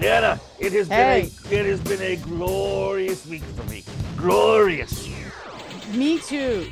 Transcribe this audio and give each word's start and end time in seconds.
Liana, 0.00 0.38
it 0.58 0.72
has 0.72 0.88
Hey. 0.88 1.30
been 1.48 1.60
a, 1.60 1.60
it 1.60 1.66
has 1.66 1.80
been 1.80 2.02
a 2.02 2.16
glorious 2.16 3.26
week 3.26 3.42
for 3.42 3.64
me. 3.70 3.84
Glorious. 4.16 5.08
Me 5.94 6.18
too. 6.18 6.70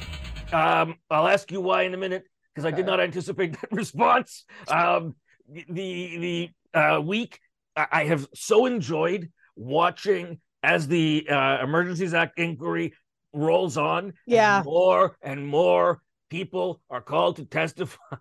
Um, 0.53 0.96
I'll 1.11 1.29
ask 1.29 1.50
you 1.50 1.61
why 1.61 1.82
in 1.82 1.95
a 1.95 1.96
minute 1.96 2.25
because 2.54 2.66
I 2.66 2.71
did 2.75 2.84
not 2.84 3.00
anticipate 3.00 3.52
that 3.61 3.73
response. 3.73 4.45
Um, 4.68 5.14
the 5.48 6.50
the 6.75 6.79
uh, 6.79 7.00
week 7.00 7.39
I 7.77 8.04
have 8.04 8.27
so 8.34 8.66
enjoyed 8.66 9.30
watching 9.57 10.41
as 10.62 10.86
the 10.89 11.27
uh, 11.30 11.62
Emergencies 11.62 12.12
Act 12.12 12.39
inquiry 12.39 12.93
rolls 13.32 13.77
on. 13.79 14.04
and 14.07 14.14
Yeah. 14.27 14.62
more 14.64 15.16
and 15.23 15.46
more 15.46 16.02
people 16.33 16.80
are 16.89 17.03
called 17.03 17.37
to 17.37 17.45
testify. 17.45 17.99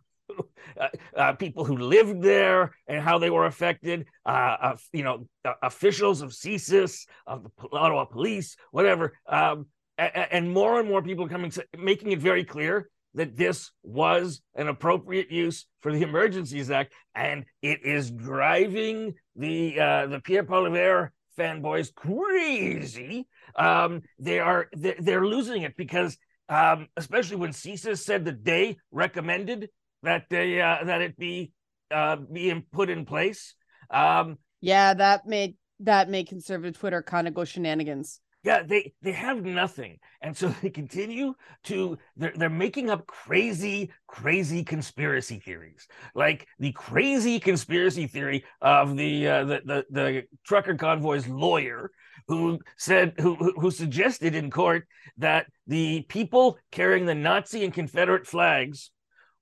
Uh, 0.79 0.87
uh, 1.17 1.33
people 1.33 1.65
who 1.65 1.75
lived 1.75 2.21
there 2.21 2.73
and 2.87 3.01
how 3.01 3.19
they 3.19 3.29
were 3.29 3.45
affected, 3.47 4.05
uh, 4.25 4.55
uh, 4.67 4.77
you 4.93 5.03
know, 5.03 5.27
uh, 5.43 5.51
officials 5.61 6.21
of 6.21 6.29
CSIS, 6.29 7.05
of 7.27 7.43
the 7.43 7.77
Ottawa 7.77 8.05
Police, 8.05 8.55
whatever. 8.71 9.11
Um, 9.27 9.65
a- 9.97 10.03
a- 10.21 10.33
and 10.35 10.49
more 10.49 10.79
and 10.79 10.87
more 10.87 11.01
people 11.01 11.27
coming, 11.27 11.51
to, 11.51 11.65
making 11.77 12.13
it 12.13 12.19
very 12.19 12.45
clear 12.45 12.87
that 13.15 13.35
this 13.35 13.71
was 13.83 14.41
an 14.55 14.69
appropriate 14.69 15.29
use 15.31 15.65
for 15.81 15.91
the 15.91 16.01
Emergencies 16.03 16.71
Act, 16.71 16.93
and 17.13 17.43
it 17.61 17.79
is 17.83 18.09
driving 18.09 19.15
the 19.35 19.77
uh, 19.87 20.07
the 20.07 20.21
Pierre 20.21 20.45
Poilievre 20.45 21.09
fanboys 21.37 21.93
crazy. 21.93 23.27
Um, 23.55 24.01
they 24.17 24.39
are 24.39 24.69
they're, 24.71 24.95
they're 24.99 25.25
losing 25.27 25.63
it 25.63 25.75
because, 25.75 26.17
um, 26.51 26.87
especially 26.97 27.37
when 27.37 27.51
CSIS 27.51 27.99
said 27.99 28.25
that 28.25 28.43
they 28.43 28.77
recommended 28.91 29.69
that 30.03 30.25
they 30.29 30.61
uh, 30.61 30.83
that 30.83 31.01
it 31.01 31.17
be 31.17 31.53
uh, 31.89 32.17
being 32.17 32.65
put 32.71 32.89
in 32.89 33.05
place. 33.05 33.55
Um, 33.89 34.37
Yeah, 34.59 34.93
that 34.93 35.25
made 35.25 35.55
that 35.79 36.09
made 36.09 36.27
conservative 36.27 36.77
Twitter 36.77 37.01
kind 37.01 37.27
of 37.27 37.33
go 37.33 37.45
shenanigans. 37.45 38.19
Yeah 38.43 38.63
they 38.63 38.93
they 39.01 39.11
have 39.11 39.43
nothing. 39.43 39.99
And 40.21 40.35
so 40.35 40.49
they 40.61 40.69
continue 40.69 41.35
to 41.65 41.97
they're, 42.17 42.33
they're 42.35 42.49
making 42.49 42.89
up 42.89 43.05
crazy 43.07 43.91
crazy 44.07 44.63
conspiracy 44.63 45.39
theories. 45.39 45.87
Like 46.15 46.47
the 46.59 46.71
crazy 46.71 47.39
conspiracy 47.39 48.07
theory 48.07 48.45
of 48.61 48.97
the 48.97 49.27
uh, 49.27 49.43
the, 49.45 49.61
the 49.65 49.85
the 49.89 50.23
trucker 50.45 50.75
convoy's 50.75 51.27
lawyer 51.27 51.91
who 52.27 52.59
said 52.77 53.13
who 53.19 53.35
who 53.35 53.71
suggested 53.71 54.35
in 54.35 54.49
court 54.49 54.87
that 55.17 55.47
the 55.67 56.01
people 56.09 56.57
carrying 56.71 57.05
the 57.05 57.15
nazi 57.15 57.63
and 57.63 57.73
confederate 57.73 58.27
flags 58.27 58.91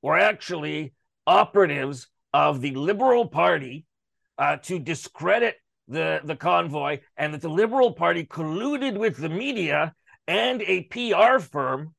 were 0.02 0.18
actually 0.18 0.94
operatives 1.28 2.08
of 2.34 2.62
the 2.62 2.72
liberal 2.76 3.28
party 3.28 3.86
uh, 4.38 4.58
to 4.58 4.80
discredit 4.80 5.56
the 5.90 6.22
the 6.24 6.36
convoy 6.36 7.00
and 7.18 7.34
that 7.34 7.42
the 7.42 7.50
liberal 7.50 7.92
party 7.94 8.24
colluded 8.26 8.98
with 8.98 9.18
the 9.18 9.30
media 9.30 9.94
and 10.28 10.62
a 10.62 10.84
PR 10.84 11.40
firm 11.40 11.94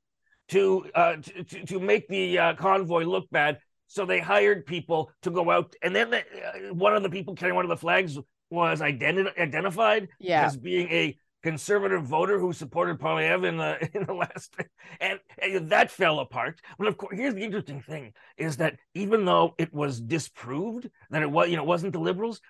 to 0.48 0.86
uh, 0.94 1.16
to, 1.16 1.44
to 1.44 1.66
to 1.66 1.80
make 1.80 2.08
the 2.08 2.38
uh, 2.38 2.54
convoy 2.54 3.04
look 3.04 3.28
bad. 3.30 3.58
So 3.88 4.06
they 4.06 4.20
hired 4.20 4.66
people 4.66 5.10
to 5.22 5.30
go 5.30 5.50
out, 5.50 5.74
and 5.82 5.94
then 5.94 6.10
the, 6.10 6.18
uh, 6.20 6.72
one 6.74 6.94
of 6.94 7.02
the 7.02 7.10
people 7.10 7.34
carrying 7.34 7.56
one 7.56 7.64
of 7.64 7.68
the 7.70 7.76
flags 7.76 8.16
was 8.48 8.80
identi- 8.80 9.36
identified 9.38 10.08
Yeah. 10.20 10.46
as 10.46 10.56
being 10.56 10.88
a 10.90 11.18
conservative 11.42 12.04
voter 12.04 12.38
who 12.38 12.52
supported 12.52 12.98
Poilievre 13.00 13.48
in 13.48 13.56
the 13.56 13.88
in 13.96 14.06
the 14.06 14.14
last, 14.14 14.54
and, 15.00 15.18
and 15.42 15.70
that 15.70 15.90
fell 15.90 16.20
apart. 16.20 16.60
But 16.78 16.86
of 16.88 16.96
course, 16.96 17.16
here's 17.16 17.34
the 17.34 17.42
interesting 17.42 17.80
thing: 17.82 18.12
is 18.36 18.58
that 18.58 18.76
even 18.94 19.24
though 19.24 19.54
it 19.58 19.72
was 19.74 20.00
disproved 20.00 20.88
that 21.10 21.22
it 21.22 21.30
was, 21.30 21.48
you 21.48 21.56
know, 21.56 21.62
it 21.62 21.68
wasn't 21.68 21.92
the 21.92 21.98
liberals, 22.00 22.40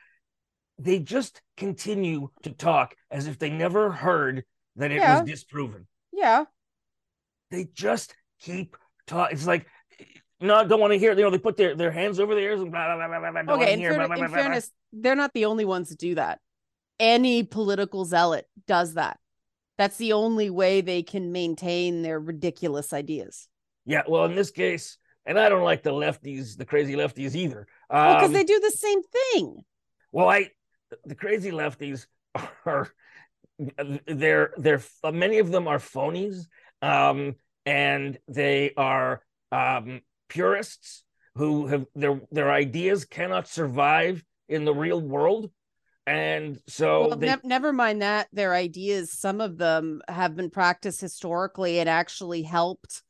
they 0.83 0.99
just 0.99 1.41
continue 1.57 2.29
to 2.43 2.51
talk 2.51 2.95
as 3.11 3.27
if 3.27 3.39
they 3.39 3.51
never 3.51 3.91
heard 3.91 4.45
that 4.77 4.91
it 4.91 4.97
Yeah. 4.97 5.21
was 5.21 5.31
disproven. 5.31 5.87
Yeah. 6.13 6.45
They 7.51 7.65
just 7.73 8.15
keep 8.41 8.77
talking. 9.07 9.37
It's 9.37 9.47
like, 9.47 9.67
no, 10.41 10.55
I 10.55 10.65
don't 10.65 10.81
want 10.81 10.93
to 10.93 10.99
hear. 10.99 11.13
You 11.13 11.23
know, 11.23 11.31
they 11.31 11.39
put 11.39 11.57
their, 11.57 11.75
their 11.75 11.91
hands 11.91 12.19
over 12.19 12.35
their 12.35 12.45
ears 12.45 12.61
and 12.61 12.71
blah 12.71 12.97
blah 12.97 13.09
blah 13.09 13.31
blah 13.31 13.43
blah. 13.43 13.55
Okay. 13.57 13.75
In, 13.75 13.79
hear, 13.79 13.91
fairness, 13.91 14.07
blah, 14.09 14.17
blah, 14.17 14.17
in 14.17 14.21
blah, 14.21 14.29
blah, 14.29 14.37
blah. 14.37 14.43
fairness, 14.43 14.71
they're 14.93 15.17
not 15.17 15.33
the 15.35 15.45
only 15.47 15.65
ones 15.65 15.91
that 15.91 15.99
do 15.99 16.15
that. 16.15 16.41
Any 16.99 17.43
political 17.43 18.05
zealot 18.05 18.47
does 18.67 18.95
that. 18.95 19.19
That's 19.79 19.97
the 19.97 20.13
only 20.13 20.51
way 20.51 20.81
they 20.83 21.03
can 21.03 21.33
maintain 21.33 22.03
their 22.03 22.21
ridiculous 22.21 22.93
ideas. 22.93 23.49
Yeah, 23.87 24.03
well, 24.07 24.27
in 24.27 24.35
this 24.35 24.51
case, 24.51 24.99
and 25.25 25.39
I 25.39 25.49
don't 25.49 25.65
like 25.65 25.83
the 25.83 25.93
lefties, 25.93 26.57
the 26.57 26.67
crazy 26.67 26.95
lefties 26.95 27.35
either. 27.35 27.67
Well, 27.89 28.15
because 28.17 28.29
Um, 28.29 28.33
they 28.35 28.45
do 28.45 28.61
the 28.61 28.71
same 28.71 29.01
thing. 29.03 29.65
Well, 30.13 30.29
I 30.29 30.51
the 31.05 31.15
crazy 31.15 31.51
lefties 31.51 32.07
are 32.67 32.89
they're 34.07 34.53
they're 34.57 34.83
many 35.13 35.39
of 35.39 35.51
them 35.51 35.69
are 35.69 35.79
phonies, 35.79 36.47
um, 36.83 37.35
and 37.67 38.19
they 38.29 38.73
are 38.77 39.23
um, 39.53 40.01
purists 40.29 41.05
who 41.35 41.67
have 41.67 41.87
their 41.95 42.21
their 42.31 42.51
ideas 42.51 43.05
cannot 43.05 43.49
survive 43.49 44.25
in 44.49 44.65
the 44.65 44.75
real 44.75 45.01
world, 45.01 45.51
and 46.07 46.59
so 46.67 47.09
Well, 47.09 47.19
they, 47.19 47.27
nev- 47.27 47.45
never 47.45 47.73
mind 47.73 48.03
that 48.03 48.29
their 48.33 48.55
ideas. 48.55 49.13
Some 49.13 49.41
of 49.41 49.59
them 49.59 50.01
have 50.09 50.37
been 50.37 50.51
practiced 50.51 51.01
historically 51.01 51.81
and 51.81 51.89
actually 51.89 52.43
helped, 52.43 53.03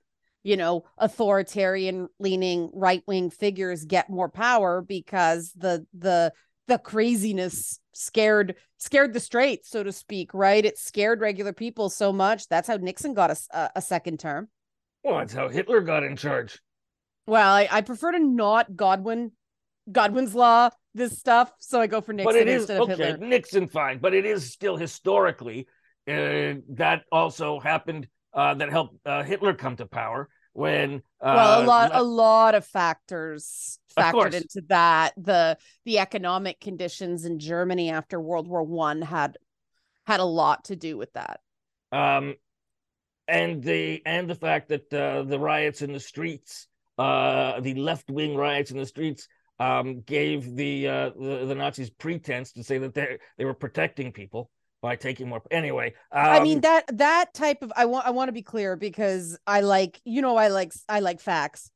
you 0.42 0.56
know, 0.56 0.84
authoritarian 0.98 2.08
leaning 2.18 2.70
right 2.74 3.02
wing 3.06 3.30
figures 3.30 3.84
get 3.84 4.10
more 4.10 4.28
power 4.28 4.82
because 4.82 5.52
the 5.56 5.86
the 5.96 6.32
the 6.68 6.78
craziness 6.78 7.80
scared 7.92 8.56
scared 8.78 9.12
the 9.12 9.20
straight, 9.20 9.66
so 9.66 9.82
to 9.82 9.92
speak. 9.92 10.32
Right? 10.34 10.64
It 10.64 10.78
scared 10.78 11.20
regular 11.20 11.52
people 11.52 11.90
so 11.90 12.12
much. 12.12 12.48
That's 12.48 12.68
how 12.68 12.76
Nixon 12.76 13.14
got 13.14 13.36
a 13.52 13.82
second 13.82 14.20
term. 14.20 14.48
well, 15.02 15.18
that's 15.18 15.32
how 15.32 15.48
Hitler 15.48 15.80
got 15.80 16.02
in 16.02 16.16
charge. 16.16 16.60
Well, 17.26 17.52
I, 17.52 17.68
I 17.70 17.80
prefer 17.82 18.12
to 18.12 18.18
not 18.18 18.76
Godwin 18.76 19.32
Godwin's 19.90 20.34
law 20.34 20.70
this 20.94 21.18
stuff, 21.18 21.52
so 21.58 21.80
I 21.80 21.86
go 21.86 22.00
for 22.00 22.12
Nixon 22.12 22.32
but 22.32 22.40
it 22.40 22.48
is 22.48 22.62
instead 22.62 22.80
of 22.80 22.90
okay. 22.90 23.06
Hitler. 23.12 23.26
Nixon, 23.26 23.68
fine, 23.68 23.98
but 23.98 24.14
it 24.14 24.24
is 24.24 24.50
still 24.50 24.76
historically 24.76 25.66
uh, 26.08 26.54
that 26.70 27.02
also 27.12 27.60
happened. 27.60 28.08
Uh, 28.32 28.54
that 28.54 28.70
helped 28.70 28.94
uh, 29.04 29.24
Hitler 29.24 29.54
come 29.54 29.74
to 29.74 29.86
power 29.86 30.28
when 30.52 31.02
uh, 31.20 31.34
well 31.34 31.62
a 31.62 31.64
lot 31.64 31.90
a 31.92 32.02
lot 32.02 32.54
of 32.54 32.64
factors 32.64 33.79
factored 33.96 34.34
into 34.34 34.62
that 34.68 35.12
the 35.16 35.56
the 35.84 35.98
economic 35.98 36.60
conditions 36.60 37.24
in 37.24 37.38
germany 37.38 37.90
after 37.90 38.20
world 38.20 38.48
war 38.48 38.62
one 38.62 39.02
had 39.02 39.36
had 40.06 40.20
a 40.20 40.24
lot 40.24 40.64
to 40.64 40.76
do 40.76 40.96
with 40.96 41.12
that 41.12 41.40
um, 41.92 42.34
and 43.28 43.62
the 43.62 44.02
and 44.04 44.28
the 44.28 44.34
fact 44.34 44.68
that 44.68 44.92
uh, 44.92 45.22
the 45.22 45.38
riots 45.38 45.82
in 45.82 45.92
the 45.92 46.00
streets, 46.00 46.66
uh, 46.98 47.60
the 47.60 47.74
left 47.74 48.10
wing 48.10 48.36
riots 48.36 48.70
in 48.70 48.78
the 48.78 48.86
streets, 48.86 49.28
um, 49.58 50.00
gave 50.02 50.56
the, 50.56 50.88
uh, 50.88 51.10
the 51.10 51.46
the 51.46 51.54
Nazis 51.54 51.90
pretense 51.90 52.52
to 52.52 52.64
say 52.64 52.78
that 52.78 52.94
they 52.94 53.18
they 53.38 53.44
were 53.44 53.54
protecting 53.54 54.12
people 54.12 54.50
by 54.82 54.96
taking 54.96 55.28
more. 55.28 55.42
Anyway, 55.50 55.94
um, 56.12 56.26
i 56.26 56.40
mean 56.40 56.60
that 56.60 56.84
that 56.98 57.32
type 57.34 57.62
of 57.62 57.72
i 57.76 57.84
want 57.84 58.06
i 58.06 58.10
want 58.10 58.28
to 58.28 58.32
be 58.32 58.42
clear 58.42 58.76
because 58.76 59.38
i 59.46 59.60
like 59.60 60.00
you 60.04 60.22
know 60.22 60.36
i 60.36 60.48
like 60.48 60.72
i 60.88 61.00
like 61.00 61.20
facts 61.20 61.70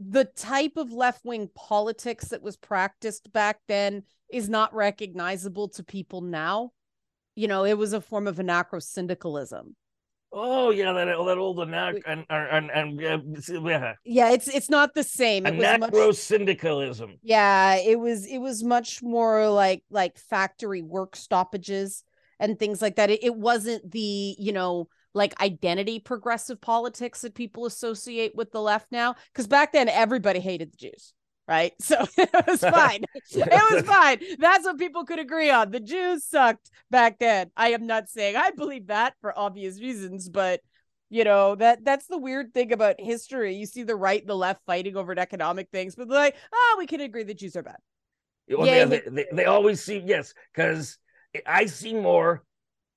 the 0.00 0.24
type 0.24 0.72
of 0.76 0.90
left-wing 0.90 1.50
politics 1.54 2.28
that 2.28 2.42
was 2.42 2.56
practiced 2.56 3.32
back 3.32 3.60
then 3.68 4.02
is 4.32 4.48
not 4.48 4.74
recognizable 4.74 5.68
to 5.68 5.84
people 5.84 6.22
now. 6.22 6.70
You 7.36 7.48
know 7.48 7.64
it 7.64 7.78
was 7.78 7.92
a 7.92 8.00
form 8.00 8.26
of 8.26 8.36
anarcho 8.36 8.82
syndicalism 8.82 9.76
oh 10.32 10.70
yeah, 10.70 10.92
that 10.92 11.06
that 11.06 11.38
old 11.38 11.58
anac 11.58 12.00
and 12.06 12.24
and 12.28 12.70
and, 12.70 13.00
and 13.00 13.48
yeah, 13.48 13.94
yeah. 14.04 14.30
It's 14.30 14.48
it's 14.48 14.70
not 14.70 14.94
the 14.94 15.02
same. 15.02 15.46
It 15.46 15.54
anarcho 15.54 16.14
syndicalism. 16.14 17.16
Yeah, 17.22 17.76
it 17.76 17.98
was 17.98 18.26
it 18.26 18.38
was 18.38 18.62
much 18.62 19.02
more 19.02 19.48
like 19.48 19.82
like 19.90 20.18
factory 20.18 20.82
work 20.82 21.16
stoppages 21.16 22.04
and 22.38 22.58
things 22.58 22.80
like 22.80 22.96
that. 22.96 23.10
It, 23.10 23.24
it 23.24 23.34
wasn't 23.34 23.90
the, 23.90 24.36
you 24.38 24.52
know, 24.52 24.88
like 25.14 25.40
identity 25.40 25.98
progressive 25.98 26.60
politics 26.60 27.22
that 27.22 27.34
people 27.34 27.66
associate 27.66 28.34
with 28.34 28.52
the 28.52 28.60
left 28.60 28.90
now. 28.92 29.14
Because 29.32 29.46
back 29.46 29.72
then 29.72 29.88
everybody 29.88 30.40
hated 30.40 30.72
the 30.72 30.76
Jews, 30.76 31.12
right? 31.48 31.72
So 31.80 32.04
it 32.16 32.46
was 32.46 32.60
fine. 32.60 33.04
it 33.32 33.74
was 33.74 33.84
fine. 33.84 34.20
That's 34.38 34.64
what 34.64 34.78
people 34.78 35.04
could 35.04 35.18
agree 35.18 35.50
on. 35.50 35.70
The 35.70 35.80
Jews 35.80 36.24
sucked 36.24 36.70
back 36.90 37.18
then. 37.18 37.50
I 37.56 37.70
am 37.70 37.86
not 37.86 38.08
saying 38.08 38.36
I 38.36 38.50
believe 38.50 38.86
that 38.88 39.14
for 39.20 39.36
obvious 39.36 39.80
reasons, 39.80 40.28
but 40.28 40.60
you 41.12 41.24
know 41.24 41.56
that 41.56 41.84
that's 41.84 42.06
the 42.06 42.18
weird 42.18 42.54
thing 42.54 42.72
about 42.72 43.00
history. 43.00 43.56
You 43.56 43.66
see 43.66 43.82
the 43.82 43.96
right 43.96 44.20
and 44.20 44.30
the 44.30 44.36
left 44.36 44.62
fighting 44.64 44.96
over 44.96 45.18
economic 45.18 45.68
things, 45.72 45.96
but 45.96 46.08
they're 46.08 46.18
like, 46.18 46.36
oh, 46.52 46.76
we 46.78 46.86
can 46.86 47.00
agree 47.00 47.24
that 47.24 47.38
Jews 47.38 47.56
are 47.56 47.64
bad. 47.64 47.78
Well, 48.48 48.66
Yeah, 48.66 48.84
they, 48.84 49.02
they, 49.06 49.26
they 49.32 49.44
always 49.44 49.82
see 49.82 49.98
yes, 49.98 50.34
because 50.54 50.98
I 51.46 51.66
see 51.66 51.94
more 51.94 52.44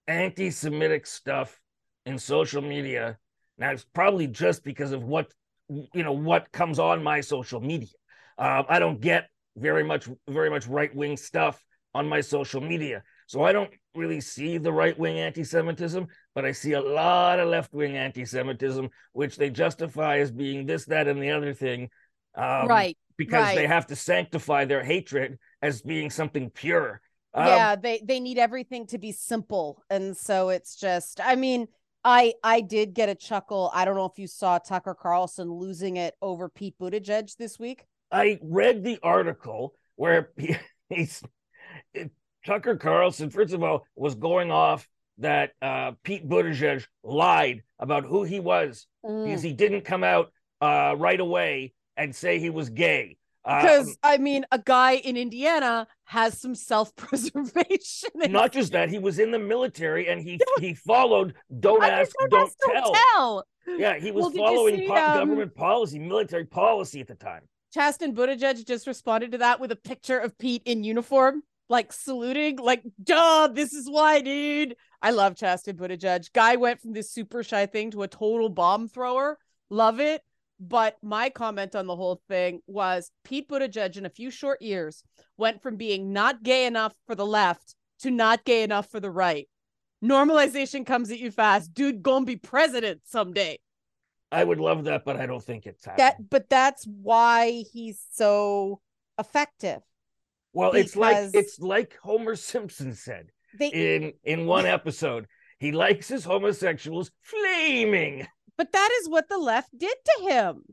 anti-Semitic 0.08 1.06
stuff 1.06 1.60
in 2.06 2.18
social 2.18 2.62
media 2.62 3.18
now. 3.58 3.72
It's 3.72 3.86
probably 3.94 4.28
just 4.28 4.64
because 4.64 4.92
of 4.92 5.04
what 5.04 5.32
you 5.70 6.04
know 6.04 6.14
what 6.14 6.52
comes 6.52 6.80
on 6.80 7.04
my 7.04 7.22
social 7.22 7.60
media. 7.60 7.90
Uh, 8.38 8.64
I 8.68 8.80
don't 8.80 9.00
get 9.00 9.30
very 9.56 9.84
much 9.84 10.10
very 10.28 10.50
much 10.50 10.68
right 10.68 10.94
wing 10.96 11.18
stuff 11.18 11.64
on 11.94 12.08
my 12.08 12.22
social 12.22 12.62
media, 12.62 13.04
so 13.28 13.44
I 13.44 13.52
don't 13.52 13.72
really 13.96 14.22
see 14.22 14.58
the 14.58 14.72
right 14.72 14.98
wing 14.98 15.20
anti 15.20 15.44
Semitism, 15.44 16.08
but 16.36 16.46
I 16.46 16.52
see 16.52 16.74
a 16.74 16.82
lot 16.82 17.40
of 17.40 17.50
left 17.50 17.74
wing 17.74 17.96
anti 17.98 18.26
Semitism, 18.26 18.90
which 19.14 19.38
they 19.38 19.50
justify 19.50 20.20
as 20.20 20.32
being 20.32 20.66
this, 20.66 20.86
that, 20.86 21.08
and 21.08 21.22
the 21.22 21.32
other 21.32 21.54
thing. 21.54 21.90
Um, 22.36 22.68
right. 22.68 22.98
Because 23.16 23.44
right. 23.44 23.56
they 23.56 23.68
have 23.68 23.88
to 23.88 23.96
sanctify 23.96 24.66
their 24.66 24.84
hatred 24.84 25.38
as 25.62 25.82
being 25.82 26.10
something 26.10 26.50
pure. 26.50 27.00
Um, 27.36 27.48
yeah, 27.48 27.76
they 27.76 28.02
they 28.04 28.20
need 28.20 28.38
everything 28.38 28.88
to 28.88 28.98
be 28.98 29.12
simple, 29.12 29.84
and 29.90 30.16
so 30.16 30.50
it's 30.50 30.76
just. 30.76 31.20
I 31.24 31.36
mean, 31.36 31.68
I 32.04 32.34
I 32.44 32.62
did 32.62 32.94
get 32.94 33.10
a 33.10 33.16
chuckle. 33.16 33.72
I 33.74 33.86
don't 33.86 33.96
know 33.96 34.06
if 34.06 34.20
you 34.20 34.28
saw 34.28 34.58
Tucker 34.58 34.94
Carlson 34.94 35.52
losing 35.52 35.98
it 35.98 36.16
over 36.22 36.50
Pete 36.50 36.76
Buttigieg 36.80 37.36
this 37.38 37.58
week. 37.58 37.86
I 38.12 38.40
read 38.42 38.84
the 38.84 39.00
article 39.02 39.74
where 39.96 40.30
he, 40.38 40.56
he's 40.90 41.24
Tucker 42.46 42.76
Carlson, 42.76 43.30
first 43.30 43.54
of 43.54 43.64
all, 43.64 43.86
was 43.96 44.16
going 44.16 44.52
off 44.52 44.88
that 45.20 45.52
uh, 45.62 45.92
Pete 46.04 46.28
Buttigieg 46.28 46.86
lied 47.04 47.64
about 47.80 48.06
who 48.06 48.24
he 48.24 48.40
was 48.40 48.88
mm. 49.06 49.26
because 49.26 49.42
he 49.42 49.54
didn't 49.54 49.82
come 49.82 50.04
out 50.04 50.32
uh, 50.62 50.96
right 50.98 51.20
away 51.20 51.74
and 51.96 52.16
say 52.16 52.40
he 52.40 52.50
was 52.50 52.70
gay. 52.70 53.18
Because 53.46 53.90
uh, 54.04 54.08
I 54.08 54.18
mean, 54.18 54.46
a 54.52 54.60
guy 54.60 54.94
in 54.94 55.18
Indiana 55.18 55.88
has 56.06 56.40
some 56.40 56.56
self-preservation. 56.56 58.12
Not 58.30 58.54
just 58.54 58.72
that, 58.72 58.90
he 58.90 59.00
was 59.00 59.20
in 59.20 59.32
the 59.32 59.40
military 59.40 60.08
and 60.08 60.22
he 60.22 60.40
he 60.60 60.74
followed 60.74 61.34
"Don't 61.60 61.84
ask, 61.84 62.12
don't, 62.30 62.52
don't, 62.66 62.74
tell. 62.74 62.94
tell. 62.94 63.48
Yeah, 63.68 63.98
he 63.98 64.12
was 64.12 64.34
well, 64.34 64.48
following 64.48 64.78
see, 64.78 64.88
um, 64.88 65.20
government 65.20 65.56
policy, 65.56 66.00
military 66.00 66.46
policy 66.46 67.02
at 67.02 67.08
the 67.08 67.16
time. 67.16 67.42
Chasten 67.74 68.14
Buttigieg 68.14 68.66
just 68.66 68.88
responded 68.88 69.32
to 69.32 69.40
that 69.40 69.60
with 69.60 69.72
a 69.72 69.76
picture 69.76 70.20
of 70.20 70.38
Pete 70.38 70.62
in 70.66 70.84
uniform 70.84 71.42
like 71.70 71.94
saluting, 71.94 72.58
like, 72.58 72.84
duh, 73.04 73.48
this 73.52 73.74
is 73.74 73.90
why, 73.90 74.22
dude. 74.22 74.76
I 75.02 75.12
love 75.12 75.36
Chasten 75.36 75.76
Buttigieg. 75.76 76.32
Guy 76.34 76.56
went 76.56 76.82
from 76.82 76.94
this 76.94 77.12
super 77.12 77.44
shy 77.44 77.66
thing 77.66 77.92
to 77.92 78.04
a 78.04 78.08
total 78.08 78.50
bomb 78.50 78.88
thrower. 78.88 79.38
Love 79.70 80.00
it. 80.00 80.22
But 80.66 80.98
my 81.02 81.30
comment 81.30 81.76
on 81.76 81.88
the 81.88 81.96
whole 81.96 82.22
thing 82.30 82.62
was 82.68 83.12
Pete 83.26 83.50
Buttigieg 83.50 83.98
in 83.98 84.06
a 84.06 84.10
few 84.10 84.32
short 84.32 84.62
years 84.62 85.04
went 85.36 85.62
from 85.62 85.76
being 85.76 86.14
not 86.14 86.42
gay 86.42 86.66
enough 86.66 86.94
for 87.06 87.16
the 87.16 87.26
left 87.26 87.76
to 88.00 88.12
not 88.12 88.46
gay 88.46 88.64
enough 88.64 88.90
for 88.90 89.00
the 89.00 89.10
right. 89.10 89.50
Normalization 90.04 90.86
comes 90.86 91.12
at 91.12 91.20
you 91.20 91.32
fast. 91.32 91.74
Dude, 91.74 92.02
gonna 92.02 92.26
be 92.26 92.38
president 92.38 93.02
someday. 93.06 93.60
I 94.32 94.44
would 94.44 94.60
love 94.60 94.86
that, 94.86 95.04
but 95.06 95.18
I 95.18 95.26
don't 95.26 95.44
think 95.44 95.66
it's 95.66 95.86
happening. 95.86 96.06
That, 96.06 96.30
but 96.30 96.50
that's 96.50 96.86
why 96.86 97.64
he's 97.72 98.02
so 98.12 98.80
effective. 99.20 99.82
Well, 100.54 100.72
because 100.72 100.86
it's 100.86 100.96
like 100.96 101.30
it's 101.34 101.60
like 101.60 101.98
Homer 102.02 102.36
Simpson 102.36 102.94
said 102.94 103.32
they, 103.58 103.68
in 103.68 104.14
in 104.24 104.46
one 104.46 104.66
episode. 104.66 105.28
He 105.60 105.72
likes 105.72 106.08
his 106.10 106.26
homosexuals 106.26 107.12
flaming. 107.22 108.28
But 108.58 108.72
that 108.72 108.90
is 109.02 109.10
what 109.10 109.30
the 109.30 109.38
left 109.38 109.78
did 109.78 109.96
to 110.06 110.24
him. 110.24 110.64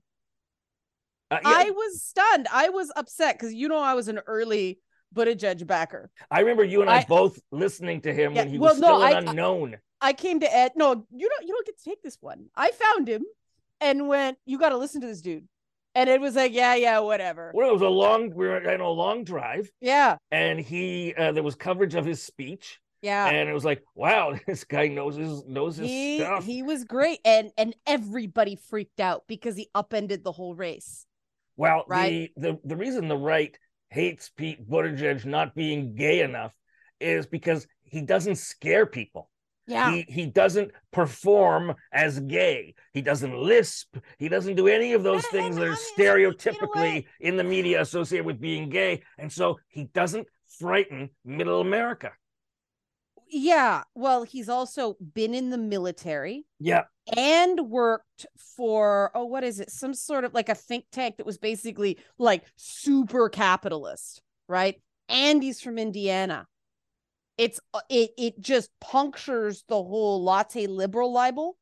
Uh, 1.30 1.38
yeah. 1.42 1.48
I 1.48 1.70
was 1.70 2.02
stunned. 2.02 2.48
I 2.52 2.70
was 2.70 2.92
upset 2.96 3.38
because 3.38 3.54
you 3.54 3.68
know 3.68 3.78
I 3.78 3.94
was 3.94 4.08
an 4.08 4.20
early 4.26 4.80
Buttigieg 5.14 5.66
backer. 5.66 6.10
I 6.30 6.40
remember 6.40 6.64
you 6.64 6.80
and 6.80 6.90
I, 6.90 6.98
I 6.98 7.04
both 7.08 7.38
listening 7.50 8.00
to 8.02 8.12
him 8.12 8.34
yeah, 8.34 8.42
when 8.42 8.50
he 8.50 8.58
well, 8.58 8.70
was 8.70 8.78
still 8.78 8.98
no, 8.98 9.06
an 9.06 9.28
I, 9.28 9.30
unknown. 9.30 9.76
I 10.00 10.12
came 10.12 10.40
to 10.40 10.54
Ed. 10.54 10.72
No, 10.76 11.06
you 11.10 11.28
don't. 11.28 11.46
You 11.46 11.54
don't 11.54 11.66
get 11.66 11.78
to 11.78 11.84
take 11.84 12.02
this 12.02 12.18
one. 12.20 12.46
I 12.56 12.70
found 12.70 13.08
him 13.08 13.24
and 13.80 14.08
went. 14.08 14.38
You 14.44 14.58
got 14.58 14.70
to 14.70 14.76
listen 14.76 15.00
to 15.02 15.06
this 15.06 15.22
dude. 15.22 15.46
And 15.94 16.08
it 16.08 16.20
was 16.20 16.36
like, 16.36 16.52
yeah, 16.52 16.76
yeah, 16.76 17.00
whatever. 17.00 17.50
Well, 17.52 17.68
it 17.68 17.72
was 17.72 17.82
a 17.82 17.88
long, 17.88 18.32
we 18.32 18.46
were 18.46 18.58
in 18.58 18.80
a 18.80 18.88
long 18.88 19.24
drive. 19.24 19.68
Yeah. 19.80 20.16
And 20.30 20.60
he, 20.60 21.14
uh, 21.14 21.32
there 21.32 21.42
was 21.42 21.56
coverage 21.56 21.96
of 21.96 22.04
his 22.04 22.22
speech. 22.22 22.78
Yeah. 23.02 23.28
And 23.28 23.48
it 23.48 23.52
was 23.52 23.64
like, 23.64 23.82
wow, 23.94 24.34
this 24.46 24.64
guy 24.64 24.88
knows 24.88 25.16
his 25.16 25.44
knows 25.46 25.76
his 25.76 25.88
he, 25.88 26.18
stuff. 26.18 26.44
He 26.44 26.62
was 26.62 26.84
great. 26.84 27.20
And 27.24 27.50
and 27.56 27.74
everybody 27.86 28.56
freaked 28.56 29.00
out 29.00 29.24
because 29.26 29.56
he 29.56 29.68
upended 29.74 30.24
the 30.24 30.32
whole 30.32 30.54
race. 30.54 31.06
Well, 31.56 31.84
right? 31.88 32.30
the, 32.36 32.52
the 32.52 32.58
the 32.64 32.76
reason 32.76 33.08
the 33.08 33.16
right 33.16 33.56
hates 33.90 34.30
Pete 34.34 34.68
Buttigieg 34.68 35.24
not 35.24 35.54
being 35.54 35.94
gay 35.94 36.20
enough 36.20 36.54
is 37.00 37.26
because 37.26 37.66
he 37.82 38.02
doesn't 38.02 38.36
scare 38.36 38.86
people. 38.86 39.30
Yeah. 39.66 39.92
He 39.92 40.06
he 40.08 40.26
doesn't 40.26 40.72
perform 40.90 41.74
as 41.92 42.18
gay. 42.20 42.74
He 42.92 43.02
doesn't 43.02 43.36
lisp. 43.36 43.96
He 44.18 44.28
doesn't 44.28 44.56
do 44.56 44.68
any 44.68 44.94
of 44.94 45.02
those 45.02 45.24
things 45.26 45.56
that 45.56 45.68
are 45.68 45.76
stereotypically 45.96 47.04
in 47.20 47.36
the 47.36 47.44
media 47.44 47.80
associated 47.80 48.26
with 48.26 48.40
being 48.40 48.68
gay. 48.68 49.02
And 49.18 49.32
so 49.32 49.60
he 49.68 49.84
doesn't 49.84 50.26
frighten 50.58 51.10
middle 51.24 51.60
America. 51.60 52.12
Yeah. 53.30 53.84
Well, 53.94 54.24
he's 54.24 54.48
also 54.48 54.96
been 55.14 55.34
in 55.34 55.50
the 55.50 55.58
military. 55.58 56.46
Yeah. 56.58 56.84
And 57.16 57.70
worked 57.70 58.26
for, 58.56 59.10
oh, 59.14 59.24
what 59.24 59.44
is 59.44 59.60
it? 59.60 59.70
Some 59.70 59.94
sort 59.94 60.24
of 60.24 60.34
like 60.34 60.48
a 60.48 60.54
think 60.54 60.84
tank 60.92 61.16
that 61.16 61.26
was 61.26 61.38
basically 61.38 61.98
like 62.18 62.44
super 62.56 63.28
capitalist, 63.28 64.20
right? 64.48 64.80
And 65.08 65.42
he's 65.42 65.60
from 65.60 65.78
Indiana 65.78 66.46
it's 67.40 67.58
uh, 67.72 67.80
it 67.88 68.10
it 68.18 68.40
just 68.40 68.68
punctures 68.82 69.64
the 69.66 69.82
whole 69.82 70.22
latte 70.22 70.66
liberal 70.66 71.10
libel. 71.10 71.56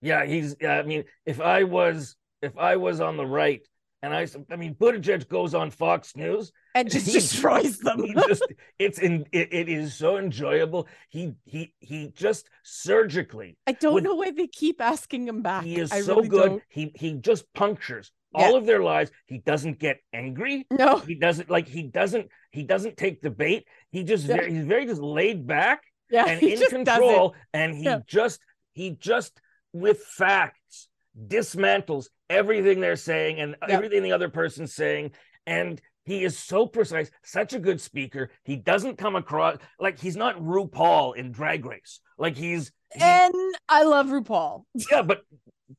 Yeah, 0.00 0.24
he's. 0.24 0.56
I 0.66 0.82
mean, 0.82 1.04
if 1.26 1.38
I 1.38 1.64
was 1.64 2.16
if 2.40 2.56
I 2.56 2.76
was 2.76 2.98
on 2.98 3.18
the 3.18 3.26
right, 3.26 3.60
and 4.04 4.14
I, 4.14 4.26
I 4.52 4.56
mean, 4.56 4.74
Buttigieg 4.74 5.28
goes 5.28 5.54
on 5.54 5.70
Fox 5.70 6.14
News 6.14 6.52
and 6.74 6.90
just 6.90 7.10
destroys 7.10 7.78
them. 7.78 8.04
just, 8.28 8.44
it's 8.78 8.98
in. 8.98 9.24
It, 9.32 9.48
it 9.50 9.68
is 9.70 9.94
so 9.94 10.18
enjoyable. 10.18 10.88
He 11.08 11.32
he 11.44 11.72
he 11.78 12.08
just 12.14 12.50
surgically. 12.62 13.56
I 13.66 13.72
don't 13.72 14.02
know 14.02 14.14
why 14.14 14.30
they 14.30 14.46
keep 14.46 14.82
asking 14.82 15.26
him 15.26 15.40
back. 15.40 15.64
He 15.64 15.76
is 15.76 15.90
I 15.90 16.02
so 16.02 16.16
really 16.16 16.28
good. 16.28 16.48
Don't. 16.50 16.62
He 16.68 16.92
he 16.94 17.14
just 17.14 17.50
punctures 17.54 18.12
all 18.34 18.56
of 18.56 18.66
their 18.66 18.82
lives. 18.82 19.10
He 19.24 19.38
doesn't 19.38 19.78
get 19.78 20.00
angry. 20.12 20.66
No, 20.70 20.98
he 20.98 21.14
doesn't 21.14 21.48
like. 21.48 21.66
He 21.66 21.84
doesn't. 21.84 22.28
He 22.50 22.62
doesn't 22.62 22.98
take 22.98 23.22
the 23.22 23.30
bait. 23.30 23.66
He 23.90 24.04
just 24.04 24.26
yeah. 24.26 24.36
very, 24.36 24.52
he's 24.52 24.66
very 24.66 24.84
just 24.84 25.00
laid 25.00 25.46
back 25.46 25.82
yeah, 26.10 26.26
and 26.26 26.42
in 26.42 26.60
control, 26.68 27.34
and 27.54 27.74
he 27.74 27.84
yeah. 27.84 28.00
just 28.06 28.40
he 28.74 28.90
just 28.90 29.40
with 29.72 30.00
facts 30.00 30.88
dismantles 31.28 32.08
everything 32.28 32.80
they're 32.80 32.96
saying 32.96 33.40
and 33.40 33.56
everything 33.68 34.02
the 34.02 34.12
other 34.12 34.28
person's 34.28 34.74
saying, 34.74 35.12
and 35.46 35.80
he 36.04 36.22
is 36.22 36.38
so 36.38 36.66
precise, 36.66 37.10
such 37.22 37.54
a 37.54 37.58
good 37.58 37.80
speaker. 37.80 38.30
He 38.44 38.56
doesn't 38.56 38.98
come 38.98 39.16
across 39.16 39.58
like 39.80 39.98
he's 39.98 40.16
not 40.16 40.38
RuPaul 40.38 41.16
in 41.16 41.32
Drag 41.32 41.64
Race. 41.64 42.00
Like 42.18 42.36
he's 42.36 42.72
he, 42.92 43.02
and 43.02 43.34
I 43.68 43.84
love 43.84 44.06
RuPaul. 44.06 44.64
Yeah, 44.90 45.02
but 45.02 45.22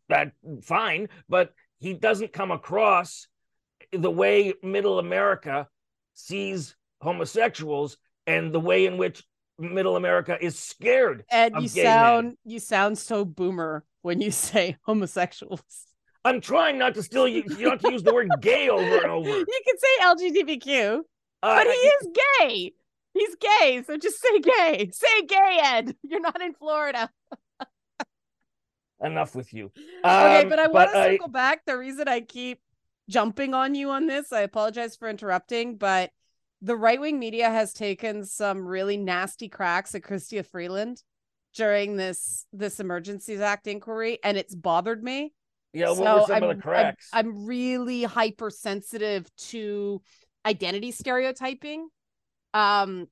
that 0.10 0.32
fine, 0.64 1.10
but 1.30 1.54
he 1.80 1.94
doesn't 1.94 2.34
come 2.34 2.52
across 2.52 3.28
the 3.92 4.12
way 4.12 4.54
middle 4.64 5.00
America 5.00 5.68
sees 6.14 6.76
homosexuals 7.02 7.98
and 8.26 8.52
the 8.52 8.60
way 8.60 8.86
in 8.86 8.98
which 8.98 9.24
middle 9.60 9.96
America 9.96 10.38
is 10.42 10.58
scared. 10.58 11.24
And 11.30 11.62
you 11.62 11.68
sound 11.68 12.26
men. 12.26 12.38
you 12.46 12.60
sound 12.60 12.98
so 12.98 13.26
boomer 13.26 13.84
when 14.06 14.22
you 14.22 14.30
say 14.30 14.78
homosexuals. 14.84 15.62
I'm 16.24 16.40
trying 16.40 16.78
not 16.78 16.94
to 16.94 17.04
still 17.04 17.28
you, 17.28 17.44
you 17.58 17.70
not 17.70 17.80
to 17.82 17.92
use 17.92 18.04
the 18.04 18.14
word 18.14 18.30
gay 18.40 18.70
over 18.70 18.98
and 18.98 19.12
over. 19.12 19.30
You 19.30 19.62
can 19.66 19.78
say 19.78 20.32
LGBTQ, 20.32 21.00
uh, 21.00 21.02
but 21.42 21.66
he 21.66 21.72
is 21.72 22.08
gay. 22.40 22.74
He's 23.14 23.36
gay, 23.36 23.84
so 23.86 23.98
just 23.98 24.22
say 24.22 24.40
gay. 24.40 24.90
Say 24.92 25.26
gay, 25.28 25.60
Ed. 25.62 25.96
You're 26.04 26.20
not 26.20 26.42
in 26.42 26.54
Florida. 26.54 27.10
Enough 29.02 29.36
with 29.36 29.54
you. 29.54 29.72
Um, 30.04 30.26
okay, 30.26 30.46
but 30.50 30.60
I 30.60 30.68
want 30.68 30.92
to 30.92 31.04
circle 31.04 31.28
back. 31.28 31.66
The 31.66 31.78
reason 31.78 32.08
I 32.08 32.22
keep 32.22 32.60
jumping 33.10 33.54
on 33.54 33.74
you 33.74 33.90
on 33.90 34.06
this, 34.08 34.32
I 34.32 34.42
apologize 34.42 34.96
for 34.96 35.10
interrupting, 35.10 35.78
but 35.78 36.12
the 36.62 36.76
right 36.76 37.00
wing 37.00 37.18
media 37.18 37.50
has 37.50 37.74
taken 37.74 38.26
some 38.26 38.68
really 38.68 38.98
nasty 38.98 39.50
cracks 39.50 39.96
at 39.96 40.02
Chrystia 40.04 40.46
Freeland 40.46 41.02
during 41.56 41.96
this 41.96 42.46
this 42.54 42.80
Emergencies 42.80 43.40
Act 43.40 43.68
inquiry, 43.68 44.20
and 44.24 44.38
it's 44.38 44.56
bothered 44.56 45.04
me. 45.04 45.34
Yeah, 45.74 45.90
what 45.90 45.98
so 45.98 46.16
were 46.16 46.26
some 46.28 46.36
I'm, 46.36 46.44
of 46.44 46.56
the 46.56 46.62
cracks? 46.62 47.10
I'm, 47.12 47.28
I'm 47.28 47.46
really 47.46 48.04
hypersensitive 48.04 49.30
to 49.50 50.02
identity 50.46 50.92
stereotyping. 50.92 51.90
Um, 52.54 53.08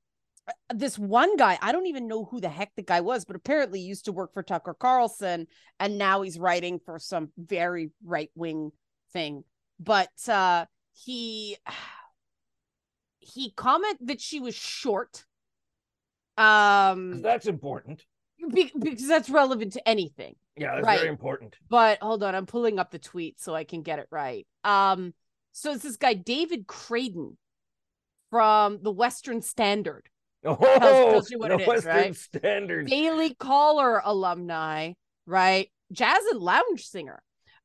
this 0.73 0.99
one 0.99 1.35
guy, 1.37 1.57
I 1.61 1.71
don't 1.71 1.87
even 1.87 2.07
know 2.07 2.25
who 2.25 2.41
the 2.41 2.49
heck 2.49 2.71
the 2.75 2.81
guy 2.81 3.01
was, 3.01 3.25
but 3.25 3.35
apparently 3.35 3.79
used 3.79 4.05
to 4.05 4.11
work 4.11 4.33
for 4.33 4.43
Tucker 4.43 4.75
Carlson, 4.77 5.47
and 5.79 5.97
now 5.97 6.21
he's 6.21 6.37
writing 6.37 6.79
for 6.85 6.99
some 6.99 7.31
very 7.37 7.91
right 8.03 8.29
wing 8.35 8.71
thing. 9.13 9.43
But 9.79 10.11
uh, 10.27 10.65
he 10.93 11.57
he 13.19 13.51
commented 13.51 14.07
that 14.07 14.21
she 14.21 14.39
was 14.39 14.55
short. 14.55 15.25
Um 16.37 17.21
that's 17.21 17.47
important. 17.47 18.03
Be- 18.49 18.71
because 18.77 19.07
that's 19.07 19.29
relevant 19.29 19.73
to 19.73 19.87
anything. 19.87 20.35
Yeah, 20.55 20.75
that's 20.75 20.85
Right. 20.85 20.97
very 20.99 21.09
important. 21.09 21.55
But 21.69 21.99
hold 22.01 22.23
on, 22.23 22.35
I'm 22.35 22.45
pulling 22.45 22.79
up 22.79 22.91
the 22.91 22.99
tweet 22.99 23.39
so 23.39 23.55
I 23.55 23.63
can 23.63 23.81
get 23.81 23.99
it 23.99 24.07
right. 24.11 24.45
Um, 24.63 25.13
so 25.51 25.71
it's 25.71 25.83
this 25.83 25.97
guy 25.97 26.13
David 26.13 26.67
Krayden 26.67 27.35
from 28.29 28.79
the 28.81 28.91
Western 28.91 29.41
Standard, 29.41 30.09
Oh, 30.45 30.55
tells 30.57 31.29
you 31.31 31.39
what 31.39 31.49
the 31.49 31.55
it 31.55 31.61
is, 31.61 31.67
Western 31.67 31.95
right? 31.95 32.15
Standard. 32.15 32.87
Daily 32.87 33.33
Caller 33.35 34.01
alumni, 34.03 34.93
right? 35.25 35.69
Jazz 35.91 36.23
and 36.31 36.39
lounge 36.41 36.85
singer. 36.85 37.21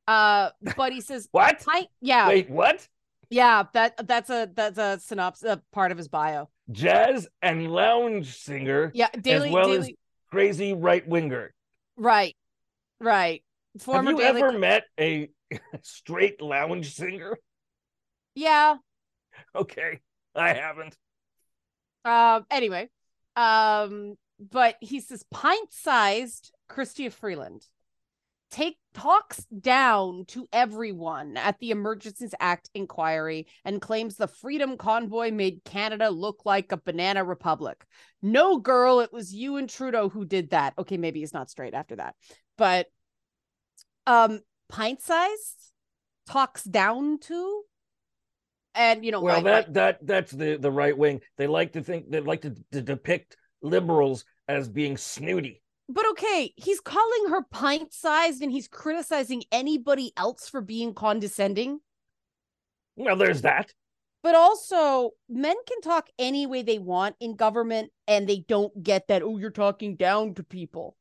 Uh, 0.07 0.49
but 0.77 0.93
he 0.93 1.01
says, 1.01 1.27
What? 1.31 1.59
"Pint, 1.65 1.87
yeah, 2.01 2.27
Wait, 2.27 2.49
what? 2.49 2.87
yeah, 3.29 3.63
that 3.73 4.07
that's 4.07 4.29
a 4.29 4.49
that's 4.53 4.77
a 4.77 4.99
synopsis, 4.99 5.49
a 5.49 5.61
part 5.71 5.91
of 5.91 5.97
his 5.97 6.07
bio. 6.07 6.49
Jazz 6.71 7.27
and 7.41 7.71
lounge 7.71 8.37
singer, 8.37 8.91
Yeah, 8.93 9.09
daily, 9.19 9.49
well 9.51 9.67
daily, 9.67 9.77
as 9.79 9.91
crazy 10.31 10.73
right 10.73 11.07
winger. 11.07 11.53
right, 11.97 12.35
right. 12.99 13.43
Former 13.79 14.11
Have 14.11 14.19
you 14.19 14.25
daily, 14.25 14.43
ever 14.43 14.51
met 14.57 14.83
a 14.99 15.29
straight 15.81 16.41
lounge 16.41 16.93
singer? 16.93 17.37
yeah. 18.35 18.77
Okay, 19.55 19.99
I 20.35 20.53
haven't. 20.53 20.95
Um. 22.05 22.45
Anyway, 22.49 22.89
um. 23.35 24.15
But 24.39 24.77
he 24.79 25.01
says 25.01 25.25
pint-sized 25.31 26.53
Chrystia 26.69 27.11
Freeland 27.11 27.65
take 28.51 28.77
talks 28.93 29.45
down 29.45 30.25
to 30.27 30.47
everyone 30.51 31.37
at 31.37 31.59
the 31.59 31.71
Emergencies 31.71 32.33
Act 32.39 32.69
inquiry 32.73 33.47
and 33.63 33.81
claims 33.81 34.15
the 34.15 34.27
Freedom 34.27 34.77
Convoy 34.77 35.31
made 35.31 35.63
Canada 35.63 36.09
look 36.09 36.45
like 36.45 36.71
a 36.71 36.77
banana 36.77 37.23
republic. 37.23 37.85
No, 38.21 38.57
girl, 38.57 38.99
it 38.99 39.13
was 39.13 39.33
you 39.33 39.57
and 39.57 39.69
Trudeau 39.69 40.09
who 40.09 40.25
did 40.25 40.49
that. 40.49 40.73
Okay, 40.77 40.97
maybe 40.97 41.19
he's 41.19 41.33
not 41.33 41.49
straight 41.49 41.73
after 41.73 41.95
that, 41.97 42.15
but 42.57 42.87
um, 44.07 44.39
pint-sized 44.67 45.71
talks 46.27 46.63
down 46.63 47.19
to. 47.19 47.63
And 48.75 49.03
you 49.03 49.11
know, 49.11 49.21
Well, 49.21 49.35
right, 49.35 49.43
that 49.43 49.65
right. 49.65 49.73
that 49.73 49.97
that's 50.05 50.31
the 50.31 50.57
the 50.57 50.71
right 50.71 50.97
wing. 50.97 51.21
They 51.37 51.47
like 51.47 51.73
to 51.73 51.81
think 51.81 52.09
they 52.09 52.19
like 52.19 52.41
to, 52.41 52.55
to 52.71 52.81
depict 52.81 53.35
liberals 53.61 54.25
as 54.47 54.69
being 54.69 54.95
snooty. 54.95 55.61
But 55.91 56.07
okay, 56.11 56.53
he's 56.55 56.79
calling 56.79 57.29
her 57.29 57.41
pint 57.49 57.93
sized 57.93 58.43
and 58.43 58.51
he's 58.51 58.67
criticizing 58.67 59.43
anybody 59.51 60.13
else 60.15 60.47
for 60.47 60.61
being 60.61 60.93
condescending. 60.93 61.79
Well, 62.95 63.15
there's 63.15 63.41
that. 63.41 63.73
But 64.21 64.35
also, 64.35 65.11
men 65.27 65.55
can 65.67 65.81
talk 65.81 66.09
any 66.19 66.45
way 66.45 66.61
they 66.61 66.77
want 66.77 67.15
in 67.19 67.35
government 67.35 67.91
and 68.07 68.29
they 68.29 68.45
don't 68.47 68.83
get 68.83 69.07
that, 69.07 69.23
oh, 69.23 69.37
you're 69.37 69.49
talking 69.49 69.95
down 69.95 70.35
to 70.35 70.43
people. 70.43 70.95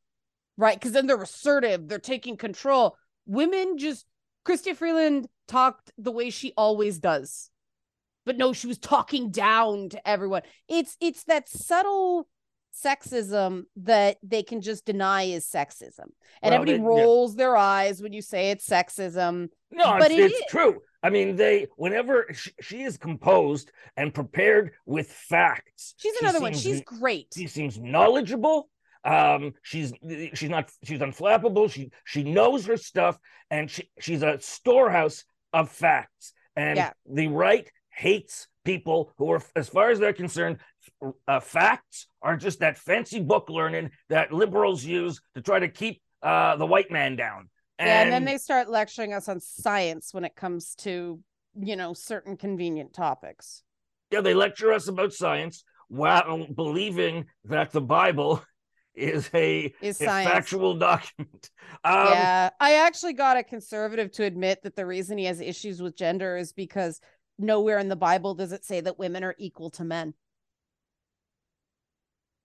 Right? 0.56 0.78
Because 0.78 0.92
then 0.92 1.06
they're 1.06 1.20
assertive, 1.20 1.86
they're 1.86 1.98
taking 1.98 2.38
control. 2.38 2.96
Women 3.26 3.76
just, 3.76 4.06
Chrystia 4.46 4.74
Freeland 4.74 5.28
talked 5.48 5.92
the 5.98 6.12
way 6.12 6.30
she 6.30 6.52
always 6.56 6.98
does. 6.98 7.50
But 8.24 8.38
no, 8.38 8.54
she 8.54 8.66
was 8.66 8.78
talking 8.78 9.30
down 9.30 9.90
to 9.90 10.08
everyone. 10.08 10.42
It's 10.68 10.96
it's 11.00 11.24
that 11.24 11.48
subtle 11.48 12.28
sexism 12.84 13.64
that 13.76 14.16
they 14.22 14.42
can 14.42 14.60
just 14.60 14.84
deny 14.84 15.22
is 15.24 15.46
sexism. 15.46 16.06
And 16.42 16.52
Well, 16.52 16.54
everybody 16.54 16.72
they- 16.78 16.82
yeah. 16.82 16.88
rolls 16.88 17.36
their 17.36 17.56
eyes 17.56 18.02
when 18.02 18.12
you 18.12 18.22
say 18.22 18.50
it's 18.50 18.66
sexism. 18.68 19.48
No, 19.70 19.96
But 19.98 20.10
it's, 20.10 20.20
it 20.20 20.32
it's 20.42 20.50
true. 20.50 20.80
I 21.02 21.10
mean, 21.10 21.36
they 21.36 21.66
whenever 21.76 22.26
she, 22.32 22.50
she 22.60 22.82
is 22.82 22.96
composed 22.96 23.70
and 23.96 24.12
prepared 24.12 24.72
with 24.86 25.08
facts. 25.12 25.94
She's 25.98 26.14
she 26.18 26.24
another 26.24 26.40
one. 26.40 26.54
She's 26.54 26.80
great. 26.82 27.28
She 27.34 27.46
seems 27.46 27.78
knowledgeable. 27.78 28.68
Um, 29.04 29.52
she's 29.62 29.92
she's 30.34 30.50
not 30.50 30.70
she's 30.84 30.98
unflappable. 31.00 31.70
She 31.70 31.90
she 32.04 32.24
knows 32.24 32.66
her 32.66 32.76
stuff, 32.76 33.16
and 33.50 33.70
she 33.70 33.88
she's 34.00 34.22
a 34.22 34.40
storehouse 34.40 35.24
of 35.52 35.70
facts. 35.70 36.32
And 36.56 36.76
Yeah. 36.76 36.92
the 37.08 37.28
right 37.28 37.70
hates 37.90 38.48
people 38.64 39.12
who 39.16 39.30
are, 39.30 39.42
as 39.56 39.68
far 39.68 39.90
as 39.90 39.98
they're 40.00 40.12
concerned, 40.12 40.58
uh, 41.26 41.40
facts 41.40 42.06
are 42.22 42.36
just 42.36 42.60
that 42.60 42.78
fancy 42.78 43.20
book 43.20 43.48
learning 43.48 43.90
that 44.08 44.32
liberals 44.32 44.84
use 44.84 45.20
to 45.34 45.42
try 45.42 45.58
to 45.58 45.68
keep 45.68 46.02
uh, 46.22 46.56
the 46.56 46.66
white 46.66 46.90
man 46.90 47.16
down. 47.16 47.48
Yeah, 47.78 48.02
and 48.02 48.12
then 48.12 48.24
they 48.24 48.38
start 48.38 48.68
lecturing 48.68 49.12
us 49.12 49.28
on 49.28 49.40
science 49.40 50.12
when 50.12 50.24
it 50.24 50.34
comes 50.34 50.74
to, 50.76 51.20
you 51.60 51.76
know, 51.76 51.94
certain 51.94 52.36
convenient 52.36 52.92
topics. 52.92 53.62
yeah, 54.10 54.20
they 54.20 54.34
lecture 54.34 54.72
us 54.72 54.88
about 54.88 55.12
science 55.12 55.62
while 55.88 56.46
believing 56.54 57.26
that 57.44 57.70
the 57.70 57.80
Bible 57.80 58.42
is 58.94 59.30
a, 59.32 59.72
Is 59.80 60.00
a 60.00 60.06
factual 60.06 60.74
document. 60.74 61.50
Um, 61.84 62.08
yeah, 62.08 62.50
I 62.58 62.74
actually 62.74 63.12
got 63.12 63.36
a 63.36 63.44
conservative 63.44 64.10
to 64.12 64.24
admit 64.24 64.62
that 64.64 64.74
the 64.74 64.84
reason 64.84 65.16
he 65.16 65.26
has 65.26 65.40
issues 65.40 65.80
with 65.80 65.96
gender 65.96 66.36
is 66.36 66.52
because 66.52 67.00
nowhere 67.38 67.78
in 67.78 67.88
the 67.88 67.94
Bible 67.94 68.34
does 68.34 68.50
it 68.50 68.64
say 68.64 68.80
that 68.80 68.98
women 68.98 69.22
are 69.22 69.36
equal 69.38 69.70
to 69.70 69.84
men. 69.84 70.14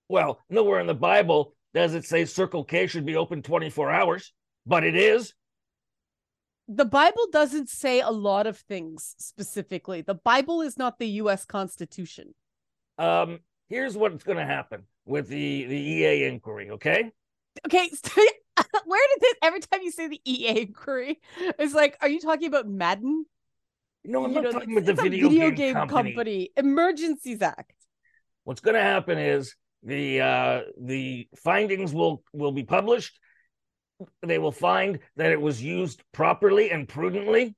Well, 0.10 0.40
nowhere 0.50 0.80
in 0.80 0.88
the 0.88 0.94
Bible 0.94 1.54
does 1.74 1.94
it 1.94 2.06
say 2.06 2.26
Circle 2.26 2.66
K 2.66 2.88
should 2.88 3.06
be 3.06 3.16
open 3.16 3.42
24 3.42 3.90
hours, 3.92 4.34
but 4.66 4.84
it 4.84 4.96
is. 4.96 5.34
The 6.68 6.86
Bible 6.86 7.28
doesn't 7.32 7.70
say 7.70 8.00
a 8.00 8.10
lot 8.10 8.48
of 8.48 8.58
things 8.58 9.16
specifically. 9.18 10.02
The 10.02 10.14
Bible 10.14 10.62
is 10.62 10.78
not 10.78 10.98
the 11.00 11.08
US 11.08 11.46
Constitution. 11.46 12.34
Um, 12.98 13.40
here's 13.70 13.98
what's 13.98 14.24
going 14.24 14.38
to 14.38 14.46
happen 14.46 14.84
with 15.06 15.28
the, 15.28 15.66
the 15.66 15.76
EA 15.76 16.26
inquiry, 16.26 16.70
okay? 16.72 17.12
Okay, 17.66 17.90
where 18.86 19.02
did 19.16 19.22
this 19.22 19.34
every 19.42 19.60
time 19.60 19.82
you 19.82 19.92
say 19.92 20.08
the 20.08 20.22
EA 20.26 20.62
inquiry, 20.62 21.20
it's 21.60 21.74
like, 21.74 21.98
are 22.02 22.10
you 22.10 22.20
talking 22.20 22.48
about 22.48 22.68
Madden? 22.68 23.26
No, 24.06 24.26
I'm 24.26 24.32
You 24.32 24.36
not 24.36 24.44
know, 24.44 24.52
talking 24.52 24.78
about 24.78 24.86
the 24.86 24.92
a 24.92 24.96
video, 24.96 25.52
game, 25.52 25.74
company. 25.74 26.14
company. 26.14 26.50
Emergencies 26.58 27.42
Act. 27.42 27.74
What's 28.44 28.62
going 28.62 28.76
to 28.76 28.82
happen 28.82 29.18
is 29.18 29.56
the 29.84 30.22
uh, 30.22 30.62
the 30.80 31.28
findings 31.36 31.94
will 31.94 32.24
will 32.34 32.52
be 32.52 32.64
published. 32.64 33.20
They 34.22 34.40
will 34.40 34.52
find 34.52 35.00
that 35.18 35.32
it 35.32 35.40
was 35.40 35.62
used 35.62 36.04
properly 36.12 36.72
and 36.72 36.88
prudently, 36.88 37.56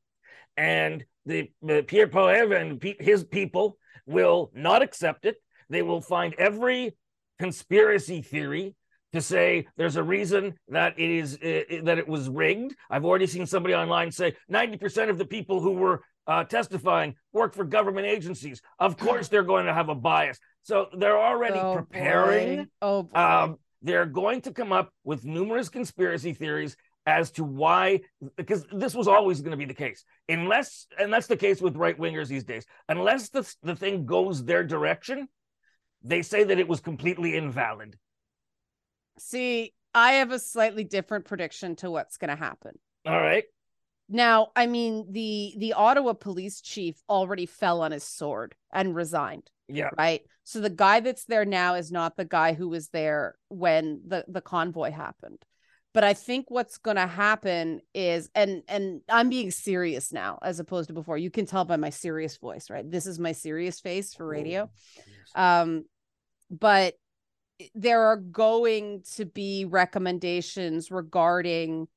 and 0.57 1.05
the, 1.25 1.49
Pierre 1.87 2.07
Poilievre 2.07 2.59
and 2.59 2.95
his 2.99 3.23
people 3.23 3.77
will 4.05 4.51
not 4.53 4.81
accept 4.81 5.25
it. 5.25 5.37
They 5.69 5.81
will 5.81 6.01
find 6.01 6.33
every 6.35 6.95
conspiracy 7.39 8.21
theory 8.21 8.75
to 9.13 9.21
say 9.21 9.67
there's 9.77 9.95
a 9.95 10.03
reason 10.03 10.53
that 10.67 10.99
it 10.99 11.09
is 11.09 11.35
uh, 11.35 11.81
that 11.83 11.97
it 11.97 12.07
was 12.07 12.29
rigged. 12.29 12.75
I've 12.89 13.05
already 13.05 13.27
seen 13.27 13.45
somebody 13.45 13.73
online 13.73 14.11
say 14.11 14.35
90% 14.51 15.09
of 15.09 15.17
the 15.17 15.25
people 15.25 15.61
who 15.61 15.71
were 15.71 16.01
uh, 16.27 16.43
testifying 16.43 17.15
work 17.33 17.55
for 17.55 17.63
government 17.63 18.07
agencies. 18.07 18.61
Of 18.79 18.97
course, 18.97 19.27
they're 19.27 19.43
going 19.43 19.65
to 19.65 19.73
have 19.73 19.89
a 19.89 19.95
bias. 19.95 20.39
So 20.65 20.87
they're 20.97 21.19
already 21.19 21.59
Oh, 21.59 21.75
preparing. 21.75 22.57
boy. 22.57 22.65
Oh, 22.81 23.03
boy. 23.03 23.19
Um, 23.19 23.57
they're 23.83 24.07
going 24.07 24.41
to 24.41 24.51
come 24.51 24.71
up 24.71 24.91
with 25.03 25.23
numerous 25.23 25.69
conspiracy 25.69 26.33
theories 26.33 26.75
as 27.05 27.29
to 27.33 27.43
why, 27.43 28.01
because 28.35 28.65
this 28.71 28.95
was 28.95 29.07
always 29.07 29.41
going 29.41 29.51
to 29.51 29.57
be 29.57 29.65
the 29.65 29.75
case. 29.75 30.03
Unless, 30.27 30.87
and 30.99 31.13
that's 31.13 31.27
the 31.27 31.37
case 31.37 31.61
with 31.61 31.75
right 31.75 31.95
wingers 31.99 32.29
these 32.29 32.43
days, 32.43 32.65
unless 32.89 33.29
the, 33.29 33.47
the 33.61 33.75
thing 33.75 34.07
goes 34.07 34.43
their 34.43 34.63
direction, 34.63 35.27
they 36.03 36.23
say 36.23 36.43
that 36.43 36.57
it 36.57 36.67
was 36.67 36.79
completely 36.79 37.35
invalid. 37.37 37.95
See, 39.19 39.71
I 39.93 40.13
have 40.13 40.31
a 40.31 40.39
slightly 40.39 40.83
different 40.83 41.25
prediction 41.25 41.75
to 41.77 41.91
what's 41.91 42.17
going 42.17 42.31
to 42.31 42.35
happen. 42.35 42.79
All 43.05 43.21
right. 43.21 43.43
Now, 44.07 44.49
I 44.55 44.67
mean, 44.67 45.07
the 45.11 45.55
the 45.57 45.73
Ottawa 45.73 46.13
police 46.13 46.61
chief 46.61 46.95
already 47.09 47.45
fell 47.45 47.81
on 47.81 47.91
his 47.91 48.03
sword 48.03 48.55
and 48.71 48.95
resigned, 48.95 49.49
Yeah. 49.67 49.89
right? 49.97 50.21
So 50.43 50.61
the 50.61 50.69
guy 50.69 50.99
that's 50.99 51.25
there 51.25 51.45
now 51.45 51.73
is 51.75 51.91
not 51.91 52.15
the 52.15 52.25
guy 52.25 52.53
who 52.53 52.69
was 52.69 52.89
there 52.89 53.35
when 53.49 54.01
the 54.05 54.23
the 54.27 54.41
convoy 54.41 54.91
happened. 54.91 55.39
But 55.93 56.03
I 56.03 56.13
think 56.13 56.51
what's 56.51 56.77
going 56.77 56.97
to 56.97 57.07
happen 57.07 57.79
is 57.93 58.29
and 58.35 58.61
and 58.67 59.01
I'm 59.09 59.29
being 59.29 59.49
serious 59.49 60.11
now 60.11 60.37
as 60.43 60.59
opposed 60.59 60.89
to 60.89 60.93
before. 60.93 61.17
You 61.17 61.31
can 61.31 61.45
tell 61.45 61.65
by 61.65 61.77
my 61.77 61.89
serious 61.89 62.37
voice, 62.37 62.69
right? 62.69 62.89
This 62.89 63.07
is 63.07 63.17
my 63.17 63.31
serious 63.31 63.79
face 63.79 64.13
for 64.13 64.27
radio. 64.27 64.69
Um, 65.35 65.85
but 66.51 66.95
there 67.73 68.07
are 68.07 68.17
going 68.17 69.03
to 69.15 69.25
be 69.25 69.65
recommendations 69.65 70.91
regarding 70.91 71.87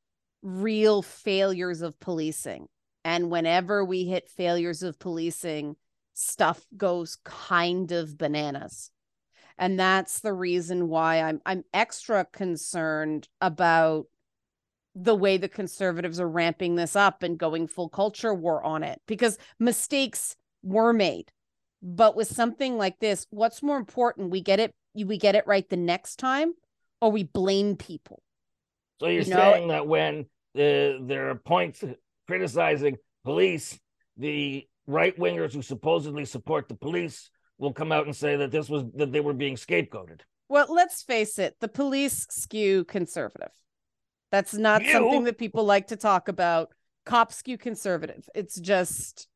real 0.43 1.03
failures 1.03 1.83
of 1.83 1.99
policing. 2.01 2.69
And 3.05 3.31
whenever 3.31 3.85
we 3.85 4.05
hit 4.05 4.29
failures 4.29 4.83
of 4.83 4.99
policing, 4.99 5.77
stuff 6.15 6.67
goes 6.77 7.17
kind 7.25 7.93
of 7.93 8.19
bananas. 8.19 8.91
And 9.57 9.79
that's 9.79 10.21
the 10.21 10.33
reason 10.33 10.89
why 10.89 11.21
I'm 11.21 11.41
I'm 11.45 11.65
extra 11.75 12.25
concerned 12.25 13.29
about 13.41 14.07
the 14.95 15.15
way 15.15 15.37
the 15.37 15.49
conservatives 15.49 16.21
are 16.21 16.29
ramping 16.29 16.75
this 16.75 16.97
up 16.97 17.23
and 17.23 17.39
going 17.39 17.67
full 17.67 17.89
culture 17.89 18.35
war 18.35 18.63
on 18.65 18.83
it 18.83 19.01
because 19.07 19.39
mistakes 19.59 20.37
were 20.63 20.93
made. 20.93 21.31
But 21.83 22.17
with 22.17 22.29
something 22.29 22.77
like 22.77 22.99
this, 22.99 23.27
what's 23.31 23.63
more 23.63 23.77
important? 23.77 24.31
We 24.31 24.41
get 24.41 24.61
it 24.61 24.73
we 24.95 25.19
get 25.19 25.35
it 25.35 25.47
right 25.47 25.69
the 25.69 25.77
next 25.77 26.17
time 26.17 26.55
or 27.01 27.11
we 27.11 27.25
blame 27.25 27.77
people. 27.77 28.23
So 29.01 29.07
you're 29.07 29.23
You 29.23 29.31
know- 29.31 29.37
saying 29.37 29.69
that 29.69 29.87
when 29.87 30.21
uh, 30.57 31.03
there 31.07 31.31
are 31.31 31.35
points 31.37 31.85
criticizing 32.27 32.97
police, 33.25 33.79
the 34.17 34.67
right 34.87 35.17
wingers 35.19 35.53
who 35.53 35.63
supposedly 35.63 36.25
support 36.25 36.69
the 36.69 36.75
police 36.75 37.31
will 37.59 37.73
come 37.73 37.93
out 37.93 38.07
and 38.07 38.15
say 38.17 38.37
that 38.37 38.51
this 38.51 38.69
was 38.69 38.85
that 38.95 39.13
they 39.13 39.21
were 39.21 39.35
being 39.35 39.57
scapegoated. 39.57 40.21
Well, 40.49 40.67
let's 40.73 41.03
face 41.03 41.39
it, 41.39 41.57
the 41.61 41.69
police 41.69 42.27
skew 42.31 42.85
conservative. 42.85 43.51
That's 44.33 44.55
not 44.55 44.85
You? 44.85 44.93
something 44.93 45.25
that 45.25 45.39
people 45.39 45.65
like 45.65 45.89
to 45.89 45.97
talk 45.97 46.29
about. 46.29 46.71
Cops 47.05 47.37
skew 47.37 47.59
conservative. 47.59 48.29
It's 48.35 48.59
just 48.59 49.29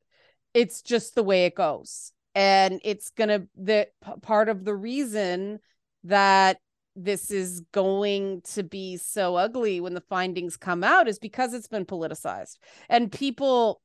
it's 0.54 0.82
just 0.82 1.14
the 1.14 1.22
way 1.22 1.46
it 1.46 1.54
goes. 1.54 2.12
And 2.34 2.80
it's 2.82 3.10
going 3.10 3.28
to 3.28 3.46
the 3.56 3.88
part 4.22 4.48
of 4.48 4.64
the 4.64 4.74
reason 4.74 5.58
that 6.04 6.58
this 6.94 7.30
is 7.30 7.62
going 7.72 8.42
to 8.52 8.62
be 8.62 8.96
so 8.96 9.36
ugly 9.36 9.80
when 9.80 9.94
the 9.94 10.00
findings 10.02 10.56
come 10.56 10.84
out 10.84 11.08
is 11.08 11.18
because 11.18 11.54
it's 11.54 11.68
been 11.68 11.86
politicized. 11.86 12.58
And 12.88 13.10
people 13.10 13.80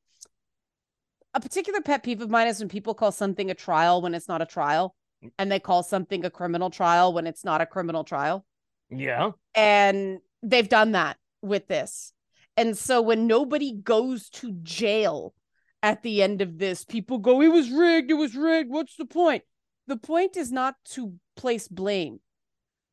a 1.33 1.39
particular 1.39 1.81
pet 1.81 2.03
peeve 2.03 2.21
of 2.21 2.29
mine 2.29 2.47
is 2.47 2.59
when 2.59 2.69
people 2.69 2.93
call 2.93 3.11
something 3.11 3.51
a 3.51 3.53
trial 3.53 4.01
when 4.01 4.15
it's 4.15 4.27
not 4.27 4.41
a 4.41 4.45
trial 4.45 4.95
mm. 5.23 5.29
and 5.37 5.51
they 5.51 5.59
call 5.59 5.83
something 5.83 6.25
a 6.25 6.31
criminal 6.31 6.69
trial 6.69 7.13
when 7.13 7.27
it's 7.27 7.45
not 7.45 7.61
a 7.61 7.65
criminal 7.65 8.03
trial. 8.03 8.45
Yeah. 8.89 9.31
And 9.53 10.19
they've 10.41 10.67
done 10.67 10.93
that 10.93 11.17
with 11.41 11.67
this. 11.67 12.13
And 12.55 12.75
so 12.75 13.01
when 13.01 13.27
nobody 13.27 13.71
goes 13.71 14.29
to 14.29 14.51
jail 14.63 15.35
at 15.83 16.01
the 16.01 16.23
end 16.23 16.41
of 16.41 16.57
this, 16.57 16.83
people 16.83 17.19
go, 17.19 17.41
it 17.41 17.49
was 17.49 17.69
rigged, 17.69 18.09
it 18.09 18.15
was 18.15 18.35
rigged. 18.35 18.71
What's 18.71 18.95
the 18.95 19.05
point? 19.05 19.43
The 19.85 19.97
point 19.97 20.37
is 20.37 20.51
not 20.51 20.75
to 20.93 21.13
place 21.35 21.67
blame. 21.67 22.19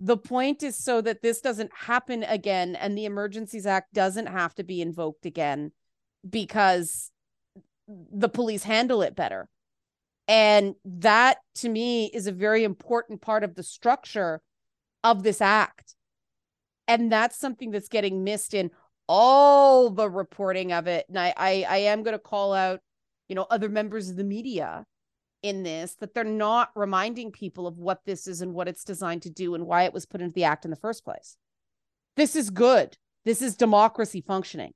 The 0.05 0.19
point 0.19 0.63
is 0.63 0.77
so 0.77 1.01
that 1.01 1.23
this 1.23 1.41
doesn't 1.41 1.71
happen 1.75 2.25
again 2.25 2.77
and 2.77 2.97
the 2.97 3.07
Emergencies 3.07 3.65
Act 3.65 3.95
doesn't 3.95 4.27
have 4.27 4.55
to 4.57 4.63
be 4.63 4.83
invoked 4.83 5.25
again 5.25 5.73
because 6.29 7.11
the 7.89 8.29
police 8.29 8.65
handle 8.65 9.01
it 9.01 9.17
better. 9.17 9.49
And 10.29 10.75
that 10.85 11.39
to 11.55 11.71
me 11.71 12.11
is 12.13 12.27
a 12.27 12.33
very 12.33 12.65
important 12.65 13.23
part 13.23 13.45
of 13.45 13.55
the 13.55 13.63
structure 13.63 14.43
of 15.03 15.23
this 15.23 15.41
act. 15.41 15.95
And 16.87 17.11
that's 17.11 17.39
something 17.39 17.71
that's 17.71 17.89
getting 17.89 18.25
missed 18.25 18.53
in 18.53 18.73
all 19.09 19.89
the 19.89 20.11
reporting 20.11 20.71
of 20.71 20.87
it. 20.87 21.07
And 21.09 21.19
I 21.19 21.33
I, 21.35 21.67
I 21.67 21.77
am 21.79 22.03
going 22.03 22.13
to 22.13 22.19
call 22.19 22.53
out, 22.53 22.81
you 23.29 23.35
know, 23.35 23.47
other 23.49 23.71
members 23.71 24.11
of 24.11 24.17
the 24.17 24.25
media 24.25 24.85
in 25.45 25.63
this 25.63 25.95
that 25.97 26.15
they're 26.15 26.25
not 26.25 26.71
reminding 26.75 27.31
people 27.31 27.67
of 27.67 27.77
what 27.77 28.01
this 28.07 28.27
is 28.27 28.41
and 28.41 28.55
what 28.55 28.67
it's 28.67 28.83
designed 28.83 29.21
to 29.21 29.31
do 29.31 29.55
and 29.55 29.67
why 29.67 29.83
it 29.83 29.93
was 29.93 30.07
put 30.07 30.23
into 30.23 30.33
the 30.33 30.45
act 30.45 30.65
in 30.65 30.71
the 30.71 30.77
first 30.77 31.05
place. 31.05 31.37
This 32.17 32.35
is 32.35 32.49
good. 32.49 32.97
This 33.27 33.43
is 33.43 33.55
democracy 33.55 34.25
functioning. 34.27 34.73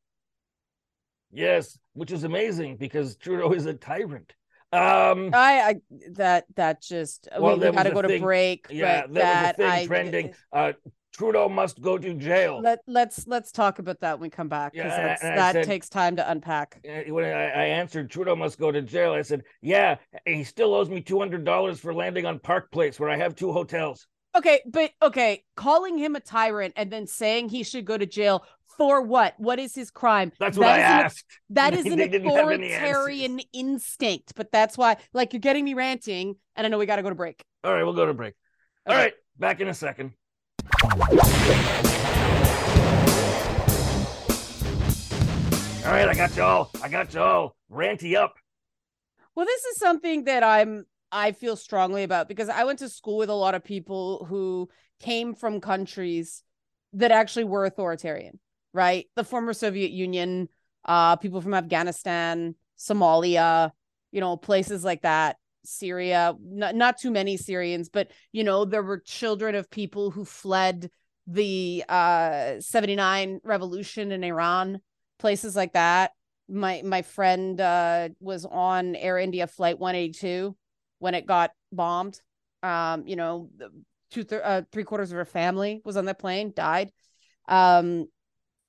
Yes, 1.32 1.78
which 1.94 2.12
is 2.12 2.24
amazing 2.24 2.76
because 2.76 3.16
Trudeau 3.16 3.52
is 3.52 3.64
a 3.64 3.72
tyrant. 3.72 4.34
Um, 4.70 5.30
I, 5.32 5.60
I 5.62 5.74
that 6.12 6.44
that 6.56 6.82
just 6.82 7.28
Well, 7.38 7.58
we, 7.58 7.70
we 7.70 7.72
got 7.74 7.84
to 7.84 7.90
go 7.90 8.02
to 8.02 8.20
break. 8.20 8.66
yeah, 8.68 9.06
but 9.06 9.14
there 9.14 9.24
was 9.24 9.50
a 9.50 9.54
thing 9.54 9.70
I 9.70 9.86
trending. 9.86 10.34
Uh, 10.52 10.72
Trudeau 11.18 11.48
must 11.48 11.80
go 11.80 11.98
to 11.98 12.14
jail. 12.14 12.60
Let 12.62 12.78
let's 12.86 13.26
let's 13.26 13.50
talk 13.50 13.80
about 13.80 13.98
that 14.00 14.20
when 14.20 14.28
we 14.28 14.30
come 14.30 14.48
back 14.48 14.72
because 14.72 14.92
Yeah, 14.92 15.06
that's 15.08 15.22
and 15.22 15.32
I 15.32 15.36
that 15.36 15.52
said- 15.52 15.64
takes 15.64 15.88
time 15.88 16.14
to 16.16 16.30
unpack. 16.30 16.80
Uh, 16.88 17.12
when 17.12 17.24
I, 17.24 17.30
I 17.50 17.64
answered 17.64 18.08
Trudeau 18.08 18.36
must 18.36 18.56
go 18.58 18.70
to 18.70 18.80
jail, 18.80 19.12
I 19.14 19.22
said, 19.22 19.42
"Yeah, 19.60 19.96
he 20.24 20.44
still 20.44 20.72
owes 20.74 20.88
me 20.88 21.00
two 21.00 21.18
hundred 21.18 21.44
dollars 21.44 21.80
for 21.80 21.92
landing 21.92 22.24
on 22.24 22.38
Park 22.38 22.70
Place, 22.70 23.00
where 23.00 23.10
I 23.10 23.16
have 23.16 23.34
two 23.34 23.52
hotels." 23.52 24.06
Okay, 24.36 24.60
but 24.70 24.92
okay, 25.02 25.42
calling 25.56 25.98
him 25.98 26.14
a 26.14 26.20
tyrant 26.20 26.74
and 26.76 26.88
then 26.92 27.06
saying 27.08 27.48
he 27.48 27.64
should 27.64 27.84
go 27.84 27.98
to 27.98 28.06
jail 28.06 28.44
for 28.76 29.02
what? 29.02 29.34
What 29.38 29.58
is 29.58 29.74
his 29.74 29.90
crime? 29.90 30.30
That's 30.38 30.56
what 30.56 30.66
That 30.66 30.76
I 30.76 30.78
is 30.78 30.84
an- 30.84 31.04
asked. 31.06 31.24
That 31.50 31.74
an 31.74 31.82
didn't 31.82 31.98
have 31.98 32.48
any 32.50 32.72
authoritarian 32.72 33.40
instinct, 33.52 34.34
but 34.36 34.52
that's 34.52 34.78
why, 34.78 34.98
like, 35.12 35.32
you're 35.32 35.40
getting 35.40 35.64
me 35.64 35.74
ranting, 35.74 36.36
and 36.54 36.64
I 36.64 36.70
know 36.70 36.78
we 36.78 36.86
got 36.86 36.96
to 36.96 37.02
go 37.02 37.08
to 37.08 37.16
break. 37.16 37.42
All 37.64 37.72
right, 37.72 37.82
we'll 37.82 37.92
go 37.94 38.06
to 38.06 38.14
break. 38.14 38.34
All 38.86 38.92
Okay. 38.94 39.02
right, 39.02 39.12
back 39.36 39.60
in 39.60 39.66
a 39.66 39.74
second. 39.74 40.12
All 45.88 45.94
right, 45.94 46.08
I 46.08 46.14
got 46.14 46.36
you 46.36 46.42
all. 46.42 46.70
I 46.82 46.88
got 46.88 47.14
you 47.14 47.20
all 47.20 47.56
ranty 47.72 48.14
up. 48.14 48.34
Well, 49.34 49.46
this 49.46 49.64
is 49.64 49.78
something 49.78 50.24
that 50.24 50.42
I'm 50.42 50.84
I 51.10 51.32
feel 51.32 51.56
strongly 51.56 52.02
about 52.02 52.28
because 52.28 52.48
I 52.48 52.64
went 52.64 52.80
to 52.80 52.88
school 52.88 53.16
with 53.16 53.30
a 53.30 53.34
lot 53.34 53.54
of 53.54 53.64
people 53.64 54.26
who 54.28 54.68
came 55.00 55.34
from 55.34 55.60
countries 55.60 56.42
that 56.92 57.10
actually 57.10 57.44
were 57.44 57.64
authoritarian, 57.64 58.38
right? 58.74 59.06
The 59.16 59.24
former 59.24 59.52
Soviet 59.52 59.90
Union, 59.90 60.48
uh 60.84 61.16
people 61.16 61.40
from 61.40 61.54
Afghanistan, 61.54 62.54
Somalia, 62.78 63.70
you 64.12 64.20
know, 64.20 64.36
places 64.36 64.84
like 64.84 65.02
that, 65.02 65.36
Syria, 65.64 66.34
not, 66.40 66.74
not 66.74 66.98
too 66.98 67.10
many 67.10 67.36
Syrians, 67.36 67.88
but 67.88 68.10
you 68.32 68.44
know, 68.44 68.64
there 68.64 68.82
were 68.82 68.98
children 68.98 69.54
of 69.54 69.70
people 69.70 70.10
who 70.10 70.24
fled 70.24 70.90
the 71.26 71.84
uh 71.88 72.54
79 72.60 73.40
revolution 73.44 74.12
in 74.12 74.24
Iran, 74.24 74.80
places 75.18 75.54
like 75.54 75.74
that 75.74 76.12
my 76.48 76.82
my 76.84 77.02
friend 77.02 77.60
uh 77.60 78.08
was 78.20 78.44
on 78.46 78.96
Air 78.96 79.18
India 79.18 79.46
flight 79.46 79.78
182 79.78 80.56
when 80.98 81.14
it 81.14 81.26
got 81.26 81.50
bombed. 81.72 82.20
Um, 82.62 83.06
you 83.06 83.16
know, 83.16 83.50
two 84.10 84.24
th- 84.24 84.42
uh, 84.42 84.62
three 84.72 84.84
quarters 84.84 85.12
of 85.12 85.16
her 85.16 85.24
family 85.24 85.80
was 85.84 85.96
on 85.96 86.06
that 86.06 86.18
plane, 86.18 86.52
died. 86.54 86.90
Um, 87.46 88.06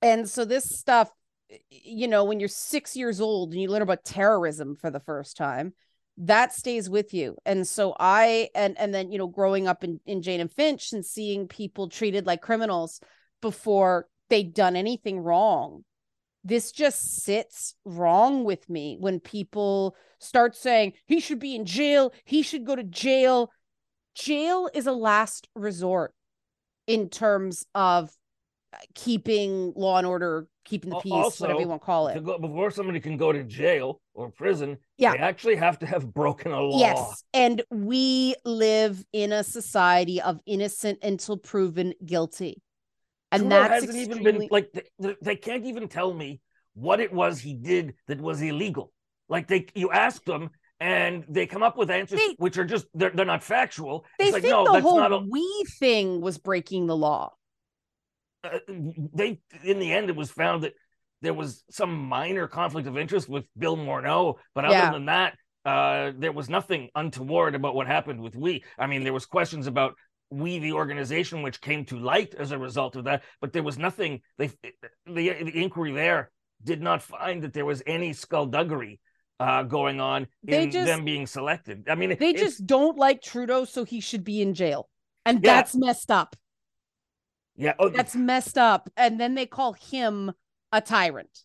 and 0.00 0.28
so 0.28 0.44
this 0.44 0.64
stuff, 0.64 1.10
you 1.70 2.06
know, 2.06 2.24
when 2.24 2.38
you're 2.38 2.48
six 2.48 2.94
years 2.96 3.20
old 3.20 3.52
and 3.52 3.60
you 3.60 3.68
learn 3.68 3.82
about 3.82 4.04
terrorism 4.04 4.76
for 4.76 4.90
the 4.90 5.00
first 5.00 5.36
time, 5.36 5.74
that 6.20 6.52
stays 6.52 6.88
with 6.88 7.12
you. 7.12 7.36
And 7.44 7.66
so 7.66 7.94
I 7.98 8.50
and 8.54 8.78
and 8.78 8.94
then 8.94 9.10
you 9.10 9.18
know, 9.18 9.26
growing 9.26 9.66
up 9.66 9.84
in 9.84 10.00
in 10.06 10.22
Jane 10.22 10.40
and 10.40 10.52
Finch 10.52 10.92
and 10.92 11.04
seeing 11.04 11.48
people 11.48 11.88
treated 11.88 12.26
like 12.26 12.42
criminals 12.42 13.00
before 13.40 14.06
they'd 14.28 14.54
done 14.54 14.76
anything 14.76 15.18
wrong 15.18 15.84
this 16.44 16.72
just 16.72 17.22
sits 17.22 17.74
wrong 17.84 18.44
with 18.44 18.68
me 18.68 18.96
when 18.98 19.20
people 19.20 19.94
start 20.18 20.56
saying 20.56 20.94
he 21.06 21.20
should 21.20 21.38
be 21.38 21.54
in 21.54 21.64
jail, 21.64 22.12
he 22.24 22.42
should 22.42 22.64
go 22.64 22.74
to 22.74 22.82
jail. 22.82 23.50
Jail 24.14 24.70
is 24.72 24.86
a 24.86 24.92
last 24.92 25.48
resort 25.54 26.14
in 26.86 27.08
terms 27.08 27.66
of 27.74 28.10
keeping 28.94 29.72
law 29.76 29.98
and 29.98 30.06
order, 30.06 30.46
keeping 30.64 30.90
the 30.90 30.96
peace, 31.00 31.12
also, 31.12 31.44
whatever 31.44 31.60
you 31.60 31.68
want 31.68 31.82
to 31.82 31.86
call 31.86 32.08
To 32.08 32.16
it. 32.16 32.24
go, 32.24 32.38
before 32.38 32.70
somebody 32.70 33.00
can 33.00 33.16
go 33.16 33.32
to 33.32 33.42
jail 33.44 34.00
or 34.14 34.30
prison, 34.30 34.78
Yeah. 34.98 35.12
they 35.12 35.18
actually 35.18 35.56
have 35.56 35.78
to 35.80 35.86
have 35.86 36.12
broken 36.12 36.52
a 36.52 36.60
law. 36.60 36.78
Yes. 36.78 37.24
And 37.34 37.62
we 37.70 38.34
live 38.44 39.04
in 39.12 39.32
a 39.32 39.42
society 39.44 40.20
of 40.20 40.40
innocent 40.46 40.98
until 41.02 41.36
proven 41.36 41.94
guilty. 42.04 42.62
And 43.32 43.42
Trudeau 43.42 43.62
that's 43.62 43.84
hasn't 43.86 43.96
even 43.98 44.22
been 44.24 44.48
like 44.50 44.72
they, 44.98 45.14
they- 45.22 45.36
can't 45.36 45.64
even 45.64 45.88
tell 45.88 46.12
me 46.12 46.40
what 46.74 47.00
it 47.00 47.12
was 47.12 47.40
he 47.40 47.54
did 47.54 47.94
that 48.08 48.20
was 48.20 48.42
illegal. 48.42 48.92
Like 49.28 49.46
they, 49.46 49.66
you 49.74 49.90
ask 49.92 50.24
them, 50.24 50.50
and 50.80 51.24
they 51.28 51.46
come 51.46 51.62
up 51.62 51.76
with 51.76 51.90
answers 51.90 52.18
They- 52.18 52.34
which 52.38 52.58
are 52.58 52.64
just 52.64 52.86
they're, 52.94 53.10
they're 53.10 53.24
not 53.26 53.42
factual. 53.44 54.04
they 54.18 54.24
it's 54.26 54.32
like 54.32 54.42
think 54.42 54.52
no, 54.52 54.64
the 54.64 54.72
that's 54.72 54.82
whole 54.82 54.98
not. 54.98 55.12
A, 55.12 55.18
we 55.18 55.64
thing 55.78 56.20
was 56.20 56.38
breaking 56.38 56.86
the 56.86 56.96
law. 56.96 57.32
Uh, 58.44 58.58
they 58.68 59.40
in 59.64 59.78
the 59.78 59.92
end 59.92 60.08
it 60.10 60.16
was 60.16 60.30
found 60.30 60.64
that 60.64 60.74
there 61.22 61.34
was 61.34 61.62
some 61.70 61.94
minor 61.94 62.46
conflict 62.46 62.88
of 62.88 62.96
interest 62.96 63.28
with 63.28 63.44
Bill 63.58 63.76
Morneau, 63.76 64.36
but 64.54 64.64
other 64.64 64.74
Yeah. 64.74 64.90
than 64.92 65.06
that, 65.06 65.36
uh, 65.66 66.12
there 66.16 66.32
was 66.32 66.48
nothing 66.48 66.88
untoward 66.94 67.54
about 67.54 67.74
what 67.74 67.86
happened 67.86 68.20
with 68.22 68.34
we. 68.34 68.64
I 68.78 68.86
mean, 68.86 69.04
there 69.04 69.12
was 69.12 69.26
questions 69.26 69.66
about 69.66 69.94
we 70.30 70.58
the 70.60 70.72
organization 70.72 71.42
which 71.42 71.60
came 71.60 71.84
to 71.86 71.98
light 71.98 72.34
as 72.34 72.52
a 72.52 72.58
result 72.58 72.96
of 72.96 73.04
that, 73.04 73.22
but 73.40 73.52
there 73.52 73.62
was 73.62 73.78
nothing. 73.78 74.20
They 74.38 74.46
the 75.06 75.30
the 75.44 75.62
inquiry 75.62 75.92
there 75.92 76.30
did 76.62 76.80
not 76.80 77.02
find 77.02 77.42
that 77.42 77.52
there 77.52 77.64
was 77.66 77.82
any 77.86 78.12
skullduggery 78.12 79.00
uh, 79.40 79.62
going 79.62 80.00
on 80.00 80.26
They 80.44 80.64
in 80.64 80.70
just- 80.70 80.86
them 80.86 81.04
being 81.04 81.26
selected. 81.26 81.88
I 81.88 81.94
mean, 81.94 82.16
They 82.18 82.32
just 82.34 82.66
don't 82.66 82.98
like 82.98 83.22
Trudeau, 83.22 83.64
so 83.64 83.84
he 83.84 84.00
should 84.00 84.22
be 84.24 84.42
in 84.42 84.52
jail. 84.54 84.88
And 85.24 85.42
Yeah. 85.42 85.54
that's 85.54 85.74
messed 85.74 86.10
up. 86.10 86.36
Yeah. 87.60 87.74
Oh, 87.78 87.88
That's 87.88 88.16
messed 88.16 88.58
up. 88.58 88.90
And 88.96 89.20
then 89.20 89.34
they 89.34 89.46
call 89.46 89.74
him 89.74 90.32
a 90.72 90.80
tyrant. 90.80 91.44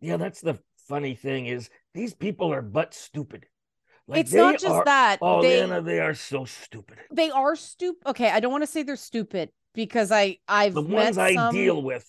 Yeah, 0.00 0.16
that's 0.16 0.40
the 0.40 0.58
funny 0.88 1.14
thing 1.14 1.46
is 1.46 1.70
these 1.94 2.14
people 2.14 2.52
are 2.52 2.62
but 2.62 2.94
stupid. 2.94 3.46
Like 4.06 4.20
it's 4.20 4.32
not 4.32 4.58
just 4.58 4.66
are, 4.66 4.84
that. 4.84 5.18
Oh, 5.22 5.42
they 5.42 5.60
Lana, 5.60 5.80
they 5.80 6.00
are 6.00 6.14
so 6.14 6.44
stupid. 6.44 6.98
they 7.12 7.30
are 7.30 7.56
stupid. 7.56 8.06
Okay, 8.06 8.28
I 8.28 8.40
don't 8.40 8.52
want 8.52 8.62
to 8.62 8.70
say 8.70 8.82
they're 8.82 8.96
stupid 8.96 9.50
because 9.74 10.12
I 10.12 10.38
I've 10.46 10.74
The 10.74 10.82
ones 10.82 11.16
I 11.16 11.50
deal 11.50 11.82
with 11.82 12.06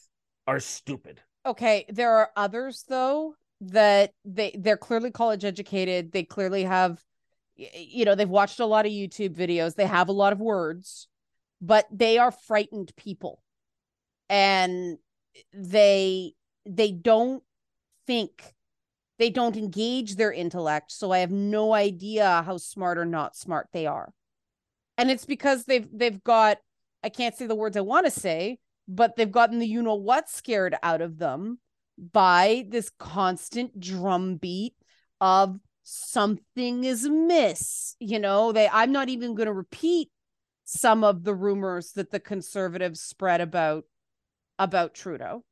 are 0.48 0.60
stupid. 0.60 1.22
Okay, 1.46 1.86
there 1.90 2.12
are 2.12 2.32
others 2.36 2.84
though 2.90 3.36
that 3.62 4.12
they 4.26 4.56
they're 4.60 4.76
clearly 4.76 5.12
college 5.12 5.46
educated. 5.46 6.12
They 6.12 6.24
clearly 6.24 6.64
have 6.64 7.02
you 7.56 8.06
know, 8.06 8.16
they've 8.16 8.30
watched 8.30 8.60
a 8.60 8.66
lot 8.66 8.86
of 8.86 8.92
YouTube 8.92 9.36
videos. 9.36 9.76
They 9.76 9.86
have 9.86 10.10
a 10.10 10.14
lot 10.14 10.34
of 10.34 10.40
words, 10.40 11.08
but 11.66 11.88
they 11.92 12.18
are 12.18 12.32
frightened 12.32 12.92
people. 12.96 13.42
and 14.30 14.98
they 15.54 16.34
they 16.66 16.92
don't 16.92 17.44
think 18.08 18.54
they 19.20 19.30
don't 19.30 19.58
engage 19.58 20.16
their 20.16 20.32
intellect. 20.32 20.92
So 20.92 21.12
i 21.12 21.20
have 21.20 21.32
no 21.32 21.74
idea 21.74 22.44
how 22.46 22.58
smart 22.58 22.98
or 22.98 23.06
not 23.06 23.36
smart 23.36 23.68
they 23.74 23.86
are. 23.88 24.14
And 24.98 25.12
it's 25.12 25.26
because 25.26 25.66
they've 25.66 25.88
they've 25.94 26.24
got 26.24 26.58
i 27.04 27.10
can't 27.10 27.36
say 27.36 27.48
the 27.48 27.56
words 27.56 27.78
i 27.78 27.82
want 27.82 28.06
to 28.06 28.12
say 28.12 28.60
but 28.88 29.16
they've 29.16 29.32
gotten 29.40 29.60
the 29.60 29.68
you 29.68 29.82
know 29.82 29.96
what 29.96 30.30
scared 30.30 30.76
out 30.84 31.02
of 31.02 31.18
them 31.18 31.60
by 32.14 32.66
this 32.70 32.92
constant 33.00 33.80
drumbeat 33.80 34.76
of 35.22 35.60
something 35.84 36.84
is 36.84 37.06
amiss 37.06 37.96
you 38.00 38.20
know? 38.20 38.52
They 38.52 38.70
i'm 38.72 38.92
not 38.92 39.10
even 39.10 39.36
going 39.36 39.48
to 39.48 39.54
repeat 39.54 40.10
some 40.66 41.04
of 41.04 41.24
the 41.24 41.34
rumors 41.34 41.92
that 41.94 42.12
the 42.12 42.20
conservatives 42.20 43.00
spread 43.02 43.40
about 43.42 43.86
about 44.58 44.94
Trudeau 44.94 45.44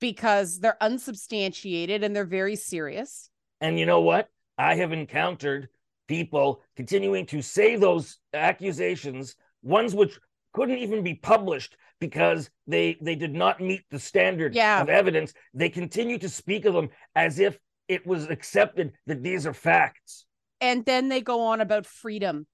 because 0.00 0.60
they're 0.60 0.82
unsubstantiated 0.82 2.02
and 2.04 2.14
they're 2.14 2.24
very 2.24 2.56
serious. 2.56 3.30
And 3.60 3.78
you 3.78 3.86
know 3.86 4.00
what? 4.00 4.28
I 4.58 4.74
have 4.76 4.92
encountered 4.92 5.68
people 6.08 6.62
continuing 6.76 7.26
to 7.26 7.40
say 7.42 7.76
those 7.76 8.18
accusations, 8.32 9.34
ones 9.62 9.94
which 9.94 10.18
couldn't 10.52 10.78
even 10.78 11.02
be 11.02 11.14
published 11.14 11.76
because 12.00 12.50
they 12.66 12.96
they 13.00 13.14
did 13.14 13.32
not 13.34 13.60
meet 13.60 13.82
the 13.90 13.98
standard 13.98 14.54
Yeah. 14.54 14.82
of 14.82 14.88
evidence. 14.88 15.32
They 15.54 15.68
continue 15.70 16.18
to 16.18 16.28
speak 16.28 16.64
of 16.64 16.74
them 16.74 16.90
as 17.14 17.38
if 17.38 17.58
it 17.88 18.06
was 18.06 18.28
accepted 18.28 18.92
that 19.06 19.22
these 19.22 19.46
are 19.46 19.54
facts. 19.54 20.26
And 20.60 20.84
then 20.84 21.08
they 21.08 21.20
go 21.20 21.40
on 21.42 21.60
about 21.60 21.86
freedom. 21.86 22.46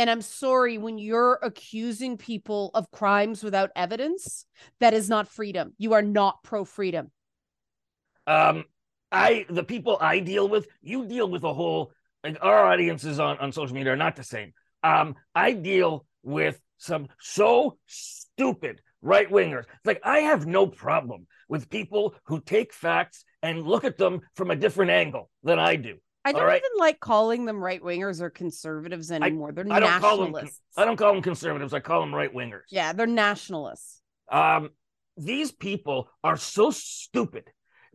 And 0.00 0.08
I'm 0.08 0.22
sorry, 0.22 0.78
when 0.78 0.96
you're 0.96 1.38
accusing 1.42 2.16
people 2.16 2.70
of 2.72 2.90
crimes 2.90 3.44
without 3.44 3.70
evidence, 3.76 4.46
that 4.78 4.94
is 4.94 5.10
not 5.10 5.28
freedom. 5.28 5.74
You 5.76 5.92
are 5.92 6.00
not 6.00 6.42
pro 6.42 6.64
freedom. 6.64 7.10
um 8.26 8.64
i 9.12 9.44
the 9.50 9.62
people 9.64 9.98
i 10.00 10.20
deal 10.20 10.48
with 10.48 10.66
you 10.80 11.04
deal 11.06 11.28
with 11.28 11.42
a 11.42 11.52
whole 11.52 11.92
like 12.24 12.38
our 12.40 12.64
audiences 12.72 13.18
on 13.18 13.36
on 13.38 13.52
social 13.52 13.74
media 13.74 13.92
are 13.92 13.96
not 14.06 14.16
the 14.16 14.24
same 14.24 14.52
um 14.82 15.14
i 15.34 15.52
deal 15.52 16.06
with 16.22 16.60
some 16.78 17.08
so 17.18 17.76
stupid 17.86 18.80
right 19.02 19.30
wingers 19.30 19.64
like 19.84 20.00
i 20.04 20.18
have 20.20 20.46
no 20.46 20.66
problem 20.66 21.26
with 21.48 21.68
people 21.70 22.14
who 22.24 22.40
take 22.40 22.72
facts 22.72 23.24
and 23.42 23.66
look 23.72 23.84
at 23.84 23.98
them 23.98 24.20
from 24.34 24.50
a 24.50 24.56
different 24.56 24.90
angle 24.90 25.30
than 25.42 25.58
i 25.58 25.76
do 25.76 25.96
I 26.24 26.32
don't 26.32 26.42
right. 26.42 26.56
even 26.62 26.78
like 26.78 27.00
calling 27.00 27.44
them 27.46 27.62
right 27.62 27.82
wingers 27.82 28.20
or 28.20 28.28
conservatives 28.30 29.10
anymore. 29.10 29.52
they're 29.52 29.66
I 29.70 29.80
don't 29.80 30.00
call 30.00 30.18
them 30.18 30.32
nationalists. 30.32 30.60
i 30.76 30.84
don't 30.84 30.96
call 30.96 31.12
them 31.14 31.22
conservatives 31.22 31.72
i 31.72 31.80
call 31.80 32.00
them 32.00 32.14
right 32.14 32.32
wingers 32.34 32.62
yeah, 32.70 32.92
they're 32.92 33.06
nationalists. 33.06 34.02
um 34.30 34.70
these 35.16 35.50
people 35.52 36.08
are 36.22 36.36
so 36.36 36.70
stupid 36.70 37.44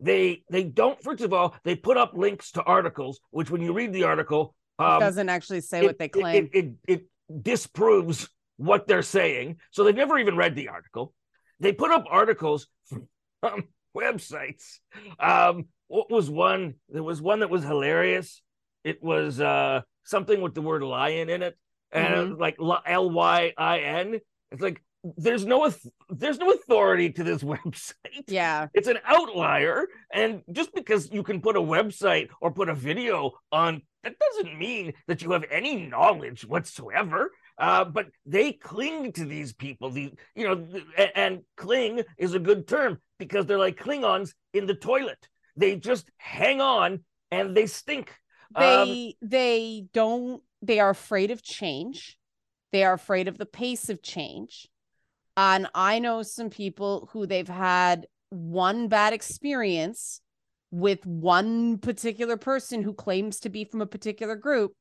they 0.00 0.42
they 0.50 0.62
don't 0.64 1.02
first 1.02 1.22
of 1.22 1.32
all 1.32 1.54
they 1.64 1.74
put 1.74 1.96
up 1.96 2.12
links 2.14 2.52
to 2.52 2.62
articles 2.62 3.20
which 3.30 3.50
when 3.50 3.62
you 3.62 3.72
read 3.72 3.92
the 3.92 4.04
article 4.04 4.54
um, 4.78 5.00
doesn't 5.00 5.28
actually 5.28 5.60
say 5.62 5.78
it- 5.80 5.86
what 5.86 5.98
they 5.98 6.04
it- 6.06 6.12
claim. 6.12 6.50
It, 6.52 6.66
it, 6.86 7.00
it 7.32 7.42
disproves 7.42 8.28
what 8.58 8.86
they're 8.86 9.02
saying. 9.02 9.56
So 9.70 9.84
they've 9.84 9.94
never 9.96 10.18
even 10.18 10.36
read 10.36 10.54
the 10.54 10.68
article. 10.68 11.14
They 11.60 11.72
put 11.72 11.90
up 11.90 12.04
articles 12.10 12.66
from 12.86 13.08
um, 13.42 13.64
websites. 13.96 14.78
Um, 15.18 15.66
what 15.88 16.10
was 16.10 16.28
one? 16.28 16.74
There 16.88 17.02
was 17.02 17.22
one 17.22 17.40
that 17.40 17.50
was 17.50 17.62
hilarious. 17.62 18.42
It 18.84 19.02
was 19.02 19.40
uh, 19.40 19.82
something 20.04 20.40
with 20.40 20.54
the 20.54 20.62
word 20.62 20.82
lion 20.82 21.28
in 21.30 21.42
it, 21.42 21.56
and 21.92 22.14
it 22.14 22.28
was 22.30 22.38
like 22.38 22.56
L 22.86 23.10
Y 23.10 23.52
I 23.56 23.78
N. 23.80 24.20
It's 24.52 24.62
like 24.62 24.82
there's 25.16 25.44
no 25.44 25.72
there's 26.10 26.38
no 26.38 26.50
authority 26.50 27.10
to 27.12 27.24
this 27.24 27.42
website. 27.54 28.24
yeah. 28.26 28.66
It's 28.74 28.88
an 28.88 28.98
outlier. 29.04 29.86
And 30.12 30.42
just 30.52 30.74
because 30.74 31.10
you 31.12 31.22
can 31.22 31.40
put 31.40 31.56
a 31.56 31.60
website 31.60 32.28
or 32.40 32.50
put 32.50 32.68
a 32.68 32.74
video 32.74 33.32
on, 33.52 33.82
that 34.02 34.16
doesn't 34.18 34.58
mean 34.58 34.94
that 35.06 35.22
you 35.22 35.32
have 35.32 35.44
any 35.50 35.86
knowledge 35.86 36.44
whatsoever. 36.44 37.30
Uh, 37.58 37.84
but 37.84 38.06
they 38.26 38.52
cling 38.52 39.12
to 39.12 39.24
these 39.24 39.52
people. 39.52 39.90
The 39.90 40.12
you 40.34 40.46
know, 40.46 40.56
th- 40.56 40.84
a- 40.98 41.18
and 41.18 41.40
cling 41.56 42.02
is 42.18 42.34
a 42.34 42.38
good 42.38 42.68
term 42.68 42.98
because 43.18 43.46
they're 43.46 43.58
like 43.58 43.78
Klingons 43.78 44.32
in 44.52 44.66
the 44.66 44.74
toilet. 44.74 45.28
They 45.56 45.76
just 45.76 46.10
hang 46.18 46.60
on 46.60 47.04
and 47.30 47.56
they 47.56 47.66
stink. 47.66 48.12
Um, 48.54 48.62
They 48.62 49.16
they 49.22 49.86
don't 49.92 50.42
they 50.62 50.80
are 50.80 50.90
afraid 50.90 51.30
of 51.30 51.42
change. 51.42 52.18
They 52.72 52.84
are 52.84 52.92
afraid 52.94 53.28
of 53.28 53.38
the 53.38 53.46
pace 53.46 53.88
of 53.88 54.02
change. 54.02 54.68
And 55.36 55.66
I 55.74 55.98
know 55.98 56.22
some 56.22 56.50
people 56.50 57.08
who 57.12 57.26
they've 57.26 57.48
had 57.48 58.06
one 58.30 58.88
bad 58.88 59.12
experience 59.12 60.20
with 60.70 61.06
one 61.06 61.78
particular 61.78 62.36
person 62.36 62.82
who 62.82 62.92
claims 62.92 63.40
to 63.40 63.48
be 63.48 63.64
from 63.64 63.80
a 63.80 63.86
particular 63.86 64.36
group 64.36 64.72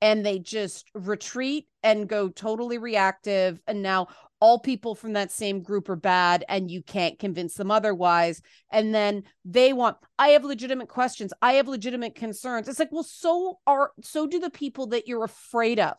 and 0.00 0.24
they 0.24 0.38
just 0.38 0.90
retreat 0.94 1.66
and 1.82 2.08
go 2.08 2.28
totally 2.28 2.78
reactive 2.78 3.60
and 3.66 3.82
now 3.82 4.08
all 4.40 4.58
people 4.58 4.94
from 4.94 5.14
that 5.14 5.32
same 5.32 5.62
group 5.62 5.88
are 5.88 5.96
bad 5.96 6.44
and 6.48 6.70
you 6.70 6.82
can't 6.82 7.18
convince 7.18 7.54
them 7.54 7.70
otherwise. 7.70 8.40
And 8.70 8.94
then 8.94 9.24
they 9.44 9.72
want 9.72 9.96
i 10.18 10.28
have 10.28 10.44
legitimate 10.44 10.88
questions. 10.88 11.32
I 11.42 11.54
have 11.54 11.68
legitimate 11.68 12.14
concerns. 12.14 12.68
It's 12.68 12.78
like 12.78 12.92
well 12.92 13.02
so 13.02 13.58
are 13.66 13.92
so 14.02 14.26
do 14.26 14.38
the 14.38 14.50
people 14.50 14.88
that 14.88 15.08
you're 15.08 15.24
afraid 15.24 15.80
of. 15.80 15.96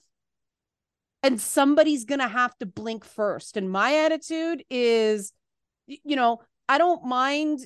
And 1.21 1.39
somebody's 1.41 2.05
going 2.05 2.21
to 2.21 2.29
have 2.29 2.57
to 2.59 2.65
blink 2.65 3.03
first. 3.03 3.57
And 3.57 3.69
my 3.69 4.05
attitude 4.05 4.63
is 4.69 5.33
you 6.03 6.15
know 6.15 6.41
i 6.67 6.77
don't 6.77 7.03
mind 7.03 7.65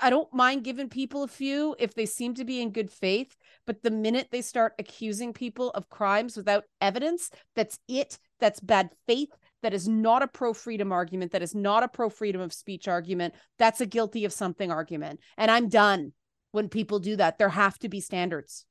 i 0.00 0.10
don't 0.10 0.32
mind 0.32 0.64
giving 0.64 0.88
people 0.88 1.22
a 1.22 1.28
few 1.28 1.74
if 1.78 1.94
they 1.94 2.06
seem 2.06 2.34
to 2.34 2.44
be 2.44 2.60
in 2.60 2.70
good 2.70 2.90
faith 2.90 3.36
but 3.66 3.82
the 3.82 3.90
minute 3.90 4.28
they 4.30 4.42
start 4.42 4.74
accusing 4.78 5.32
people 5.32 5.70
of 5.70 5.88
crimes 5.88 6.36
without 6.36 6.64
evidence 6.80 7.30
that's 7.56 7.78
it 7.88 8.18
that's 8.40 8.60
bad 8.60 8.90
faith 9.06 9.30
that 9.62 9.74
is 9.74 9.88
not 9.88 10.22
a 10.22 10.28
pro 10.28 10.52
freedom 10.52 10.92
argument 10.92 11.32
that 11.32 11.42
is 11.42 11.54
not 11.54 11.82
a 11.82 11.88
pro 11.88 12.08
freedom 12.08 12.40
of 12.40 12.52
speech 12.52 12.88
argument 12.88 13.34
that's 13.58 13.80
a 13.80 13.86
guilty 13.86 14.24
of 14.24 14.32
something 14.32 14.70
argument 14.70 15.20
and 15.36 15.50
i'm 15.50 15.68
done 15.68 16.12
when 16.52 16.68
people 16.68 16.98
do 16.98 17.16
that 17.16 17.38
there 17.38 17.48
have 17.48 17.78
to 17.78 17.88
be 17.88 18.00
standards 18.00 18.66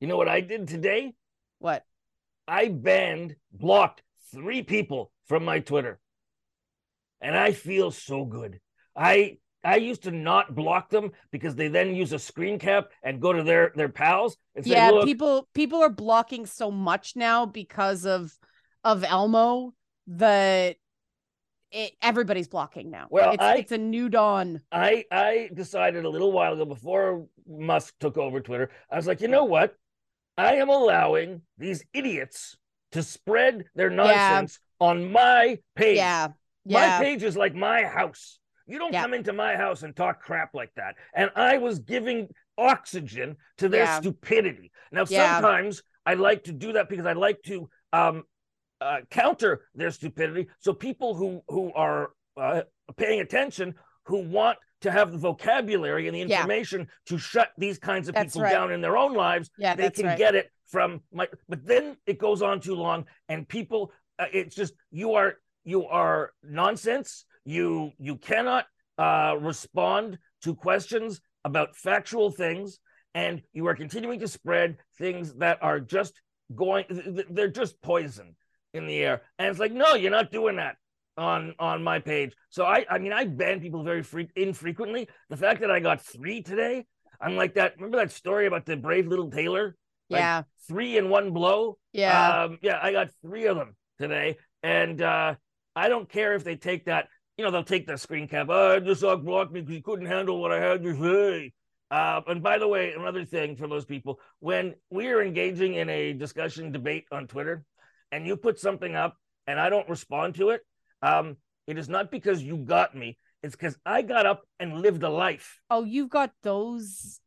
you 0.00 0.06
know 0.06 0.16
what 0.16 0.28
I 0.28 0.40
did 0.40 0.68
today? 0.68 1.14
what 1.58 1.84
I 2.46 2.68
banned, 2.68 3.36
blocked 3.50 4.02
three 4.32 4.62
people 4.62 5.10
from 5.26 5.44
my 5.44 5.60
Twitter. 5.60 5.98
And 7.20 7.36
I 7.36 7.52
feel 7.52 7.90
so 7.90 8.24
good. 8.24 8.60
I 8.94 9.38
I 9.66 9.76
used 9.76 10.04
to 10.04 10.12
not 10.12 10.54
block 10.54 10.90
them 10.90 11.10
because 11.32 11.56
they 11.56 11.66
then 11.68 11.94
use 11.94 12.12
a 12.12 12.18
screen 12.18 12.58
cap 12.58 12.90
and 13.02 13.20
go 13.20 13.32
to 13.32 13.42
their 13.42 13.72
their 13.74 13.88
pals 13.88 14.36
and 14.54 14.64
say, 14.64 14.70
yeah 14.72 14.90
people 15.04 15.48
people 15.54 15.82
are 15.82 15.90
blocking 15.90 16.46
so 16.46 16.70
much 16.70 17.16
now 17.16 17.44
because 17.46 18.06
of 18.06 18.32
of 18.84 19.02
elmo 19.02 19.74
that 20.06 20.76
it, 21.72 21.92
everybody's 22.00 22.46
blocking 22.46 22.90
now 22.90 23.08
Well, 23.10 23.32
it's, 23.32 23.42
I- 23.42 23.56
it's 23.56 23.72
a 23.72 23.78
new 23.78 24.08
dawn 24.08 24.60
I 24.70 25.04
I 25.10 25.50
decided 25.52 26.04
a 26.04 26.08
little 26.08 26.30
while 26.30 26.52
ago 26.52 26.64
before 26.64 27.26
Musk 27.48 27.94
took 27.98 28.16
over 28.16 28.40
Twitter, 28.40 28.70
I 28.90 28.96
was 28.96 29.06
like, 29.06 29.20
you 29.20 29.28
know 29.28 29.44
what? 29.44 29.74
I 30.38 30.54
am 30.56 30.68
allowing 30.68 31.42
these 31.58 31.84
idiots 31.92 32.56
to 32.92 33.02
spread 33.02 33.64
their 33.74 33.90
nonsense 33.90 34.58
on 34.80 35.10
my 35.10 35.58
page. 35.74 35.96
yeah 35.96 36.28
My 36.98 37.02
page 37.04 37.22
is 37.22 37.36
like 37.36 37.54
my 37.54 37.84
house. 37.84 38.38
You 38.66 38.78
don't 38.78 38.92
Yeah. 38.92 39.02
come 39.02 39.14
into 39.14 39.32
my 39.32 39.56
house 39.56 39.82
and 39.82 39.94
talk 39.94 40.20
crap 40.20 40.54
like 40.54 40.72
that. 40.74 40.96
And 41.14 41.30
I 41.36 41.58
was 41.58 41.78
giving 41.78 42.28
oxygen 42.58 43.36
to 43.58 43.68
their 43.68 43.84
Yeah. 43.84 44.00
stupidity. 44.00 44.72
Now, 44.90 45.04
Yeah. 45.08 45.36
sometimes 45.36 45.82
I 46.04 46.14
like 46.14 46.44
to 46.44 46.52
do 46.52 46.72
that 46.72 46.88
because 46.88 47.06
I 47.06 47.12
like 47.12 47.42
to 47.44 47.68
um, 47.92 48.24
uh, 48.80 49.00
counter 49.10 49.68
their 49.74 49.90
stupidity. 49.90 50.48
So 50.58 50.74
people 50.74 51.14
who 51.14 51.42
who 51.48 51.72
are 51.72 52.10
uh, 52.36 52.62
paying 52.96 53.20
attention, 53.20 53.74
who 54.04 54.18
want 54.28 54.58
to 54.82 54.90
have 54.90 55.12
the 55.12 55.18
vocabulary 55.18 56.06
and 56.08 56.14
the 56.14 56.18
Yeah. 56.20 56.40
information 56.40 56.88
to 57.06 57.16
shut 57.16 57.52
these 57.56 57.78
kinds 57.78 58.08
of 58.08 58.14
That's 58.14 58.34
people 58.34 58.42
right. 58.42 58.50
down 58.52 58.72
in 58.72 58.82
their 58.82 58.98
own 58.98 59.14
lives, 59.14 59.50
yeah 59.56 59.74
they 59.74 59.90
can 59.90 60.06
right 60.06 60.18
get 60.18 60.34
it 60.34 60.50
from 60.66 61.00
my 61.12 61.26
but 61.48 61.64
then 61.64 61.96
it 62.04 62.18
goes 62.18 62.42
on 62.42 62.60
too 62.60 62.74
long 62.74 63.06
and 63.30 63.48
people 63.48 63.92
uh, 64.18 64.26
it's 64.32 64.54
just 64.54 64.74
you 64.90 65.14
are 65.14 65.38
you 65.64 65.86
are 65.86 66.34
nonsense 66.42 67.24
you 67.46 67.92
you 67.98 68.16
cannot 68.16 68.66
uh 68.98 69.36
respond 69.40 70.18
to 70.42 70.54
questions 70.54 71.20
about 71.44 71.76
factual 71.76 72.30
things 72.30 72.78
and 73.14 73.40
you 73.52 73.66
are 73.66 73.74
continuing 73.74 74.20
to 74.20 74.28
spread 74.28 74.76
things 74.98 75.32
that 75.34 75.58
are 75.62 75.80
just 75.80 76.20
going 76.54 76.84
th- 76.88 77.04
th- 77.04 77.26
they're 77.30 77.48
just 77.48 77.80
poison 77.80 78.36
in 78.74 78.86
the 78.86 78.98
air. 78.98 79.22
And 79.38 79.48
it's 79.48 79.60
like 79.60 79.72
no 79.72 79.94
you're 79.94 80.10
not 80.10 80.30
doing 80.30 80.56
that 80.56 80.76
on 81.16 81.54
on 81.58 81.82
my 81.82 81.98
page. 82.00 82.34
So 82.50 82.64
i 82.64 82.84
i 82.90 82.98
mean 82.98 83.12
i 83.12 83.24
ban 83.24 83.60
people 83.60 83.82
very 83.82 84.02
free, 84.02 84.28
infrequently. 84.36 85.08
The 85.30 85.36
fact 85.36 85.60
that 85.60 85.70
i 85.70 85.80
got 85.80 86.02
three 86.02 86.42
today 86.42 86.84
i'm 87.20 87.36
like 87.36 87.54
that 87.54 87.76
remember 87.76 87.98
that 87.98 88.10
story 88.10 88.46
about 88.46 88.66
the 88.66 88.76
brave 88.76 89.06
little 89.06 89.30
tailor? 89.30 89.76
Like, 90.08 90.20
yeah. 90.20 90.42
three 90.68 90.96
in 90.98 91.08
one 91.08 91.32
blow. 91.32 91.78
yeah. 91.92 92.44
Um, 92.44 92.58
yeah, 92.62 92.78
I 92.80 92.92
got 92.92 93.08
three 93.22 93.46
of 93.46 93.56
them 93.56 93.74
today. 93.98 94.36
And 94.62 95.02
uh, 95.02 95.34
I 95.74 95.88
don't 95.88 96.08
care 96.08 96.34
if 96.34 96.44
they 96.44 96.56
take 96.56 96.86
that 96.86 97.08
you 97.36 97.44
know, 97.44 97.50
they'll 97.50 97.62
take 97.64 97.86
the 97.86 97.96
screen 97.96 98.26
cap. 98.28 98.46
Oh, 98.48 98.80
this 98.80 99.00
dog 99.00 99.24
blocked 99.24 99.52
me 99.52 99.60
because 99.60 99.74
he 99.76 99.82
couldn't 99.82 100.06
handle 100.06 100.40
what 100.40 100.52
I 100.52 100.60
had 100.60 100.82
to 100.82 100.94
say. 101.00 101.52
Uh, 101.90 102.20
and 102.26 102.42
by 102.42 102.58
the 102.58 102.66
way, 102.66 102.92
another 102.92 103.24
thing 103.24 103.56
for 103.56 103.68
those 103.68 103.84
people, 103.84 104.18
when 104.40 104.74
we 104.90 105.08
are 105.08 105.22
engaging 105.22 105.74
in 105.74 105.88
a 105.88 106.12
discussion 106.12 106.72
debate 106.72 107.04
on 107.12 107.26
Twitter, 107.26 107.64
and 108.12 108.26
you 108.26 108.36
put 108.36 108.58
something 108.58 108.94
up 108.94 109.16
and 109.46 109.60
I 109.60 109.68
don't 109.68 109.88
respond 109.88 110.36
to 110.36 110.50
it, 110.50 110.62
um, 111.02 111.36
it 111.66 111.78
is 111.78 111.88
not 111.88 112.10
because 112.10 112.42
you 112.42 112.56
got 112.56 112.94
me. 112.96 113.18
It's 113.42 113.54
because 113.54 113.76
I 113.84 114.02
got 114.02 114.26
up 114.26 114.42
and 114.58 114.80
lived 114.80 115.02
a 115.02 115.10
life. 115.10 115.60
Oh, 115.70 115.84
you've 115.84 116.08
got 116.08 116.32
those 116.42 117.20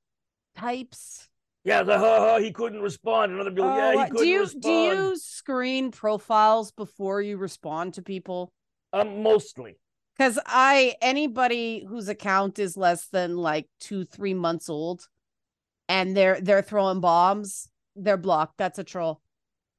types. 0.58 1.28
Yeah, 1.63 1.84
the 1.84 1.98
ha 1.98 2.19
ha, 2.19 2.39
he 2.39 2.52
couldn't 2.52 2.82
respond. 2.82 3.34
Another 3.34 3.52
people, 3.52 3.76
yeah, 3.76 3.91
he 3.91 3.98
Oh, 3.98 4.04
couldn't 4.06 4.17
do 4.17 4.28
you 4.28 4.39
respond. 4.41 4.63
do 4.63 4.69
you 4.72 5.17
screen 5.17 5.91
profiles 5.91 6.72
before 6.72 7.22
you 7.22 7.38
respond 7.38 7.93
to 7.95 8.02
people? 8.02 8.52
Um, 8.91 9.22
mostly. 9.22 9.78
Because 10.20 10.38
I 10.46 10.96
anybody 11.02 11.86
whose 11.88 12.10
account 12.10 12.60
is 12.60 12.76
less 12.76 13.06
than 13.08 13.38
like 13.38 13.68
two 13.80 14.04
three 14.04 14.34
months 14.34 14.68
old, 14.68 15.08
and 15.88 16.16
they're 16.16 16.42
they're 16.42 16.62
throwing 16.62 17.00
bombs, 17.00 17.70
they're 17.96 18.18
blocked. 18.18 18.58
That's 18.58 18.80
a 18.80 18.84
troll. 18.84 19.22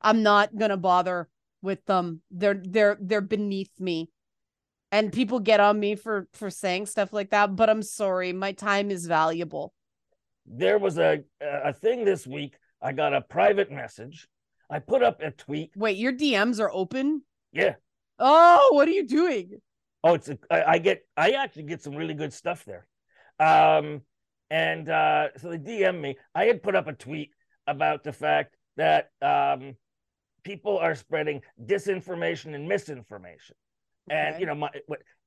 I'm 0.01 0.23
not 0.23 0.57
gonna 0.57 0.79
bother 0.79 1.29
with 1.61 1.85
them. 1.85 2.23
They're 2.31 2.59
they're 2.65 2.97
they're 2.99 3.21
beneath 3.21 3.79
me, 3.79 4.09
and 4.91 5.13
people 5.13 5.41
get 5.41 5.61
on 5.61 5.79
me 5.79 5.95
for 5.95 6.27
for 6.33 6.49
saying 6.49 6.87
stuff 6.87 7.13
like 7.13 7.29
that. 7.33 7.55
But 7.55 7.69
I'm 7.69 7.83
sorry, 7.83 8.33
my 8.33 8.53
time 8.53 8.91
is 8.91 9.05
valuable. 9.05 9.75
There 10.47 10.79
was 10.79 10.97
a 10.97 11.23
a 11.43 11.75
thing 11.75 12.07
this 12.07 12.27
week. 12.27 12.57
I 12.81 12.93
got 12.93 13.13
a 13.13 13.21
private 13.21 13.71
message. 13.71 14.27
I 14.71 14.79
put 14.79 15.03
up 15.03 15.21
a 15.21 15.33
tweet. 15.33 15.73
Wait, 15.77 15.99
your 15.99 16.15
DMs 16.15 16.61
are 16.61 16.71
open? 16.73 17.25
Yeah. 17.53 17.75
Oh, 18.19 18.71
what 18.73 18.89
are 18.89 18.93
you 18.93 19.07
doing? 19.07 19.61
Oh, 20.03 20.15
it's 20.15 20.29
a, 20.29 20.39
I, 20.51 20.73
I 20.73 20.79
get 20.79 21.05
I 21.17 21.31
actually 21.31 21.65
get 21.65 21.83
some 21.83 21.95
really 21.95 22.15
good 22.15 22.33
stuff 22.33 22.65
there. 22.65 22.87
Um, 23.39 24.03
and 24.51 24.89
uh, 24.89 25.29
so 25.37 25.51
they 25.51 25.59
DM 25.59 26.01
me. 26.01 26.17
I 26.35 26.45
had 26.45 26.63
put 26.63 26.75
up 26.75 26.89
a 26.89 26.93
tweet 26.93 27.31
about 27.67 28.03
the 28.03 28.13
fact 28.13 28.57
that 28.77 29.11
um, 29.23 29.77
people 30.43 30.79
are 30.79 30.95
spreading 30.95 31.43
disinformation 31.65 32.55
and 32.55 32.69
misinformation, 32.69 33.57
and 34.09 34.41
you 34.41 34.47
know 34.47 34.55
my 34.55 34.71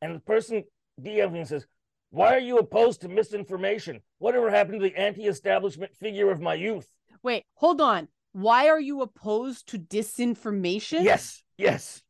and 0.02 0.16
the 0.16 0.20
person 0.20 0.64
DMs 1.02 1.32
me 1.32 1.40
and 1.40 1.48
says, 1.48 1.66
"Why 2.10 2.36
are 2.36 2.40
you 2.40 2.58
opposed 2.58 3.02
to 3.02 3.10
misinformation? 3.10 4.02
Whatever 4.18 4.50
happened 4.50 4.82
to 4.82 4.90
the 4.90 4.96
anti-establishment 4.96 5.96
figure 5.96 6.32
of 6.32 6.42
my 6.42 6.56
youth?" 6.56 6.88
Wait, 7.22 7.46
hold 7.54 7.80
on. 7.80 8.08
Why 8.34 8.70
are 8.70 8.80
you 8.80 9.02
opposed 9.02 9.68
to 9.70 9.80
disinformation? 9.80 11.04
Yes, 11.04 11.44
yes. 11.58 12.02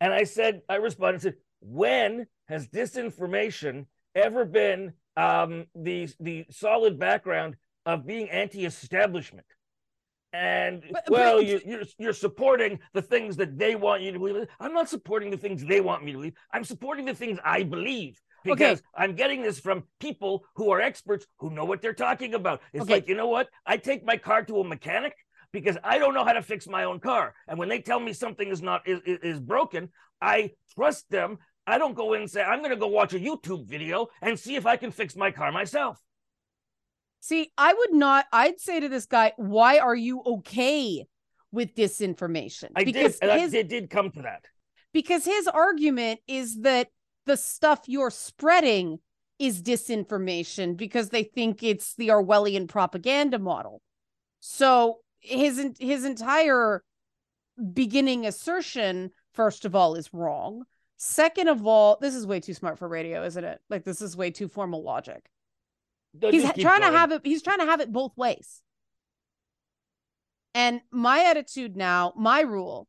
And 0.00 0.12
I 0.12 0.24
said, 0.24 0.62
I 0.68 0.76
responded, 0.76 1.22
said, 1.22 1.36
when 1.64 2.26
has 2.48 2.68
disinformation 2.68 3.86
ever 4.14 4.44
been 4.44 4.92
um, 5.16 5.64
the 5.74 6.08
the 6.20 6.44
solid 6.50 6.98
background 6.98 7.56
of 7.86 8.06
being 8.06 8.28
anti-establishment? 8.30 9.46
And 10.32 10.82
But- 10.90 11.04
well, 11.08 11.36
but- 11.38 11.46
you, 11.46 11.60
you're 11.64 11.82
you're 11.98 12.12
supporting 12.12 12.80
the 12.92 13.02
things 13.02 13.36
that 13.36 13.56
they 13.58 13.76
want 13.76 14.02
you 14.02 14.12
to 14.12 14.18
believe. 14.18 14.48
I'm 14.60 14.74
not 14.74 14.88
supporting 14.88 15.30
the 15.30 15.36
things 15.36 15.64
they 15.64 15.80
want 15.80 16.04
me 16.04 16.12
to 16.12 16.18
believe. 16.18 16.34
I'm 16.52 16.64
supporting 16.64 17.04
the 17.06 17.14
things 17.14 17.38
I 17.44 17.62
believe 17.62 18.20
because 18.44 18.82
I'm 18.94 19.14
getting 19.14 19.40
this 19.42 19.58
from 19.58 19.84
people 20.00 20.44
who 20.56 20.70
are 20.70 20.80
experts 20.80 21.26
who 21.38 21.50
know 21.50 21.64
what 21.64 21.80
they're 21.80 21.94
talking 21.94 22.34
about. 22.34 22.60
It's 22.72 22.82
Okay. 22.82 22.94
like 22.94 23.08
you 23.08 23.14
know 23.14 23.28
what? 23.28 23.48
I 23.64 23.76
take 23.78 24.04
my 24.04 24.16
car 24.18 24.42
to 24.44 24.58
a 24.60 24.64
mechanic 24.64 25.14
because 25.52 25.78
I 25.84 25.98
don't 25.98 26.14
know 26.14 26.24
how 26.24 26.32
to 26.34 26.42
fix 26.42 26.66
my 26.66 26.84
own 26.84 26.98
car. 27.00 27.34
And 27.48 27.56
when 27.58 27.68
they 27.68 27.80
tell 27.80 28.00
me 28.00 28.12
something 28.12 28.48
is 28.48 28.60
not 28.60 28.86
is 28.88 29.00
is 29.04 29.38
broken, 29.40 29.90
I 30.20 30.50
trust 30.74 31.08
them. 31.10 31.38
I 31.66 31.78
don't 31.78 31.94
go 31.94 32.12
in 32.14 32.22
and 32.22 32.30
say 32.30 32.42
I'm 32.42 32.58
going 32.58 32.70
to 32.70 32.76
go 32.76 32.88
watch 32.88 33.14
a 33.14 33.18
YouTube 33.18 33.66
video 33.66 34.08
and 34.20 34.38
see 34.38 34.56
if 34.56 34.66
I 34.66 34.76
can 34.76 34.90
fix 34.90 35.16
my 35.16 35.30
car 35.30 35.50
myself. 35.52 36.00
See, 37.20 37.50
I 37.56 37.72
would 37.72 37.94
not, 37.94 38.26
I'd 38.32 38.60
say 38.60 38.80
to 38.80 38.88
this 38.88 39.06
guy, 39.06 39.32
why 39.36 39.78
are 39.78 39.94
you 39.94 40.22
okay 40.26 41.06
with 41.52 41.74
disinformation? 41.74 42.70
I 42.76 42.84
because 42.84 43.18
did. 43.18 43.40
his 43.40 43.54
I, 43.54 43.62
did 43.62 43.88
come 43.88 44.10
to 44.10 44.22
that. 44.22 44.44
because 44.92 45.24
his 45.24 45.48
argument 45.48 46.20
is 46.28 46.60
that 46.60 46.88
the 47.24 47.36
stuff 47.38 47.80
you're 47.86 48.10
spreading 48.10 48.98
is 49.38 49.62
disinformation 49.62 50.76
because 50.76 51.08
they 51.08 51.22
think 51.24 51.62
it's 51.62 51.94
the 51.94 52.08
Orwellian 52.08 52.68
propaganda 52.68 53.38
model. 53.38 53.80
So 54.40 54.98
his 55.20 55.64
his 55.80 56.04
entire 56.04 56.84
beginning 57.72 58.26
assertion, 58.26 59.10
first 59.32 59.64
of 59.64 59.74
all, 59.74 59.94
is 59.94 60.12
wrong. 60.12 60.64
Second 61.06 61.48
of 61.48 61.66
all, 61.66 61.98
this 62.00 62.14
is 62.14 62.26
way 62.26 62.40
too 62.40 62.54
smart 62.54 62.78
for 62.78 62.88
radio, 62.88 63.24
isn't 63.24 63.44
it? 63.44 63.60
Like 63.68 63.84
this 63.84 64.00
is 64.00 64.16
way 64.16 64.30
too 64.30 64.48
formal 64.48 64.82
logic. 64.82 65.28
He's 66.20 66.32
just 66.32 66.46
ha- 66.46 66.52
keep 66.52 66.62
trying 66.62 66.80
going. 66.80 66.92
to 66.92 66.98
have 66.98 67.12
it 67.12 67.20
he's 67.24 67.42
trying 67.42 67.58
to 67.58 67.66
have 67.66 67.80
it 67.80 67.92
both 67.92 68.16
ways 68.16 68.62
and 70.54 70.80
my 70.90 71.24
attitude 71.24 71.76
now 71.76 72.12
my 72.16 72.40
rule 72.40 72.86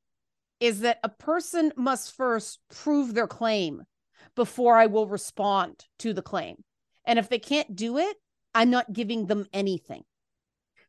is 0.59 0.81
that 0.81 0.99
a 1.03 1.09
person 1.09 1.71
must 1.75 2.15
first 2.15 2.59
prove 2.69 3.13
their 3.13 3.27
claim 3.27 3.83
before 4.35 4.77
i 4.77 4.85
will 4.85 5.07
respond 5.07 5.85
to 5.97 6.13
the 6.13 6.21
claim 6.21 6.57
and 7.05 7.17
if 7.17 7.29
they 7.29 7.39
can't 7.39 7.75
do 7.75 7.97
it 7.97 8.15
i'm 8.53 8.69
not 8.69 8.93
giving 8.93 9.25
them 9.25 9.45
anything 9.53 10.03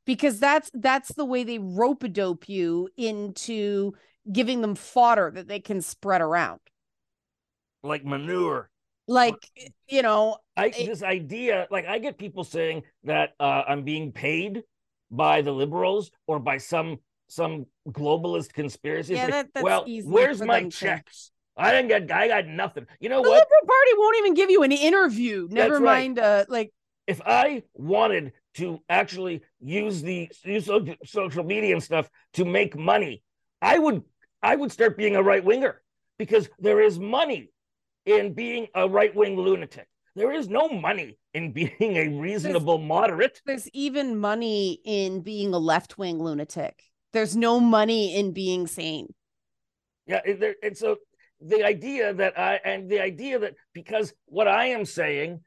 because 0.04 0.38
that's 0.38 0.70
that's 0.74 1.14
the 1.14 1.24
way 1.24 1.42
they 1.42 1.58
rope 1.58 2.02
a 2.02 2.08
dope 2.08 2.48
you 2.48 2.88
into 2.96 3.94
giving 4.30 4.60
them 4.60 4.74
fodder 4.74 5.30
that 5.34 5.48
they 5.48 5.60
can 5.60 5.80
spread 5.80 6.20
around 6.20 6.60
like 7.86 8.04
manure. 8.04 8.70
like 9.08 9.36
you 9.88 10.02
know 10.02 10.36
I 10.56 10.66
It- 10.66 10.86
this 10.86 11.02
idea, 11.02 11.66
like 11.70 11.86
I 11.86 11.98
get 11.98 12.18
people 12.18 12.44
saying 12.44 12.82
that 13.04 13.34
uh, 13.38 13.62
I'm 13.68 13.82
being 13.84 14.10
paid 14.12 14.62
by 15.10 15.42
the 15.42 15.52
liberals 15.52 16.10
or 16.26 16.38
by 16.40 16.58
some 16.58 16.98
some 17.28 17.66
globalist 17.88 18.52
conspiracy. 18.52 19.14
Yeah, 19.14 19.30
that- 19.30 19.48
that's 19.54 19.64
well, 19.64 19.84
easy 19.86 20.08
where's 20.08 20.40
my 20.42 20.60
them 20.60 20.70
to- 20.70 20.76
checks? 20.76 21.30
I 21.58 21.70
didn't 21.72 21.88
get. 21.88 22.10
I 22.12 22.28
got 22.28 22.46
nothing. 22.46 22.86
You 23.00 23.08
know 23.08 23.20
what? 23.20 23.24
the 23.24 23.30
what? 23.30 23.38
Liberal 23.38 23.66
Party 23.66 23.92
won't 23.96 24.16
even 24.18 24.34
give 24.34 24.50
you 24.50 24.62
an 24.62 24.72
interview. 24.72 25.48
Never 25.50 25.74
That's 25.74 25.82
right. 25.82 26.00
mind, 26.00 26.18
uh, 26.18 26.44
like 26.48 26.70
If 27.06 27.22
I 27.24 27.62
wanted 27.74 28.32
to 28.54 28.82
actually 28.90 29.42
use 29.60 30.02
the 30.02 30.28
use 30.44 30.68
social 31.04 31.44
media 31.44 31.72
and 31.74 31.82
stuff 31.82 32.10
to 32.34 32.44
make 32.44 32.76
money, 32.76 33.22
I 33.62 33.78
would 33.78 34.02
I 34.42 34.56
would 34.56 34.70
start 34.72 34.96
being 34.98 35.16
a 35.16 35.22
right 35.22 35.42
winger 35.44 35.80
because 36.18 36.48
there 36.58 36.80
is 36.80 36.98
money 36.98 37.50
in 38.06 38.32
being 38.32 38.68
a 38.74 38.88
right 38.88 39.14
wing 39.14 39.36
lunatic. 39.36 39.88
There 40.14 40.32
is 40.32 40.48
no 40.48 40.68
money 40.68 41.18
in 41.34 41.52
being 41.58 41.76
a 41.80 42.08
reasonable 42.08 42.78
moderate. 42.78 43.42
there's 43.44 43.68
even 43.70 44.18
money 44.18 44.80
in 44.84 45.20
being 45.20 45.52
a 45.52 45.58
left 45.58 45.98
wing 45.98 46.18
lunatic. 46.18 46.82
There's 47.12 47.36
no 47.36 47.60
money 47.60 48.16
in 48.16 48.32
being 48.32 48.66
sane. 48.66 49.14
Yeah, 50.06 50.20
and 50.62 50.76
so 50.76 50.96
the 51.40 51.64
idea 51.64 52.14
that 52.14 52.38
I 52.38 52.60
and 52.64 52.88
the 52.88 53.00
idea 53.00 53.38
that 53.40 53.54
because 53.72 54.12
what 54.26 54.48
I 54.48 54.66
am 54.66 54.84
saying 54.84 55.40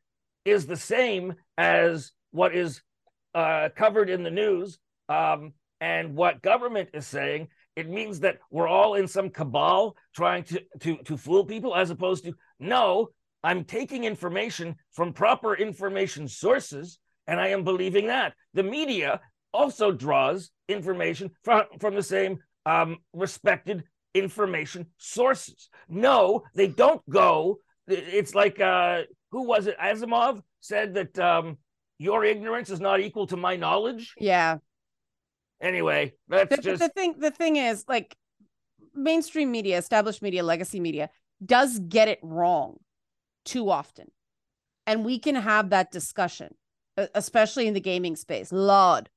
is 0.45 0.65
the 0.65 0.75
same 0.75 1.35
as 1.57 2.11
what 2.31 2.55
is 2.55 2.81
uh, 3.33 3.69
covered 3.75 4.09
in 4.09 4.23
the 4.23 4.31
news 4.31 4.79
um, 5.07 5.53
and 5.79 6.15
what 6.15 6.41
government 6.41 6.89
is 6.93 7.07
saying, 7.07 7.47
it 7.75 7.89
means 7.89 8.19
that 8.21 8.37
we're 8.51 8.67
all 8.67 8.95
in 8.95 9.07
some 9.07 9.29
cabal 9.29 9.95
trying 10.15 10.43
to 10.45 10.61
to 10.79 10.97
to 11.03 11.17
fool 11.17 11.45
people, 11.45 11.75
as 11.75 11.89
opposed 11.89 12.25
to 12.25 12.33
no, 12.59 13.09
I'm 13.43 13.63
taking 13.63 14.03
information 14.03 14.75
from 14.91 15.13
proper 15.13 15.55
information 15.55 16.27
sources 16.27 16.99
and 17.27 17.39
I 17.39 17.49
am 17.49 17.63
believing 17.63 18.07
that. 18.07 18.33
The 18.53 18.63
media 18.63 19.21
also 19.53 19.91
draws 19.91 20.49
information 20.67 21.31
from 21.43 21.63
from 21.79 21.95
the 21.95 22.03
same 22.03 22.39
um, 22.65 22.97
respected 23.13 23.83
information 24.13 24.87
sources. 24.97 25.69
No, 25.87 26.43
they 26.55 26.67
don't 26.67 27.07
go. 27.09 27.59
It's 27.87 28.35
like 28.35 28.59
uh, 28.59 29.03
who 29.31 29.43
was 29.43 29.67
it? 29.67 29.77
Asimov 29.77 30.41
said 30.59 30.95
that 30.95 31.17
um, 31.19 31.57
your 31.99 32.25
ignorance 32.25 32.69
is 32.69 32.79
not 32.79 32.99
equal 32.99 33.27
to 33.27 33.37
my 33.37 33.55
knowledge. 33.55 34.13
Yeah. 34.17 34.57
Anyway, 35.61 36.13
that's 36.27 36.55
The, 36.55 36.61
just 36.61 36.81
the 36.81 36.89
thing 36.89 37.15
the 37.19 37.31
thing 37.31 37.57
is 37.57 37.85
like 37.87 38.15
mainstream 38.93 39.51
media, 39.51 39.77
established 39.77 40.21
media, 40.21 40.43
legacy 40.43 40.79
media 40.79 41.09
does 41.43 41.79
get 41.79 42.07
it 42.07 42.19
wrong 42.21 42.77
too 43.45 43.69
often. 43.69 44.11
And 44.85 45.05
we 45.05 45.19
can 45.19 45.35
have 45.35 45.69
that 45.69 45.91
discussion, 45.91 46.55
especially 47.13 47.67
in 47.67 47.73
the 47.73 47.79
gaming 47.79 48.15
space. 48.15 48.51
Lord, 48.51 49.09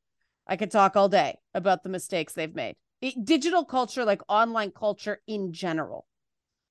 I 0.47 0.57
could 0.57 0.71
talk 0.71 0.97
all 0.97 1.09
day 1.09 1.39
about 1.55 1.83
the 1.83 1.89
mistakes 1.89 2.33
they've 2.33 2.55
made. 2.55 2.77
It- 3.01 3.25
digital 3.25 3.65
culture, 3.65 4.05
like 4.05 4.23
online 4.29 4.71
culture 4.73 5.23
in 5.27 5.53
general. 5.53 6.07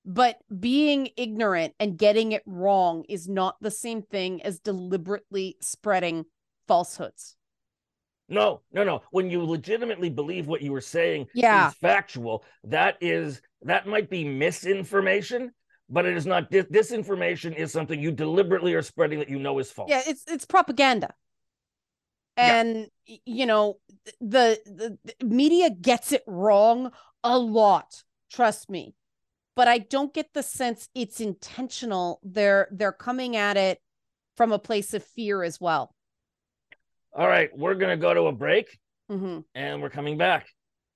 But 0.04 0.38
being 0.58 1.10
ignorant 1.16 1.74
and 1.78 1.96
getting 1.96 2.32
it 2.32 2.42
wrong 2.44 3.04
is 3.08 3.28
not 3.28 3.56
the 3.60 3.70
same 3.70 4.02
thing 4.02 4.42
as 4.42 4.58
deliberately 4.58 5.56
spreading 5.60 6.24
falsehoods. 6.66 7.36
No, 8.32 8.62
no, 8.72 8.82
no. 8.82 9.02
When 9.10 9.30
you 9.30 9.44
legitimately 9.44 10.10
believe 10.10 10.46
what 10.46 10.62
you 10.62 10.72
were 10.72 10.80
saying 10.80 11.28
Yeah. 11.34 11.68
is 11.68 11.74
factual, 11.74 12.44
that 12.64 12.96
is 13.00 13.42
that 13.62 13.86
might 13.86 14.10
be 14.10 14.24
misinformation, 14.24 15.52
but 15.88 16.06
it 16.06 16.16
is 16.16 16.26
not 16.26 16.50
dis- 16.50 16.64
disinformation 16.64 17.54
is 17.54 17.70
something 17.70 18.00
you 18.00 18.10
deliberately 18.10 18.74
are 18.74 18.82
spreading 18.82 19.18
that 19.20 19.28
you 19.28 19.38
know 19.38 19.58
is 19.58 19.70
false. 19.70 19.90
Yeah, 19.90 20.02
it's 20.06 20.24
it's 20.26 20.46
propaganda. 20.46 21.14
And 22.36 22.88
y- 23.08 23.18
you 23.26 23.46
know, 23.46 23.78
the, 24.20 24.58
the 24.64 24.98
the 25.04 25.24
media 25.26 25.70
gets 25.70 26.12
it 26.12 26.22
wrong 26.26 26.90
a 27.22 27.38
lot, 27.38 28.02
trust 28.32 28.70
me. 28.70 28.94
But 29.54 29.68
I 29.68 29.78
don't 29.78 30.14
get 30.14 30.32
the 30.32 30.42
sense 30.42 30.88
it's 30.94 31.20
intentional. 31.20 32.20
They're 32.22 32.68
they're 32.72 32.92
coming 32.92 33.36
at 33.36 33.58
it 33.58 33.80
from 34.36 34.50
a 34.50 34.58
place 34.58 34.94
of 34.94 35.04
fear 35.04 35.42
as 35.42 35.60
well. 35.60 35.94
All 37.14 37.28
right, 37.28 37.50
we're 37.56 37.74
gonna 37.74 37.96
go 37.96 38.14
to 38.14 38.22
a 38.26 38.32
break 38.32 38.78
hmm 39.10 39.40
and 39.54 39.82
we're 39.82 39.90
coming 39.90 40.16
back. 40.16 40.46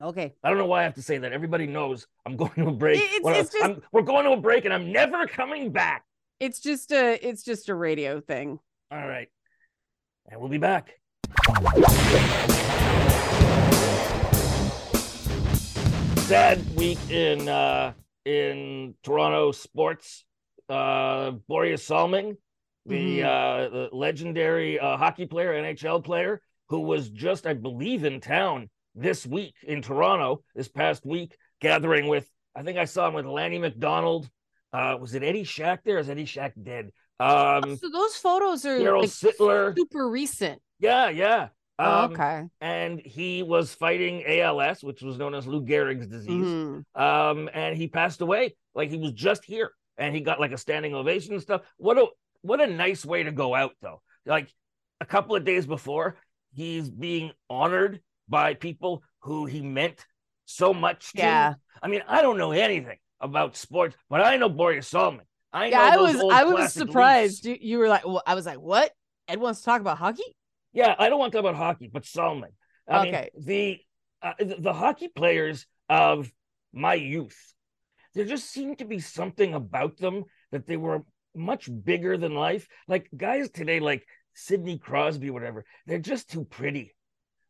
Okay. 0.02 0.34
I 0.42 0.48
don't 0.48 0.58
know 0.58 0.66
why 0.66 0.80
I 0.80 0.84
have 0.84 0.94
to 0.94 1.02
say 1.02 1.18
that. 1.18 1.32
Everybody 1.32 1.66
knows 1.66 2.06
I'm 2.24 2.36
going 2.42 2.52
to 2.56 2.68
a 2.68 2.72
break. 2.72 3.00
It's- 3.00 3.20
I- 3.24 3.32
it's 3.38 3.50
just- 3.52 3.80
we're 3.92 4.02
going 4.02 4.24
to 4.24 4.32
a 4.32 4.36
break 4.40 4.64
and 4.64 4.72
I'm 4.72 4.92
never 4.92 5.26
coming 5.26 5.72
back. 5.72 6.04
It's 6.40 6.60
just 6.60 6.92
a 6.92 7.18
it's 7.26 7.42
just 7.42 7.68
a 7.68 7.74
radio 7.74 8.20
thing. 8.20 8.58
All 8.90 9.06
right. 9.06 9.28
And 10.30 10.40
we'll 10.40 10.50
be 10.50 10.58
back. 10.58 10.92
Sad 16.26 16.60
week 16.76 16.98
in 17.10 17.48
uh 17.48 17.92
in 18.24 18.94
Toronto 19.04 19.52
sports. 19.52 20.24
Uh 20.68 21.32
Börje 21.48 21.78
Salming, 21.78 22.36
the 22.86 23.20
Mhm. 23.20 23.24
uh 23.24 23.68
the 23.68 23.88
legendary 23.92 24.78
uh, 24.78 24.96
hockey 24.96 25.26
player, 25.26 25.52
NHL 25.54 26.02
player, 26.04 26.40
who 26.68 26.80
was 26.80 27.08
just, 27.10 27.46
I 27.46 27.54
believe, 27.54 28.04
in 28.04 28.20
town 28.20 28.70
this 28.94 29.26
week 29.26 29.54
in 29.62 29.82
Toronto 29.82 30.42
this 30.54 30.68
past 30.68 31.04
week, 31.04 31.36
gathering 31.60 32.08
with 32.08 32.28
I 32.54 32.62
think 32.62 32.78
I 32.78 32.86
saw 32.86 33.08
him 33.08 33.14
with 33.14 33.26
Lanny 33.26 33.58
McDonald. 33.58 34.28
Uh 34.72 34.96
was 35.00 35.14
it 35.14 35.22
Eddie 35.22 35.44
Shack 35.44 35.82
there? 35.84 35.98
Is 35.98 36.08
Eddie 36.08 36.24
Shack 36.24 36.54
dead? 36.60 36.90
Um 37.20 37.76
so 37.76 37.88
those 37.90 38.16
photos 38.16 38.64
are 38.64 38.78
Darryl 38.78 39.00
like, 39.02 39.10
Sittler. 39.10 39.76
super 39.76 40.08
recent. 40.08 40.60
Yeah, 40.78 41.08
yeah. 41.08 41.48
Oh, 41.78 42.04
Um, 42.04 42.12
okay. 42.12 42.42
and 42.62 43.00
he 43.00 43.42
was 43.42 43.74
fighting 43.74 44.22
ALS, 44.26 44.82
which 44.82 45.02
was 45.02 45.18
known 45.18 45.34
as 45.34 45.46
Lou 45.46 45.62
Gehrig's 45.62 46.06
disease. 46.06 46.46
Mhm. 46.46 46.84
Um, 46.94 47.50
and 47.52 47.76
he 47.76 47.86
passed 47.88 48.22
away. 48.22 48.56
Like 48.74 48.88
he 48.90 48.96
was 48.96 49.12
just 49.12 49.44
here, 49.44 49.72
and 49.98 50.14
he 50.14 50.22
got 50.22 50.40
like 50.40 50.52
a 50.52 50.58
standing 50.58 50.94
ovation 50.94 51.34
and 51.34 51.42
stuff. 51.42 51.60
What 51.76 51.98
a 51.98 52.06
what 52.46 52.60
a 52.60 52.66
nice 52.66 53.04
way 53.04 53.22
to 53.22 53.32
go 53.32 53.54
out, 53.54 53.72
though. 53.82 54.02
Like 54.24 54.48
a 55.00 55.06
couple 55.06 55.36
of 55.36 55.44
days 55.44 55.66
before, 55.66 56.16
he's 56.54 56.88
being 56.88 57.32
honored 57.50 58.00
by 58.28 58.54
people 58.54 59.02
who 59.20 59.46
he 59.46 59.60
meant 59.60 60.04
so 60.44 60.72
much 60.72 61.12
to. 61.12 61.20
Yeah. 61.20 61.54
I 61.82 61.88
mean, 61.88 62.02
I 62.06 62.22
don't 62.22 62.38
know 62.38 62.52
anything 62.52 62.98
about 63.20 63.56
sports, 63.56 63.96
but 64.08 64.20
I 64.20 64.36
know 64.36 64.50
Börje 64.50 64.84
Solomon. 64.84 65.26
I 65.52 65.66
Yeah, 65.66 65.80
I 65.82 65.96
was 65.96 66.16
I 66.30 66.44
was 66.44 66.72
surprised. 66.72 67.46
You, 67.46 67.56
you 67.60 67.78
were 67.78 67.88
like, 67.88 68.06
well, 68.06 68.22
I 68.26 68.34
was 68.34 68.46
like, 68.46 68.60
what? 68.60 68.92
Ed 69.28 69.38
wants 69.40 69.60
to 69.60 69.64
talk 69.64 69.80
about 69.80 69.98
hockey? 69.98 70.22
Yeah, 70.72 70.94
I 70.98 71.08
don't 71.08 71.18
want 71.18 71.32
to 71.32 71.38
talk 71.38 71.44
about 71.48 71.56
hockey, 71.56 71.90
but 71.92 72.04
Solomon. 72.04 72.50
I 72.88 73.06
Okay. 73.06 73.30
mean, 73.34 73.44
the, 73.44 73.80
uh, 74.22 74.32
the 74.38 74.56
the 74.60 74.72
hockey 74.72 75.08
players 75.08 75.66
of 75.88 76.30
my 76.72 76.94
youth, 76.94 77.36
there 78.14 78.24
just 78.24 78.50
seemed 78.50 78.78
to 78.78 78.84
be 78.84 78.98
something 79.00 79.54
about 79.54 79.96
them 79.96 80.24
that 80.52 80.66
they 80.66 80.76
were 80.76 81.02
much 81.36 81.68
bigger 81.84 82.16
than 82.16 82.34
life. 82.34 82.68
Like 82.88 83.08
guys 83.16 83.50
today, 83.50 83.80
like 83.80 84.06
Sidney 84.34 84.78
Crosby, 84.78 85.30
whatever, 85.30 85.64
they're 85.86 85.98
just 85.98 86.30
too 86.30 86.44
pretty. 86.44 86.94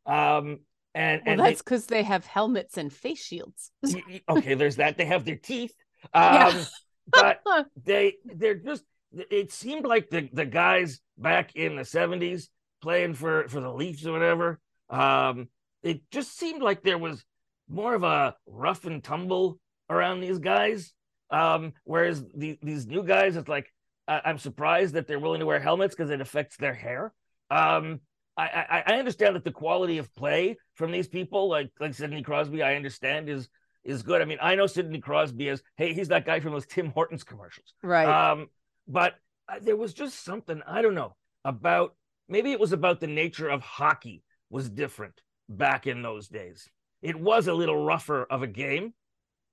Um, 0.05 0.61
and 0.94 1.22
Well, 1.25 1.33
and 1.33 1.40
that's 1.40 1.62
because 1.62 1.87
they 1.87 2.03
have 2.03 2.27
helmets 2.27 2.77
and 2.79 2.92
face 2.92 3.22
shields. 3.22 3.70
they, 3.83 4.22
okay, 4.29 4.55
there's 4.55 4.77
that. 4.77 4.96
They 4.96 5.05
have 5.07 5.25
their 5.25 5.37
teeth. 5.37 5.75
Um, 6.14 6.22
Yeah. 6.25 6.64
but 7.11 7.40
they 7.85 8.14
they're 8.25 8.55
just 8.55 8.85
it 9.31 9.51
seemed 9.53 9.85
like 9.87 10.09
the 10.11 10.29
the 10.33 10.44
guys 10.44 11.01
back 11.16 11.57
in 11.57 11.75
the 11.77 11.83
70s 11.83 12.49
playing 12.83 13.14
for 13.14 13.49
for 13.49 13.61
the 13.61 13.72
Leafs 13.72 14.07
or 14.07 14.12
whatever 14.12 14.61
um 14.90 15.49
it 15.83 16.03
just 16.11 16.37
seemed 16.38 16.62
like 16.62 16.83
there 16.83 16.99
was 16.99 17.25
more 17.68 17.94
of 17.94 18.03
a 18.05 18.35
rough 18.46 18.85
and 18.85 19.03
tumble 19.03 19.59
around 19.88 20.20
these 20.20 20.38
guys 20.38 20.92
um 21.31 21.72
whereas 21.85 22.22
the, 22.37 22.59
these 22.62 22.87
new 22.87 23.03
guys 23.03 23.37
it's 23.37 23.49
like 23.49 23.72
I, 24.08 24.22
I'm 24.24 24.38
surprised 24.38 24.94
that 24.94 25.06
they're 25.06 25.18
willing 25.18 25.40
to 25.40 25.46
wear 25.46 25.60
helmets 25.60 25.94
because 25.94 26.10
it 26.10 26.20
affects 26.20 26.56
their 26.56 26.74
hair 26.74 27.12
um 27.50 28.00
I, 28.38 28.66
I 28.86 28.94
I 28.94 28.98
understand 28.98 29.36
that 29.36 29.44
the 29.44 29.52
quality 29.52 29.98
of 29.98 30.14
play 30.14 30.56
from 30.74 30.90
these 30.92 31.08
people 31.08 31.48
like 31.48 31.70
like 31.80 31.94
Sidney 31.94 32.22
Crosby 32.22 32.62
I 32.62 32.74
understand 32.74 33.28
is 33.28 33.48
is 33.84 34.02
good 34.02 34.20
I 34.20 34.24
mean 34.24 34.38
I 34.40 34.54
know 34.56 34.66
Sidney 34.66 35.00
Crosby 35.00 35.48
as 35.48 35.62
hey 35.76 35.94
he's 35.94 36.08
that 36.08 36.26
guy 36.26 36.40
from 36.40 36.52
those 36.52 36.66
Tim 36.66 36.90
Hortons 36.90 37.24
commercials 37.24 37.74
right. 37.82 38.30
um, 38.30 38.48
but 38.86 39.14
uh, 39.48 39.58
there 39.62 39.76
was 39.76 39.94
just 39.94 40.24
something 40.24 40.62
I 40.66 40.82
don't 40.82 40.94
know 40.94 41.14
about. 41.44 41.94
Maybe 42.28 42.52
it 42.52 42.60
was 42.60 42.72
about 42.72 43.00
the 43.00 43.06
nature 43.06 43.48
of 43.48 43.62
hockey 43.62 44.22
was 44.50 44.68
different 44.68 45.20
back 45.48 45.86
in 45.86 46.02
those 46.02 46.28
days. 46.28 46.68
It 47.02 47.16
was 47.16 47.46
a 47.46 47.54
little 47.54 47.84
rougher 47.84 48.24
of 48.24 48.42
a 48.42 48.46
game, 48.46 48.94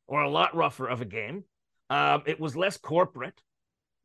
or 0.07 0.21
a 0.21 0.29
lot 0.29 0.55
rougher 0.55 0.87
of 0.87 1.01
a 1.01 1.05
game. 1.05 1.43
Um, 1.89 2.23
it 2.25 2.39
was 2.39 2.55
less 2.55 2.77
corporate 2.77 3.39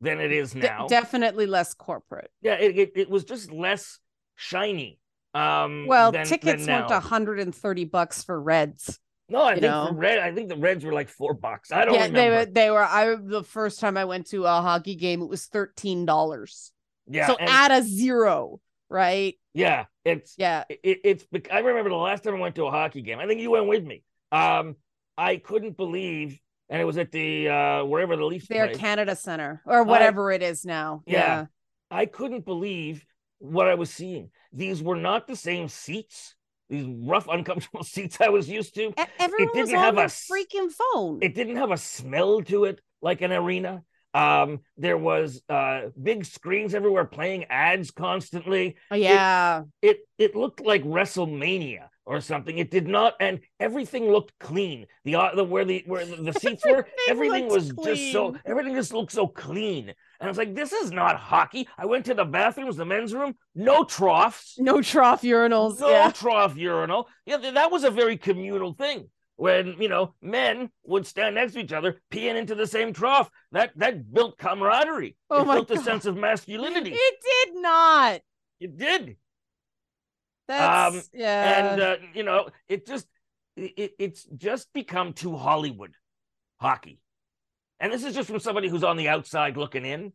than 0.01 0.19
it 0.19 0.31
is 0.31 0.51
De- 0.53 0.59
now. 0.59 0.87
definitely 0.87 1.45
less 1.45 1.73
corporate. 1.73 2.31
yeah, 2.41 2.53
it, 2.55 2.77
it 2.77 2.91
it 2.95 3.09
was 3.09 3.23
just 3.23 3.51
less 3.51 3.99
shiny. 4.35 4.99
Um, 5.33 5.85
Well, 5.87 6.11
than- 6.11 6.25
tickets 6.25 6.65
than 6.65 6.81
now. 6.81 6.87
130 6.89 7.85
bucks 7.85 8.23
for 8.23 8.41
Reds. 8.41 8.99
No, 9.31 9.43
I 9.43 9.51
think 9.51 9.61
know. 9.61 9.85
the 9.87 9.93
red. 9.93 10.17
I 10.17 10.33
think 10.33 10.49
the 10.49 10.55
Reds 10.57 10.83
were 10.83 10.91
like 10.93 11.07
four 11.07 11.35
bucks. 11.35 11.71
I 11.71 11.85
don't 11.85 11.93
Yeah, 11.93 12.07
they 12.07 12.29
were 12.31 12.45
they 12.45 12.71
were 12.71 12.83
I 12.83 13.15
the 13.15 13.43
first 13.43 13.79
time 13.79 13.95
I 13.95 14.05
went 14.05 14.25
to 14.31 14.45
a 14.45 14.61
hockey 14.61 14.95
game 14.95 15.21
it 15.21 15.29
was 15.29 15.47
$13. 15.47 16.71
yeah, 17.07 17.27
so 17.27 17.37
add 17.39 17.71
a 17.71 17.83
zero, 17.83 18.59
right? 18.89 19.35
yeah, 19.53 19.85
it's 20.03 20.33
Yeah. 20.37 20.63
it, 20.69 20.99
it's 21.03 21.25
I 21.51 21.59
remember 21.59 21.89
the 21.91 21.95
last 21.95 22.23
time 22.23 22.35
I 22.35 22.39
went 22.39 22.55
to 22.55 22.65
a 22.65 22.71
hockey 22.71 23.01
game. 23.03 23.19
I 23.19 23.27
think 23.27 23.39
you 23.41 23.51
went 23.51 23.67
with 23.67 23.83
me. 23.83 24.03
Um, 24.31 24.75
I 25.17 25.37
couldn't 25.37 25.75
believe, 25.77 26.39
and 26.69 26.81
it 26.81 26.85
was 26.85 26.97
at 26.97 27.11
the 27.11 27.49
uh 27.49 27.83
wherever 27.85 28.15
the 28.15 28.25
Leafs 28.25 28.47
Their 28.47 28.67
play. 28.67 28.79
Canada 28.79 29.15
Center 29.15 29.61
or 29.65 29.83
whatever 29.83 30.31
it 30.31 30.41
is 30.41 30.65
now. 30.65 31.03
Yeah. 31.05 31.17
Yeah. 31.17 31.45
I 31.91 32.05
couldn't 32.05 32.45
believe 32.45 33.05
what 33.39 33.67
I 33.67 33.75
was 33.75 33.89
seeing. 33.89 34.31
These 34.53 34.81
were 34.83 34.95
not 34.95 35.27
the 35.27 35.35
same 35.35 35.67
seats. 35.67 36.35
These 36.69 36.85
rough, 36.85 37.27
uncomfortable 37.27 37.83
seats 37.95 38.17
I 38.21 38.29
was 38.29 38.47
used 38.47 38.75
to. 38.75 38.89
E- 38.89 38.93
Everyone 39.19 39.47
was 39.57 39.69
didn't 39.69 39.79
on 39.79 39.83
have 39.85 39.95
their 39.95 40.05
a 40.05 40.07
freaking 40.07 40.69
phone. 40.71 41.19
It 41.21 41.33
didn't 41.33 41.55
have 41.55 41.71
a 41.71 41.77
smell 41.77 42.41
to 42.43 42.65
it 42.65 42.79
like 43.01 43.21
an 43.21 43.31
arena. 43.31 43.83
Um, 44.13 44.59
there 44.77 44.97
was 44.97 45.41
uh 45.49 45.89
big 46.01 46.25
screens 46.25 46.73
everywhere 46.73 47.05
playing 47.05 47.45
ads 47.45 47.91
constantly. 47.91 48.75
Oh, 48.91 48.95
yeah. 48.95 49.63
it 49.81 49.99
it 50.17 50.35
looked 50.35 50.61
like 50.65 50.83
WrestleMania 50.83 51.87
or 52.09 52.19
something. 52.19 52.57
It 52.57 52.71
did 52.71 52.87
not, 52.87 53.13
and 53.19 53.39
everything 53.59 54.11
looked 54.11 54.33
clean. 54.39 54.87
The 55.05 55.15
uh, 55.15 55.35
the 55.35 55.43
where 55.43 55.63
the 55.63 55.83
where 55.85 56.03
the, 56.03 56.33
seats 56.33 56.65
were, 56.65 56.87
everything 57.07 57.47
was 57.47 57.71
just 57.83 58.11
so 58.11 58.35
everything 58.45 58.73
just 58.73 58.91
looked 58.91 59.11
so 59.11 59.27
clean. 59.27 59.89
And 59.89 59.95
I 60.19 60.27
was 60.27 60.37
like, 60.37 60.55
this 60.55 60.73
is 60.73 60.91
not 60.91 61.17
hockey. 61.17 61.67
I 61.77 61.85
went 61.85 62.05
to 62.05 62.15
the 62.15 62.25
bathrooms, 62.25 62.77
the 62.77 62.85
men's 62.85 63.13
room, 63.13 63.35
no 63.53 63.83
troughs, 63.83 64.55
no 64.57 64.81
trough 64.81 65.21
urinals. 65.21 65.79
no 65.79 65.91
yeah. 65.91 66.09
trough 66.09 66.57
urinal. 66.57 67.07
Yeah, 67.27 67.37
th- 67.37 67.53
that 67.53 67.71
was 67.71 67.83
a 67.83 67.91
very 67.91 68.17
communal 68.17 68.73
thing. 68.73 69.09
When 69.35 69.79
you 69.79 69.87
know 69.87 70.15
men 70.19 70.71
would 70.85 71.05
stand 71.05 71.35
next 71.35 71.53
to 71.53 71.59
each 71.59 71.73
other, 71.73 72.01
peeing 72.11 72.35
into 72.35 72.55
the 72.55 72.67
same 72.67 72.91
trough, 72.91 73.29
that 73.51 73.71
that 73.75 74.11
built 74.11 74.39
camaraderie. 74.39 75.15
Oh 75.29 75.43
it 75.43 75.45
my 75.45 75.53
built 75.53 75.71
a 75.71 75.77
sense 75.77 76.07
of 76.07 76.17
masculinity. 76.17 76.91
It 76.91 77.15
did 77.21 77.61
not. 77.61 78.21
It 78.59 78.77
did. 78.77 79.15
That's 80.49 80.95
Um, 80.97 81.01
yeah. 81.13 81.69
and 81.71 81.81
uh, 81.81 81.95
you 82.13 82.23
know 82.23 82.49
it 82.67 82.85
just 82.85 83.07
it, 83.55 83.93
it's 83.99 84.23
just 84.35 84.73
become 84.73 85.13
too 85.13 85.35
hollywood 85.37 85.93
hockey. 86.59 86.99
And 87.79 87.93
this 87.93 88.03
is 88.03 88.13
just 88.13 88.29
from 88.29 88.39
somebody 88.41 88.67
who's 88.67 88.83
on 88.83 88.97
the 88.97 89.07
outside 89.07 89.55
looking 89.55 89.85
in. 89.85 90.11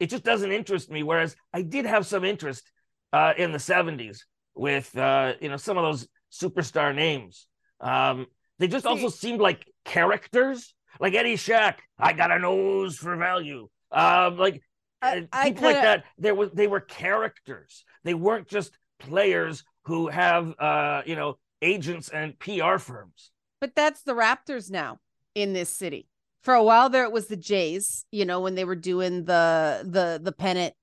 It 0.00 0.08
just 0.10 0.24
doesn't 0.24 0.52
interest 0.52 0.90
me 0.90 1.02
whereas 1.02 1.36
i 1.52 1.60
did 1.62 1.84
have 1.84 2.06
some 2.06 2.24
interest 2.24 2.70
uh, 3.12 3.32
in 3.36 3.52
the 3.52 3.58
70s 3.58 4.18
with 4.54 4.96
uh, 4.96 5.34
you 5.40 5.48
know 5.48 5.56
some 5.56 5.76
of 5.76 5.84
those 5.84 6.08
superstar 6.32 6.94
names. 6.94 7.46
Um, 7.80 8.26
they 8.58 8.68
just 8.68 8.84
See- 8.84 8.88
also 8.90 9.08
seemed 9.08 9.40
like 9.40 9.66
characters. 9.84 10.74
Like 11.00 11.14
eddie 11.14 11.36
shack 11.36 11.82
i 11.98 12.12
got 12.12 12.30
a 12.30 12.38
nose 12.38 12.96
for 12.96 13.16
value. 13.16 13.68
Um, 13.90 14.36
like 14.38 14.62
I- 15.02 15.18
uh, 15.18 15.22
I 15.32 15.44
people 15.50 15.64
like 15.64 15.76
kinda- 15.76 15.82
that 15.88 16.04
there 16.18 16.34
was 16.34 16.50
they 16.52 16.66
were 16.68 16.80
characters. 16.80 17.84
They 18.04 18.14
weren't 18.14 18.48
just 18.48 18.77
players 18.98 19.64
who 19.84 20.08
have 20.08 20.54
uh 20.58 21.02
you 21.06 21.16
know 21.16 21.38
agents 21.62 22.08
and 22.10 22.38
pr 22.38 22.78
firms 22.78 23.30
But 23.60 23.74
that's 23.74 24.02
the 24.02 24.12
Raptors 24.14 24.70
now 24.70 24.98
in 25.34 25.52
this 25.52 25.68
city. 25.68 26.06
For 26.42 26.54
a 26.54 26.62
while 26.62 26.88
there, 26.88 27.04
it 27.04 27.12
was 27.12 27.26
the 27.26 27.36
Jays. 27.36 28.04
You 28.12 28.24
know 28.24 28.40
when 28.40 28.54
they 28.54 28.64
were 28.64 28.76
doing 28.76 29.24
the 29.24 29.82
the 29.84 30.20
the 30.22 30.32
pennant, 30.32 30.74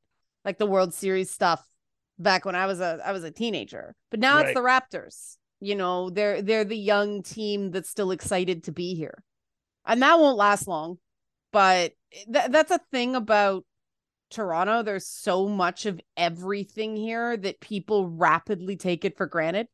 like 0.43 0.57
the 0.57 0.66
World 0.66 0.93
Series 0.93 1.30
stuff, 1.32 1.63
back 2.20 2.43
when 2.45 2.55
I 2.55 2.66
was 2.66 2.82
a 2.82 2.99
I 3.05 3.11
was 3.13 3.24
a 3.24 3.32
teenager. 3.32 3.95
But 4.11 4.20
now 4.20 4.39
it's 4.39 4.53
the 4.53 4.59
Raptors. 4.61 5.38
You 5.61 5.76
know 5.76 6.09
they're 6.09 6.41
they're 6.41 6.66
the 6.66 6.78
young 6.78 7.24
team 7.24 7.72
that's 7.72 7.89
still 7.89 8.11
excited 8.11 8.63
to 8.66 8.72
be 8.74 8.95
here, 8.95 9.24
and 9.86 10.01
that 10.01 10.20
won't 10.20 10.38
last 10.38 10.68
long. 10.68 10.97
but 11.51 11.93
th- 12.11 12.51
that's 12.51 12.72
a 12.72 12.80
thing 12.91 13.16
about 13.16 13.63
Toronto. 14.36 14.83
There's 14.83 15.07
so 15.07 15.47
much 15.47 15.86
of 15.86 15.99
everything 16.17 16.95
here 16.95 17.36
that 17.38 17.59
people 17.61 18.09
rapidly 18.09 18.75
take 18.75 19.05
it 19.05 19.15
for 19.17 19.25
granted. 19.25 19.67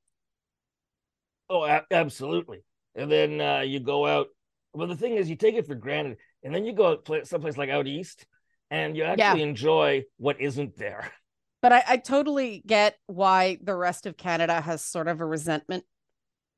Oh, 1.49 1.64
a- 1.66 1.86
absolutely. 1.91 2.64
And 2.95 3.12
then 3.12 3.41
uh, 3.41 3.62
you 3.62 3.80
go 3.80 4.05
out. 4.05 4.28
Well, 4.74 4.88
the 4.88 4.95
thing 4.95 5.16
is, 5.16 5.30
you 5.30 5.36
take 5.36 5.55
it 5.55 5.68
for 5.68 5.76
granted, 5.76 6.18
and 6.43 6.53
then 6.55 6.64
you 6.64 6.74
go 6.74 6.91
out 6.91 7.03
play 7.05 7.24
someplace 7.24 7.57
like 7.57 7.70
out 7.70 7.88
east, 7.88 8.26
and 8.70 8.95
you 8.95 9.03
actually 9.03 9.39
Yeah. 9.41 9.47
enjoy 9.47 10.03
what 10.18 10.39
isn't 10.39 10.78
there. 10.78 11.12
But 11.62 11.74
I, 11.74 11.84
I 11.89 11.97
totally 11.97 12.64
get 12.66 12.97
why 13.05 13.59
the 13.62 13.76
rest 13.76 14.07
of 14.07 14.18
Canada 14.18 14.59
has 14.62 14.82
sort 14.84 15.07
of 15.07 15.22
a 15.22 15.26
resentment 15.26 15.84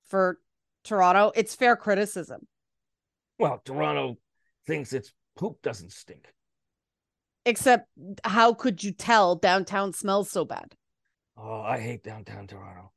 for 0.08 0.40
Toronto. 0.86 1.34
It's 1.36 1.54
fair 1.56 1.76
criticism. 1.76 2.48
Well, 3.38 3.62
Toronto 3.66 4.18
thinks 4.66 4.94
its 4.94 5.12
poop 5.36 5.62
doesn't 5.62 5.92
stink. 5.92 6.34
Except, 7.46 7.88
how 8.24 8.54
could 8.54 8.84
you 8.84 8.92
tell 8.92 9.36
downtown 9.36 9.94
smells 9.94 10.30
so 10.32 10.46
bad? 10.46 10.76
Oh, 11.38 11.62
I 11.62 11.80
hate 11.80 12.04
downtown 12.04 12.48
Toronto. 12.48 12.92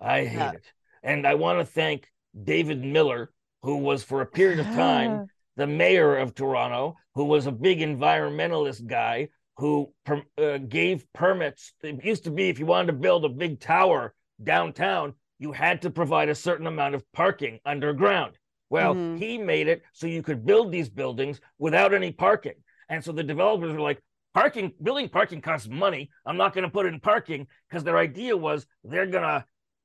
I 0.00 0.24
hate 0.24 0.36
Yeah. 0.38 0.52
it. 0.52 0.72
And 1.02 1.26
I 1.26 1.34
want 1.34 1.60
to 1.60 1.64
thank 1.64 2.10
David 2.42 2.82
Miller, 2.82 3.32
who 3.62 3.76
was 3.78 4.02
for 4.02 4.20
a 4.20 4.26
period 4.26 4.58
of 4.58 4.66
time 4.66 5.28
the 5.56 5.66
mayor 5.66 6.16
of 6.16 6.34
Toronto, 6.34 6.96
who 7.14 7.24
was 7.24 7.46
a 7.46 7.52
big 7.52 7.78
environmentalist 7.78 8.86
guy 8.86 9.28
who 9.56 9.92
uh, 10.36 10.58
gave 10.58 11.06
permits. 11.12 11.72
It 11.82 12.04
used 12.04 12.24
to 12.24 12.32
be 12.32 12.48
if 12.48 12.58
you 12.58 12.66
wanted 12.66 12.88
to 12.88 12.98
build 12.98 13.24
a 13.24 13.28
big 13.28 13.60
tower 13.60 14.14
downtown, 14.42 15.14
you 15.38 15.52
had 15.52 15.82
to 15.82 15.90
provide 15.90 16.28
a 16.28 16.34
certain 16.34 16.66
amount 16.66 16.96
of 16.96 17.04
parking 17.12 17.60
underground. 17.64 18.36
Well, 18.70 18.96
Mhm. 18.96 19.18
he 19.18 19.38
made 19.38 19.68
it 19.68 19.82
so 19.92 20.08
you 20.08 20.22
could 20.24 20.44
build 20.44 20.72
these 20.72 20.88
buildings 20.88 21.40
without 21.58 21.94
any 21.94 22.10
parking. 22.10 22.63
And 22.94 23.04
so 23.04 23.10
the 23.10 23.24
developers 23.24 23.72
were 23.72 23.80
like, 23.80 24.00
parking, 24.34 24.72
building 24.82 25.08
parking 25.08 25.40
costs 25.40 25.68
money. 25.68 26.10
I'm 26.26 26.36
not 26.36 26.54
going 26.54 26.62
to 26.64 26.70
put 26.70 26.86
it 26.86 26.94
in 26.94 27.00
parking 27.00 27.46
because 27.68 27.82
their 27.84 27.98
idea 27.98 28.36
was 28.36 28.66
they're 28.84 29.06
going 29.06 29.24
to 29.24 29.44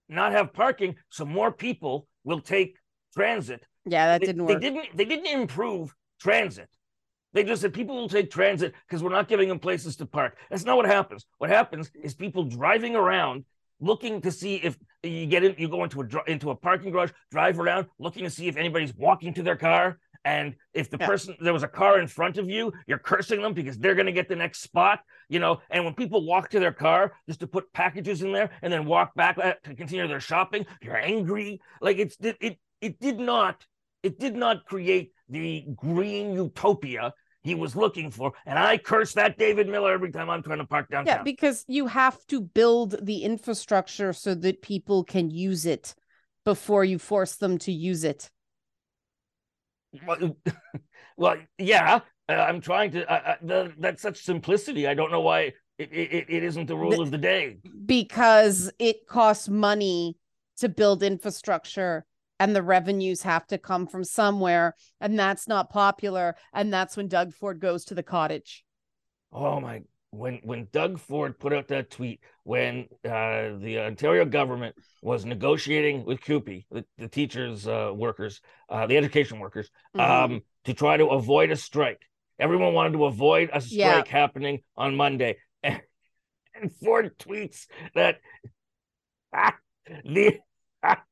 not 0.10 0.32
have 0.32 0.54
parking 0.54 0.96
so 1.10 1.26
more 1.26 1.52
people 1.52 2.08
will 2.24 2.40
take 2.40 2.78
transit 3.16 3.62
Yeah, 3.86 4.06
that 4.08 4.22
they, 4.22 4.28
didn't 4.28 4.46
they 4.46 4.54
work. 4.54 4.62
didn't 4.62 4.98
they 4.98 5.06
didn't 5.06 5.28
improve 5.42 5.94
transit. 6.20 6.70
They 7.34 7.44
just 7.44 7.62
said 7.62 7.74
people 7.74 7.96
will 7.96 8.10
take 8.10 8.30
transit 8.32 8.74
because 8.88 9.04
we're 9.04 9.12
not 9.20 9.28
giving 9.28 9.50
them 9.50 9.60
places 9.60 9.96
to 9.98 10.06
park. 10.06 10.38
That's 10.50 10.66
not 10.66 10.78
what 10.78 10.86
happens. 10.88 11.26
What 11.40 11.50
happens 11.50 11.92
is 12.04 12.14
people 12.16 12.44
driving 12.44 12.96
around 12.96 13.46
looking 13.80 14.20
to 14.22 14.32
see 14.32 14.56
if 14.56 14.78
you 15.04 15.26
get 15.28 15.44
in, 15.44 15.56
you 15.58 15.70
go 15.70 15.84
into 15.84 16.02
a 16.02 16.32
into 16.32 16.50
a 16.50 16.56
parking 16.56 16.92
garage, 16.92 17.12
drive 17.32 17.60
around 17.60 17.86
looking 18.00 18.24
to 18.24 18.30
see 18.30 18.48
if 18.48 18.58
anybody's 18.58 18.96
walking 18.96 19.34
to 19.36 19.44
their 19.44 19.56
car. 19.56 20.00
And 20.26 20.56
if 20.74 20.90
the 20.90 20.98
Yeah. 21.00 21.08
person 21.08 21.36
there 21.40 21.54
was 21.54 21.64
a 21.64 21.68
car 21.68 22.00
in 22.00 22.08
front 22.08 22.38
of 22.38 22.50
you, 22.50 22.74
you're 22.88 23.00
cursing 23.00 23.42
them 23.42 23.54
because 23.54 23.78
they're 23.78 23.96
going 23.96 24.06
to 24.06 24.12
get 24.12 24.28
the 24.28 24.36
next 24.36 24.62
spot, 24.62 25.00
you 25.30 25.40
know. 25.40 25.62
And 25.70 25.86
when 25.86 25.94
people 25.94 26.26
walk 26.26 26.50
to 26.50 26.60
their 26.60 26.74
car 26.74 27.14
just 27.28 27.40
to 27.40 27.48
put 27.48 27.72
packages 27.74 28.22
in 28.22 28.32
there 28.34 28.50
and 28.62 28.72
then 28.72 28.86
walk 28.86 29.16
back 29.16 29.38
uh, 29.38 29.54
to 29.64 29.76
continue 29.76 30.08
their 30.08 30.20
shopping, 30.20 30.66
you're 30.82 30.98
angry. 30.98 31.62
Like 31.82 31.98
it's 31.98 32.18
it 32.20 32.38
it, 32.42 32.60
it 32.82 33.00
did 33.00 33.20
not 33.20 33.66
it 34.04 34.20
did 34.20 34.36
not 34.36 34.66
create 34.66 35.14
the 35.30 35.66
green 35.76 36.34
utopia 36.34 37.14
he 37.42 37.56
was 37.56 37.76
looking 37.76 38.12
for. 38.12 38.34
And 38.46 38.60
I 38.60 38.78
curse 38.78 39.14
that 39.14 39.38
David 39.38 39.70
Miller 39.70 39.94
every 39.94 40.12
time 40.12 40.30
I'm 40.30 40.44
trying 40.44 40.58
to 40.60 40.66
park 40.66 40.90
downtown. 40.90 41.18
Yeah, 41.18 41.24
because 41.24 41.64
you 41.68 41.88
have 41.88 42.18
to 42.28 42.42
build 42.42 43.06
the 43.06 43.24
infrastructure 43.24 44.12
so 44.12 44.36
that 44.36 44.62
people 44.62 45.04
can 45.04 45.30
use 45.30 45.66
it 45.66 45.96
before 46.44 46.84
you 46.84 47.00
force 47.00 47.36
them 47.36 47.58
to 47.60 47.72
use 47.72 48.04
it. 48.04 48.30
Well, 50.06 50.38
well, 51.18 51.38
yeah, 51.58 52.00
uh, 52.28 52.34
I'm 52.34 52.62
trying 52.62 52.92
to. 52.92 53.12
Uh, 53.12 53.22
uh, 53.32 53.36
the, 53.42 53.74
that's 53.80 54.02
such 54.02 54.18
simplicity. 54.24 54.88
I 54.88 54.94
don't 54.94 55.12
know 55.12 55.22
why 55.22 55.54
it, 55.78 55.92
it, 55.92 56.26
it 56.30 56.44
isn't 56.44 56.68
the 56.68 56.78
rule 56.78 56.92
The- 56.92 57.02
of 57.02 57.12
the 57.12 57.18
day. 57.18 57.58
Because 57.86 58.72
it 58.80 59.08
costs 59.08 59.50
money 59.50 60.18
to 60.58 60.70
build 60.70 61.04
infrastructure 61.04 62.06
and 62.40 62.56
the 62.56 62.64
revenues 62.64 63.24
have 63.24 63.46
to 63.48 63.58
come 63.58 63.88
from 63.88 64.04
somewhere. 64.04 64.76
And 65.02 65.18
that's 65.18 65.48
not 65.48 65.70
popular. 65.70 66.36
And 66.54 66.72
that's 66.74 66.96
when 66.96 67.08
Doug 67.08 67.34
Ford 67.34 67.60
goes 67.60 67.86
to 67.86 67.96
the 67.96 68.04
cottage. 68.04 68.64
Oh 69.32 69.60
my! 69.60 69.82
When 70.12 70.40
when 70.44 70.68
Doug 70.72 71.00
Ford 71.00 71.38
put 71.38 71.54
out 71.54 71.68
that 71.68 71.92
tweet 71.92 72.20
when 72.44 72.88
uh, 73.06 73.58
the 73.60 73.80
Ontario 73.80 74.26
government 74.26 74.76
was 75.04 75.24
negotiating 75.24 76.04
with 76.04 76.20
CUPE, 76.22 76.66
the, 76.72 76.84
the 76.98 77.08
teachers, 77.08 77.68
uh, 77.68 77.92
workers, 77.94 78.42
uh, 78.70 78.88
the 78.88 78.98
education 78.98 79.40
workers, 79.40 79.70
Mhm. 79.96 80.10
um, 80.10 80.42
to 80.66 80.74
try 80.74 80.98
to 80.98 81.08
avoid 81.08 81.52
a 81.52 81.56
strike. 81.56 82.02
Everyone 82.40 82.74
wanted 82.74 82.94
to 82.94 83.06
avoid 83.06 83.50
a 83.54 83.62
strike 83.62 84.08
Yeah. 84.08 84.12
happening 84.12 84.64
on 84.76 84.96
Monday. 84.96 85.38
And, 85.64 85.82
and 86.56 86.72
Ford 86.74 87.18
tweets 87.20 87.68
that 87.96 88.20
ah, 89.34 89.56
the, 90.06 90.40
ah, 90.82 91.04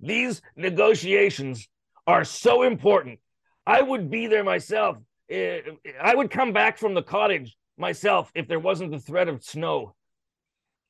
these 0.00 0.42
negotiations 0.56 1.68
are 2.06 2.24
so 2.24 2.62
important. 2.62 3.20
I 3.66 3.80
would 3.82 4.10
be 4.10 4.26
there 4.26 4.42
myself. 4.44 4.96
I 5.30 6.14
would 6.14 6.30
come 6.30 6.52
back 6.52 6.78
from 6.78 6.94
the 6.94 7.02
cottage 7.02 7.56
myself 7.86 8.32
if 8.34 8.48
there 8.48 8.58
wasn't 8.60 8.92
the 8.92 8.98
threat 8.98 9.28
of 9.28 9.44
snow. 9.44 9.94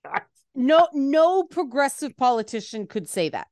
No, 0.55 0.87
no 0.93 1.45
progressive 1.45 2.15
politician 2.15 2.87
could 2.87 3.09
say 3.09 3.31
that. 3.31 3.47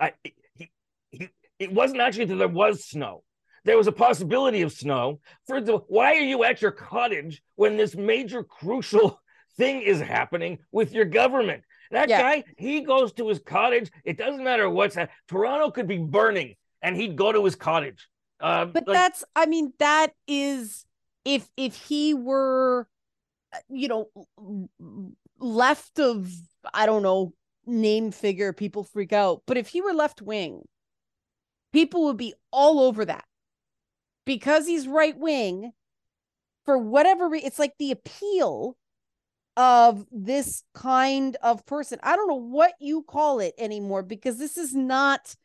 I, 0.00 0.14
he, 0.24 0.68
he, 1.12 1.28
it 1.60 1.70
wasn't 1.72 2.00
actually 2.00 2.24
that 2.24 2.34
there 2.34 2.48
was 2.48 2.84
snow. 2.84 3.22
There 3.64 3.76
was 3.76 3.86
a 3.86 3.92
possibility 3.92 4.62
of 4.62 4.72
snow. 4.72 5.20
For 5.46 5.60
the, 5.60 5.76
why 5.86 6.16
are 6.16 6.26
you 6.32 6.42
at 6.42 6.60
your 6.60 6.72
cottage 6.72 7.40
when 7.54 7.76
this 7.76 7.94
major 7.94 8.42
crucial 8.42 9.20
thing 9.56 9.82
is 9.82 10.00
happening 10.00 10.58
with 10.72 10.92
your 10.92 11.04
government? 11.04 11.62
That 11.92 12.08
Yeah. 12.08 12.20
guy, 12.22 12.44
he 12.58 12.80
goes 12.80 13.12
to 13.12 13.28
his 13.28 13.38
cottage. 13.38 13.92
It 14.04 14.18
doesn't 14.18 14.42
matter 14.42 14.68
what's 14.68 14.96
hap- 14.96 15.12
Toronto 15.28 15.70
could 15.70 15.86
be 15.86 15.98
burning, 15.98 16.56
and 16.82 16.96
he'd 16.96 17.14
go 17.14 17.30
to 17.30 17.44
his 17.44 17.54
cottage. 17.54 18.08
Um, 18.40 18.72
but 18.72 18.88
like, 18.88 18.94
that's 18.96 19.24
i 19.36 19.46
mean 19.46 19.72
that 19.78 20.12
is 20.26 20.84
if 21.26 21.48
if 21.56 21.76
he 21.76 22.14
were 22.14 22.88
uh, 23.52 23.58
you 23.68 23.88
know 23.88 24.08
left 25.38 25.98
of 25.98 26.30
i 26.72 26.86
don't 26.86 27.02
know 27.02 27.34
name 27.66 28.10
figure 28.10 28.52
people 28.52 28.84
freak 28.84 29.12
out 29.12 29.42
but 29.46 29.58
if 29.58 29.68
he 29.68 29.82
were 29.82 29.92
left 29.92 30.22
wing 30.22 30.62
people 31.76 32.04
would 32.04 32.16
be 32.16 32.32
all 32.50 32.80
over 32.80 33.04
that. 33.04 33.26
Because 34.24 34.66
he's 34.66 34.88
right 34.88 35.16
wing 35.16 35.72
for 36.64 36.78
whatever 36.78 37.32
it's 37.34 37.58
like 37.58 37.74
the 37.78 37.90
appeal 37.90 38.78
of 39.58 40.06
this 40.10 40.64
kind 40.74 41.36
of 41.42 41.66
person. 41.66 41.98
I 42.02 42.16
don't 42.16 42.28
know 42.28 42.34
what 42.34 42.72
you 42.80 43.02
call 43.02 43.40
it 43.40 43.52
anymore 43.58 44.02
because 44.02 44.38
this 44.38 44.56
is 44.56 44.74
not 44.74 45.36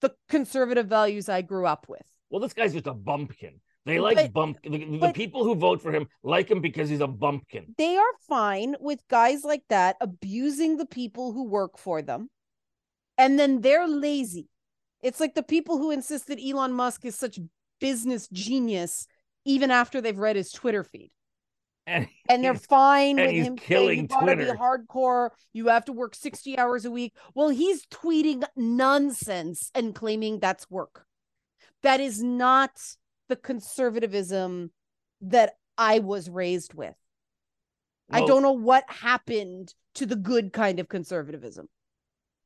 the 0.00 0.14
conservative 0.28 0.86
values 0.86 1.28
i 1.28 1.42
grew 1.42 1.66
up 1.66 1.86
with. 1.86 2.02
Well, 2.30 2.40
this 2.40 2.54
guy's 2.54 2.72
just 2.72 2.86
a 2.86 2.94
bumpkin. 2.94 3.60
They 3.86 4.00
like 4.00 4.16
But- 4.16 4.32
bump. 4.32 4.58
The, 4.62 4.98
the 4.98 5.12
people 5.14 5.44
who 5.44 5.54
vote 5.54 5.82
for 5.82 5.92
him 5.92 6.08
like 6.22 6.50
him 6.50 6.60
because 6.60 6.88
he's 6.88 7.00
a 7.00 7.06
bumpkin. 7.06 7.74
they 7.76 7.96
are 7.96 8.12
fine 8.28 8.76
with 8.80 9.00
guys 9.08 9.44
like 9.44 9.62
that 9.68 9.96
abusing 10.00 10.76
the 10.78 10.86
people 10.86 11.32
who 11.32 11.44
work 11.44 11.76
for 11.78 12.00
them 12.02 12.30
and 13.18 13.38
then 13.38 13.60
they're 13.60 13.86
lazy 13.86 14.48
it's 15.02 15.20
like 15.20 15.34
the 15.34 15.42
people 15.42 15.76
who 15.78 15.90
insist 15.90 16.28
that 16.28 16.40
elon 16.42 16.72
musk 16.72 17.04
is 17.04 17.14
such 17.14 17.38
business 17.80 18.26
genius 18.32 19.06
even 19.44 19.70
after 19.70 20.00
they've 20.00 20.18
read 20.18 20.36
his 20.36 20.50
twitter 20.50 20.82
feed 20.82 21.10
And 21.86 22.08
and 22.30 22.42
they're 22.42 22.54
fine 22.54 23.18
and 23.18 23.26
with 23.28 23.36
him 23.36 23.44
saying 23.44 23.56
killing 23.58 24.00
you 24.00 24.06
gotta 24.08 24.34
be 24.36 24.44
Twitter." 24.44 24.56
hardcore 24.58 25.28
you 25.52 25.68
have 25.68 25.84
to 25.84 25.92
work 25.92 26.14
60 26.14 26.58
hours 26.58 26.84
a 26.86 26.90
week 26.90 27.12
well 27.34 27.50
he's 27.50 27.84
tweeting 27.86 28.42
nonsense 28.56 29.70
and 29.74 29.94
claiming 29.94 30.38
that's 30.40 30.70
work 30.70 31.04
that 31.82 32.00
is 32.00 32.22
not 32.22 32.72
the 33.28 33.36
conservatism 33.36 34.70
that 35.20 35.54
i 35.78 35.98
was 35.98 36.28
raised 36.30 36.74
with 36.74 36.94
I 38.10 38.20
don't 38.26 38.42
know 38.42 38.52
what 38.52 38.84
happened 38.88 39.72
to 39.94 40.04
the 40.04 40.14
good 40.16 40.52
kind 40.52 40.78
of 40.78 40.88
conservatism. 40.88 41.68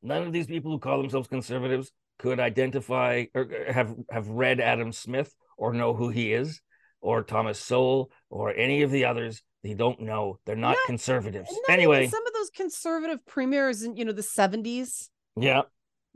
none 0.03 0.23
of 0.27 0.33
these 0.33 0.47
people 0.47 0.71
who 0.71 0.79
call 0.79 0.99
themselves 1.01 1.27
conservatives 1.29 1.91
could 2.21 2.39
identify 2.39 3.25
or 3.35 3.43
uh, 3.69 3.73
have 3.73 3.95
have 4.11 4.29
read 4.29 4.61
Adam 4.61 4.93
Smith 4.93 5.35
or 5.57 5.73
know 5.73 5.95
who 5.95 6.09
he 6.11 6.33
is, 6.33 6.61
or 7.01 7.23
Thomas 7.25 7.59
Sowell 7.61 8.11
or 8.31 8.55
any 8.55 8.83
of 8.83 8.91
the 8.93 9.05
others. 9.05 9.43
They 9.65 9.75
don't 9.75 10.01
know. 10.01 10.39
They're 10.47 10.55
not 10.57 10.77
Not- 10.77 10.87
conservatives. 10.87 11.51
Not 11.51 11.75
Anyway, 11.75 12.07
some 12.07 12.27
of 12.27 12.33
those 12.33 12.51
conservative 12.51 13.25
premiers 13.27 13.83
in 13.83 13.97
you 13.97 14.05
know 14.05 14.13
the 14.13 14.23
seventies, 14.23 15.11
yeah, 15.37 15.63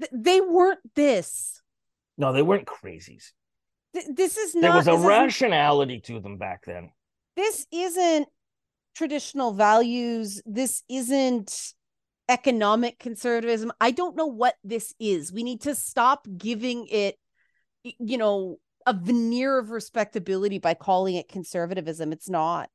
th- 0.00 0.12
they 0.14 0.40
weren't 0.40 0.80
this. 0.94 1.60
no, 2.16 2.32
they 2.32 2.42
weren't 2.42 2.66
crazies. 2.66 3.32
Th- 3.95 4.07
this 4.14 4.36
is 4.36 4.55
not. 4.55 4.62
There 4.62 4.72
was 4.72 4.88
a 4.88 4.97
rationality 4.97 6.01
to 6.01 6.20
them 6.20 6.38
back 6.38 6.64
then. 6.64 6.90
This 7.36 7.66
isn't 7.72 8.28
traditional 8.95 9.53
values. 9.53 10.43
This 10.45 10.82
isn't 10.88 11.74
economic 12.28 12.99
conservatism. 12.99 13.72
I 13.80 13.90
don't 13.90 14.16
know 14.16 14.26
what 14.26 14.55
this 14.64 14.95
is. 14.99 15.32
We 15.32 15.43
need 15.43 15.62
to 15.62 15.74
stop 15.74 16.26
giving 16.36 16.86
it, 16.90 17.16
you 17.82 18.18
know, 18.18 18.59
a 18.86 18.95
veneer 18.95 19.59
of 19.59 19.70
respectability 19.70 20.59
by 20.59 20.74
calling 20.74 21.16
it 21.16 21.28
conservatism. 21.28 22.12
It's 22.12 22.28
not. 22.28 22.68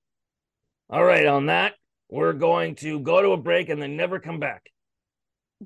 All 0.89 1.03
right, 1.03 1.25
on 1.25 1.47
that, 1.47 1.73
we're 2.09 2.33
going 2.33 2.75
to 2.75 2.99
go 2.99 3.21
to 3.21 3.31
a 3.31 3.37
break 3.37 3.69
and 3.69 3.81
then 3.81 3.97
never 3.97 4.19
come 4.19 4.39
back. 4.39 4.69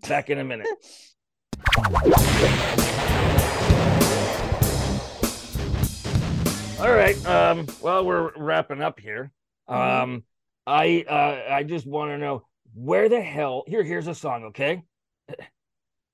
Back 0.07 0.29
in 0.29 0.39
a 0.39 0.43
minute. 0.43 0.67
All 6.81 6.91
right. 6.91 7.23
Um, 7.27 7.67
well, 7.79 8.03
we're 8.03 8.31
wrapping 8.35 8.81
up 8.81 8.99
here. 8.99 9.31
Mhm. 9.69 9.75
Um, 9.75 10.23
I 10.65 11.05
uh, 11.07 11.53
I 11.53 11.61
just 11.61 11.85
want 11.85 12.09
to 12.09 12.17
know 12.17 12.47
where 12.73 13.07
the 13.07 13.21
hell 13.21 13.63
here. 13.67 13.83
Here's 13.83 14.07
a 14.07 14.15
song, 14.15 14.45
okay? 14.45 14.81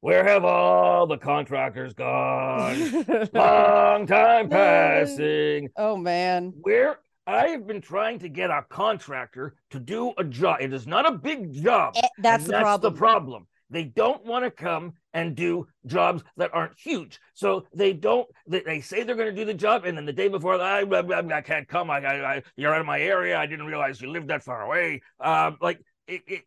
Where 0.01 0.23
have 0.25 0.43
all 0.45 1.07
the 1.07 1.17
contractors 1.17 1.93
gone? 1.93 2.79
Long 3.33 4.05
time 4.05 4.49
passing. 4.49 5.69
oh 5.77 5.95
man. 5.95 6.53
Where 6.61 6.99
I 7.25 7.47
have 7.47 7.65
been 7.65 7.81
trying 7.81 8.19
to 8.19 8.29
get 8.29 8.49
a 8.49 8.63
contractor 8.69 9.55
to 9.71 9.79
do 9.79 10.13
a 10.17 10.23
job. 10.23 10.57
It 10.61 10.71
is 10.73 10.85
not 10.85 11.07
a 11.07 11.13
big 11.13 11.53
job. 11.63 11.93
Eh, 11.95 12.07
That's 12.19 12.45
the 12.45 12.59
problem. 12.59 12.93
the 12.93 12.97
problem. 12.97 13.47
They 13.69 13.83
don't 13.83 14.25
want 14.25 14.45
to 14.45 14.51
come 14.51 14.93
and 15.13 15.35
do 15.35 15.67
jobs 15.85 16.23
that 16.37 16.53
aren't 16.53 16.79
huge. 16.79 17.19
So 17.33 17.65
they 17.73 17.93
don't. 17.93 18.27
They, 18.47 18.61
they 18.61 18.81
say 18.81 19.03
they're 19.03 19.15
going 19.15 19.33
to 19.33 19.35
do 19.35 19.45
the 19.45 19.53
job, 19.53 19.85
and 19.85 19.97
then 19.97 20.05
the 20.05 20.13
day 20.13 20.27
before, 20.27 20.59
I, 20.61 20.81
I, 20.81 21.37
I 21.37 21.41
can't 21.41 21.67
come. 21.67 21.89
I, 21.89 21.97
I, 21.97 22.43
you're 22.55 22.73
out 22.73 22.81
of 22.81 22.87
my 22.87 22.99
area. 22.99 23.37
I 23.37 23.45
didn't 23.45 23.65
realize 23.65 24.01
you 24.01 24.09
lived 24.09 24.29
that 24.29 24.43
far 24.43 24.61
away. 24.61 25.01
Um, 25.19 25.57
like 25.61 25.81
it, 26.07 26.21
it, 26.27 26.43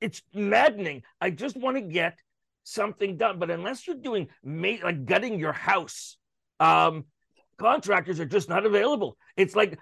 it's 0.00 0.22
maddening. 0.34 1.02
I 1.20 1.30
just 1.30 1.56
want 1.56 1.76
to 1.76 1.82
get 1.82 2.18
something 2.64 3.16
done, 3.16 3.38
but 3.38 3.50
unless 3.50 3.86
you're 3.86 3.96
doing 3.96 4.28
ma- 4.42 4.82
like 4.82 5.04
gutting 5.04 5.38
your 5.38 5.52
house, 5.52 6.16
um, 6.60 7.04
contractors 7.58 8.20
are 8.20 8.24
just 8.26 8.48
not 8.48 8.66
available. 8.66 9.16
It's 9.36 9.54
like 9.56 9.78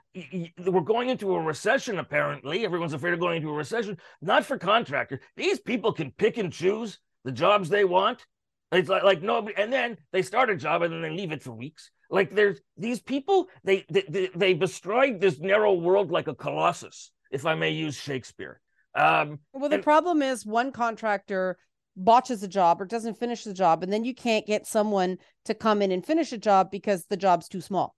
we're 0.66 0.80
going 0.80 1.08
into 1.08 1.34
a 1.34 1.40
recession. 1.40 1.98
Apparently, 1.98 2.64
everyone's 2.64 2.92
afraid 2.92 3.14
of 3.14 3.20
going 3.20 3.36
into 3.38 3.50
a 3.50 3.54
recession. 3.54 3.98
Not 4.20 4.44
for 4.44 4.58
contractors. 4.58 5.20
These 5.36 5.60
people 5.60 5.92
can 5.92 6.10
pick 6.12 6.38
and 6.38 6.52
choose 6.52 6.98
the 7.24 7.32
jobs 7.32 7.68
they 7.68 7.84
want. 7.84 8.24
It's 8.72 8.88
like 8.88 9.02
like 9.02 9.22
nobody, 9.22 9.54
and 9.56 9.72
then 9.72 9.98
they 10.12 10.22
start 10.22 10.48
a 10.50 10.56
job 10.56 10.82
and 10.82 10.92
then 10.92 11.02
they 11.02 11.10
leave 11.10 11.32
it 11.32 11.42
for 11.42 11.52
weeks. 11.52 11.90
Like 12.10 12.30
there's 12.34 12.58
these 12.76 13.00
people. 13.00 13.48
They 13.64 13.84
they 13.90 14.04
they, 14.08 14.30
they 14.34 14.54
bestride 14.54 15.20
this 15.20 15.38
narrow 15.38 15.74
world 15.74 16.10
like 16.10 16.28
a 16.28 16.34
colossus, 16.34 17.10
if 17.30 17.44
I 17.46 17.54
may 17.54 17.70
use 17.70 17.96
Shakespeare. 17.96 18.60
Um, 18.94 19.38
Well, 19.52 19.68
the 19.68 19.76
And- 19.76 19.84
problem 19.84 20.22
is 20.22 20.44
one 20.46 20.72
contractor 20.72 21.58
botches 21.96 22.42
a 22.42 22.48
job 22.48 22.80
or 22.80 22.84
doesn't 22.84 23.18
finish 23.18 23.44
the 23.44 23.54
job, 23.54 23.82
and 23.82 23.92
then 23.92 24.04
you 24.04 24.14
can't 24.14 24.46
get 24.46 24.66
someone 24.66 25.18
to 25.44 25.54
come 25.54 25.82
in 25.82 25.92
and 25.92 26.04
finish 26.04 26.32
a 26.32 26.38
job 26.38 26.70
because 26.70 27.06
the 27.06 27.16
job's 27.16 27.48
too 27.48 27.60
small. 27.60 27.94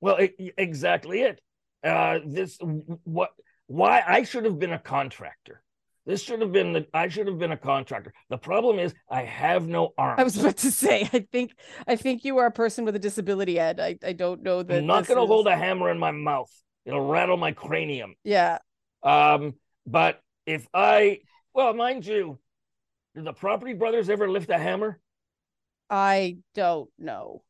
Well, 0.00 0.16
it, 0.16 0.34
exactly 0.58 1.22
it. 1.22 1.40
Uh, 1.84 2.18
this 2.26 2.58
what 3.04 3.30
why 3.66 4.02
I 4.06 4.22
should 4.24 4.44
have 4.44 4.58
been 4.58 4.72
a 4.72 4.78
contractor. 4.78 5.62
This 6.04 6.22
should 6.22 6.40
have 6.40 6.52
been 6.52 6.72
the 6.72 6.86
I 6.94 7.08
should 7.08 7.26
have 7.26 7.38
been 7.38 7.52
a 7.52 7.56
contractor. 7.56 8.12
The 8.28 8.38
problem 8.38 8.78
is 8.78 8.94
I 9.10 9.22
have 9.22 9.66
no 9.66 9.92
arms. 9.98 10.20
I 10.20 10.24
was 10.24 10.36
about 10.38 10.56
to 10.58 10.70
say, 10.70 11.08
I 11.12 11.26
think, 11.32 11.52
I 11.86 11.96
think 11.96 12.24
you 12.24 12.38
are 12.38 12.46
a 12.46 12.52
person 12.52 12.84
with 12.84 12.94
a 12.94 13.00
disability, 13.00 13.58
Ed. 13.58 13.80
I, 13.80 13.98
I 14.04 14.12
don't 14.12 14.42
know 14.42 14.62
that. 14.62 14.78
I'm 14.78 14.86
not 14.86 15.06
going 15.06 15.18
to 15.18 15.24
is- 15.24 15.28
hold 15.28 15.48
a 15.48 15.56
hammer 15.56 15.90
in 15.90 15.98
my 15.98 16.12
mouth. 16.12 16.50
It'll 16.84 17.04
rattle 17.06 17.36
my 17.36 17.50
cranium. 17.50 18.14
Yeah, 18.22 18.58
Um, 19.02 19.54
but 19.84 20.20
if 20.46 20.64
I, 20.72 21.18
well, 21.52 21.74
mind 21.74 22.06
you, 22.06 22.38
did 23.16 23.24
the 23.24 23.32
Property 23.32 23.72
Brothers 23.72 24.10
ever 24.10 24.30
lift 24.30 24.50
a 24.50 24.58
hammer? 24.58 25.00
I 25.88 26.36
don't 26.54 26.90
know. 26.98 27.42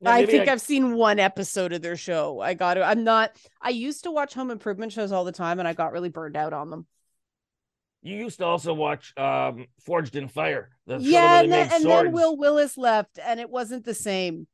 Now, 0.00 0.10
I 0.10 0.26
think 0.26 0.48
I've 0.48 0.60
seen 0.60 0.94
one 0.94 1.20
episode 1.20 1.72
of 1.72 1.80
their 1.80 1.96
show. 1.96 2.40
I 2.40 2.54
got 2.54 2.74
to. 2.74 2.82
I'm 2.82 3.04
not. 3.04 3.36
I 3.60 3.68
used 3.70 4.02
to 4.02 4.10
watch 4.10 4.34
home 4.34 4.50
improvement 4.50 4.90
shows 4.90 5.12
all 5.12 5.24
the 5.24 5.30
time, 5.30 5.60
and 5.60 5.68
I 5.68 5.74
got 5.74 5.92
really 5.92 6.08
burned 6.08 6.36
out 6.36 6.52
on 6.52 6.70
them. 6.70 6.86
You 8.02 8.16
used 8.16 8.38
to 8.38 8.44
also 8.44 8.74
watch 8.74 9.16
um, 9.16 9.66
Forged 9.86 10.16
in 10.16 10.26
Fire. 10.26 10.70
The 10.88 10.98
yeah, 10.98 11.40
and, 11.40 11.52
then, 11.52 11.72
and 11.72 11.84
then. 11.84 12.10
Wil 12.10 12.36
Willis 12.36 12.76
left, 12.76 13.20
and 13.24 13.38
it 13.38 13.48
wasn't 13.48 13.84
the 13.84 13.94
same. 13.94 14.48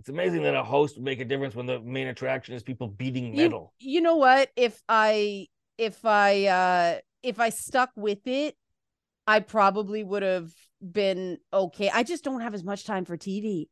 It's 0.00 0.08
amazing 0.08 0.42
that 0.42 0.56
a 0.56 0.64
host 0.64 0.96
would 0.96 1.04
make 1.04 1.20
a 1.20 1.24
difference 1.24 1.54
when 1.54 1.66
the 1.66 1.78
main 1.78 2.08
attraction 2.08 2.56
is 2.56 2.64
people 2.64 2.88
beating 2.88 3.36
You, 3.36 3.44
metal. 3.44 3.72
you 3.78 4.00
know 4.00 4.16
what? 4.16 4.50
If 4.56 4.82
I 4.88 5.46
if 5.78 6.04
I 6.04 6.46
uh 6.46 6.98
if 7.22 7.40
I 7.40 7.50
stuck 7.50 7.90
with 7.96 8.26
it, 8.26 8.56
I 9.26 9.40
probably 9.40 10.02
would 10.02 10.22
have 10.22 10.50
been 10.80 11.38
okay. 11.52 11.90
I 11.92 12.02
just 12.02 12.24
don't 12.24 12.40
have 12.40 12.54
as 12.54 12.64
much 12.64 12.84
time 12.84 13.04
for 13.04 13.16
TV 13.16 13.66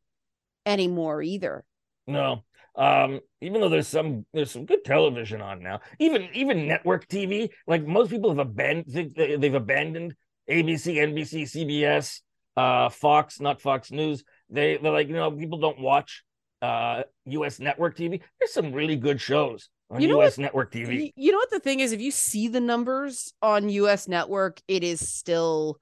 anymore 0.67 1.23
either. 1.23 1.65
No. 2.07 2.45
Um, 2.77 3.21
even 3.41 3.61
though 3.61 3.69
there's 3.69 3.89
some 3.89 4.25
there's 4.33 4.53
some 4.53 4.67
good 4.67 4.85
television 4.85 5.41
on 5.41 5.63
now, 5.63 5.81
even 5.99 6.29
even 6.33 6.69
network 6.69 7.09
TV, 7.09 7.49
like 7.67 7.85
most 7.85 8.11
people 8.11 8.31
have 8.31 8.39
abandoned 8.39 9.15
they've 9.17 9.55
abandoned 9.55 10.15
ABC, 10.49 10.95
NBC, 10.95 11.43
CBS, 11.43 12.21
uh, 12.57 12.89
Fox, 12.89 13.41
not 13.41 13.61
Fox 13.61 13.91
News. 13.91 14.23
They 14.49 14.77
they're 14.77 14.93
like, 14.93 15.09
you 15.09 15.15
know, 15.15 15.31
people 15.33 15.59
don't 15.59 15.81
watch 15.81 16.23
uh 16.63 17.03
US 17.27 17.59
network 17.59 17.97
TV. 17.97 18.21
There's 18.39 18.53
some 18.53 18.73
really 18.73 18.97
good 18.97 19.21
shows 19.21 19.71
on 19.91 20.01
You 20.01 20.09
know 20.09 20.23
US 20.23 20.39
network 20.39 20.73
TV. 20.73 21.13
You 21.17 21.33
know 21.33 21.39
what 21.39 21.51
the 21.51 21.61
thing 21.61 21.81
is? 21.81 21.93
If 21.93 22.01
you 22.01 22.11
see 22.11 22.49
the 22.49 22.61
numbers 22.61 23.33
on 23.43 23.69
US 23.69 24.09
network, 24.09 24.61
it 24.69 24.85
is 24.85 25.09
still, 25.09 25.79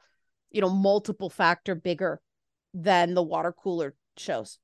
you 0.50 0.60
know, 0.60 0.70
multiple 0.70 1.30
factor 1.30 1.74
bigger 1.74 2.20
than 2.74 3.14
the 3.14 3.22
water 3.22 3.52
cooler 3.52 3.94
shows. 4.16 4.58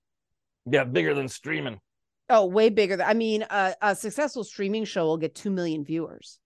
Yeah, 0.71 0.85
bigger 0.85 1.15
than 1.15 1.29
streaming. 1.29 1.81
Oh, 2.29 2.47
way 2.47 2.71
bigger. 2.71 3.03
I 3.03 3.15
mean, 3.15 3.45
a, 3.51 3.75
a 3.83 3.97
successful 3.97 4.45
streaming 4.45 4.85
show 4.85 5.07
will 5.07 5.19
get 5.19 5.35
2 5.35 5.51
million 5.51 5.85
viewers. 5.85 6.39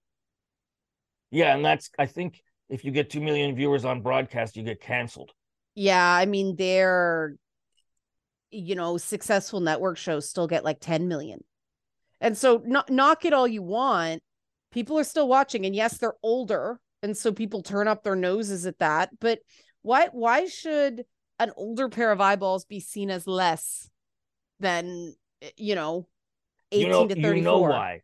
Yeah, 1.30 1.54
and 1.54 1.64
that's 1.64 1.90
I 1.98 2.06
think 2.06 2.42
if 2.68 2.84
you 2.84 2.90
get 2.90 3.10
two 3.10 3.20
million 3.20 3.54
viewers 3.54 3.84
on 3.84 4.00
broadcast, 4.00 4.56
you 4.56 4.62
get 4.62 4.80
canceled. 4.80 5.32
Yeah, 5.74 6.02
I 6.02 6.26
mean, 6.26 6.56
they're, 6.56 7.36
you 8.50 8.74
know, 8.74 8.96
successful 8.96 9.60
network 9.60 9.98
shows 9.98 10.28
still 10.28 10.46
get 10.46 10.64
like 10.64 10.78
10 10.80 11.08
million. 11.08 11.44
And 12.20 12.36
so, 12.36 12.62
not, 12.64 12.90
knock 12.90 13.24
it 13.24 13.32
all 13.32 13.46
you 13.46 13.62
want. 13.62 14.22
People 14.72 14.98
are 14.98 15.04
still 15.04 15.28
watching. 15.28 15.66
And 15.66 15.74
yes, 15.74 15.98
they're 15.98 16.16
older. 16.22 16.80
And 17.02 17.16
so 17.16 17.32
people 17.32 17.62
turn 17.62 17.88
up 17.88 18.02
their 18.02 18.16
noses 18.16 18.66
at 18.66 18.78
that. 18.78 19.10
But 19.20 19.40
why, 19.82 20.08
why 20.12 20.46
should 20.46 21.04
an 21.38 21.52
older 21.56 21.88
pair 21.88 22.10
of 22.10 22.20
eyeballs 22.20 22.64
be 22.64 22.80
seen 22.80 23.10
as 23.10 23.26
less 23.26 23.88
than, 24.60 25.14
eh, 25.42 25.50
you 25.56 25.74
know, 25.74 26.08
18 26.72 26.86
you 26.86 26.92
know, 26.92 27.06
to 27.06 27.14
34? 27.14 27.34
You 27.34 27.42
know 27.42 27.58
why? 27.60 28.00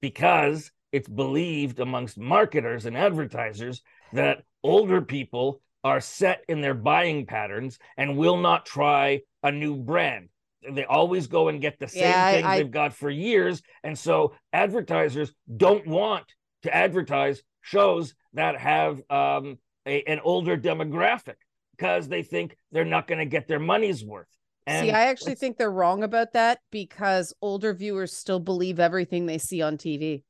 Because 0.00 0.70
it's 0.92 1.08
believed 1.08 1.80
amongst 1.80 2.16
marketers 2.16 2.86
and 2.86 2.96
advertisers 2.96 3.82
that 4.12 4.44
older 4.62 5.02
people 5.02 5.60
are 5.84 6.00
set 6.00 6.44
in 6.48 6.60
their 6.60 6.74
buying 6.74 7.26
patterns 7.26 7.78
and 7.96 8.16
will 8.16 8.38
not 8.38 8.66
try 8.66 9.20
a 9.42 9.52
new 9.52 9.76
brand. 9.76 10.28
They 10.70 10.84
always 10.84 11.26
go 11.26 11.48
and 11.48 11.60
get 11.60 11.78
the 11.78 11.88
same 11.88 12.02
Yeah, 12.02 12.30
things 12.32 12.46
I- 12.46 12.58
they've 12.58 12.70
got 12.70 12.92
for 12.94 13.10
years. 13.10 13.62
And 13.82 13.98
so 13.98 14.34
advertisers 14.52 15.32
don't 15.56 15.86
want 15.86 16.24
to 16.62 16.74
advertise 16.74 17.42
shows 17.60 18.14
that 18.34 18.58
have 18.60 19.00
um, 19.10 19.58
a, 19.86 20.02
an 20.04 20.20
older 20.22 20.56
demographic 20.56 21.34
because 21.76 22.08
they 22.08 22.22
think 22.22 22.56
they're 22.72 22.84
not 22.84 23.06
going 23.06 23.18
to 23.18 23.26
get 23.26 23.46
their 23.48 23.60
money's 23.60 24.04
worth. 24.04 24.28
And 24.66 24.86
See, 24.86 24.92
I 24.92 25.06
actually 25.06 25.36
think 25.36 25.58
they're 25.58 25.70
wrong 25.70 26.02
about 26.02 26.32
that 26.32 26.58
because 26.72 27.32
older 27.40 27.72
viewers 27.72 28.12
still 28.12 28.40
believe 28.40 28.80
everything 28.80 29.26
they 29.26 29.38
see 29.38 29.62
on 29.62 29.76
TV. 29.76 30.24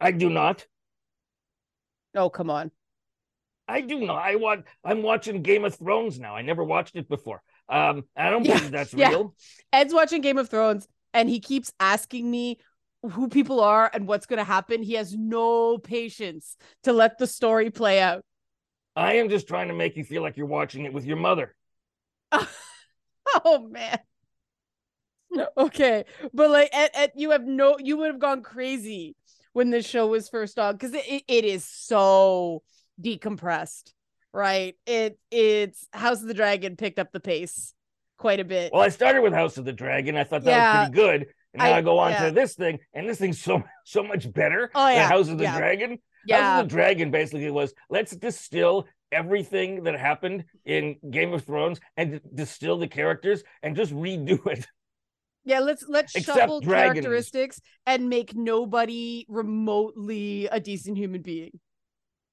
I 0.00 0.12
do 0.12 0.30
not. 0.30 0.66
Oh, 2.14 2.30
come 2.30 2.48
on. 2.48 2.70
I 3.68 3.80
do 3.80 4.00
not. 4.00 4.22
I 4.22 4.36
want. 4.36 4.64
I'm 4.84 5.02
watching 5.02 5.42
Game 5.42 5.64
of 5.64 5.74
Thrones 5.74 6.18
now. 6.18 6.36
I 6.36 6.42
never 6.42 6.62
watched 6.64 6.96
it 6.96 7.08
before. 7.08 7.42
Um, 7.68 8.04
I 8.16 8.30
don't 8.30 8.44
Yeah, 8.44 8.60
believe 8.60 8.70
that's 8.70 8.94
yeah. 8.94 9.10
real. 9.10 9.34
Ed's 9.72 9.94
watching 9.94 10.20
Game 10.22 10.38
of 10.38 10.48
Thrones 10.48 10.86
and 11.14 11.28
he 11.28 11.40
keeps 11.40 11.72
asking 11.80 12.30
me 12.30 12.58
who 13.12 13.28
people 13.28 13.60
are 13.60 13.90
and 13.92 14.06
what's 14.06 14.26
going 14.26 14.38
to 14.38 14.44
happen. 14.44 14.82
He 14.82 14.94
has 14.94 15.14
no 15.16 15.78
patience 15.78 16.56
to 16.84 16.92
let 16.92 17.18
the 17.18 17.26
story 17.26 17.70
play 17.70 18.00
out. 18.00 18.24
I 18.96 19.14
am 19.14 19.28
just 19.28 19.46
trying 19.46 19.68
to 19.68 19.74
make 19.74 19.96
you 19.96 20.04
feel 20.04 20.22
like 20.22 20.36
you're 20.36 20.46
watching 20.46 20.84
it 20.86 20.92
with 20.92 21.04
your 21.04 21.16
mother. 21.18 21.54
Oh 23.44 23.68
man. 23.68 23.98
Okay, 25.56 26.04
but 26.32 26.50
like, 26.50 26.70
Ed, 26.72 26.90
Ed, 26.94 27.12
you 27.14 27.30
have 27.30 27.44
no, 27.44 27.76
you 27.78 27.96
would 27.98 28.06
have 28.08 28.18
gone 28.20 28.42
crazy 28.42 29.16
when 29.52 29.70
this 29.70 29.86
show 29.86 30.06
was 30.06 30.28
first 30.28 30.58
on 30.58 30.74
because 30.74 30.94
it, 30.94 31.24
it 31.28 31.44
is 31.44 31.64
so 31.64 32.62
decompressed, 33.02 33.92
right? 34.36 34.76
It 34.86 35.18
it's 35.30 35.86
House 35.92 36.20
of 36.22 36.28
the 36.28 36.34
Dragon 36.34 36.76
picked 36.76 36.98
up 36.98 37.10
the 37.12 37.20
pace 37.20 37.72
quite 38.18 38.38
a 38.38 38.44
bit. 38.44 38.72
Well, 38.72 38.82
I 38.82 38.90
started 38.90 39.22
with 39.22 39.32
House 39.32 39.56
of 39.58 39.64
the 39.64 39.72
Dragon. 39.72 40.16
I 40.16 40.24
thought 40.24 40.44
that 40.44 40.50
Yeah. 40.50 40.80
was 40.80 40.88
pretty 40.90 41.02
good. 41.02 41.26
And 41.54 41.62
now 41.62 41.64
I- 41.74 41.78
I, 41.78 41.82
go 41.82 41.98
on 41.98 42.12
yeah. 42.12 42.26
to 42.26 42.30
this 42.32 42.54
thing, 42.54 42.78
and 42.94 43.08
this 43.08 43.18
thing's 43.18 43.40
so 43.42 43.62
so 43.84 44.02
much 44.02 44.30
better 44.32 44.70
Oh, 44.74 44.86
than 44.86 44.94
yeah, 44.96 45.08
House 45.08 45.28
of 45.28 45.38
the 45.38 45.44
yeah. 45.44 45.58
Dragon. 45.58 45.90
House 45.92 45.98
yeah, 46.26 46.60
of 46.60 46.68
the 46.68 46.74
Dragon 46.74 47.10
basically 47.10 47.50
was 47.50 47.72
let's 47.88 48.14
distill 48.14 48.86
everything 49.12 49.84
that 49.84 49.98
happened 49.98 50.44
in 50.64 50.96
Game 51.10 51.32
of 51.32 51.44
Thrones 51.44 51.80
and 51.96 52.20
distill 52.34 52.76
the 52.78 52.88
characters 52.88 53.42
and 53.62 53.74
just 53.76 53.92
redo 53.92 54.44
it. 54.48 54.66
Yeah, 55.44 55.60
let's 55.60 55.84
let's 55.88 56.14
Except 56.16 56.38
shuffle 56.38 56.60
dragons. 56.60 56.94
characteristics 56.94 57.60
and 57.86 58.08
make 58.08 58.34
nobody 58.34 59.24
remotely 59.28 60.46
a 60.50 60.58
decent 60.58 60.98
human 60.98 61.22
being. 61.22 61.52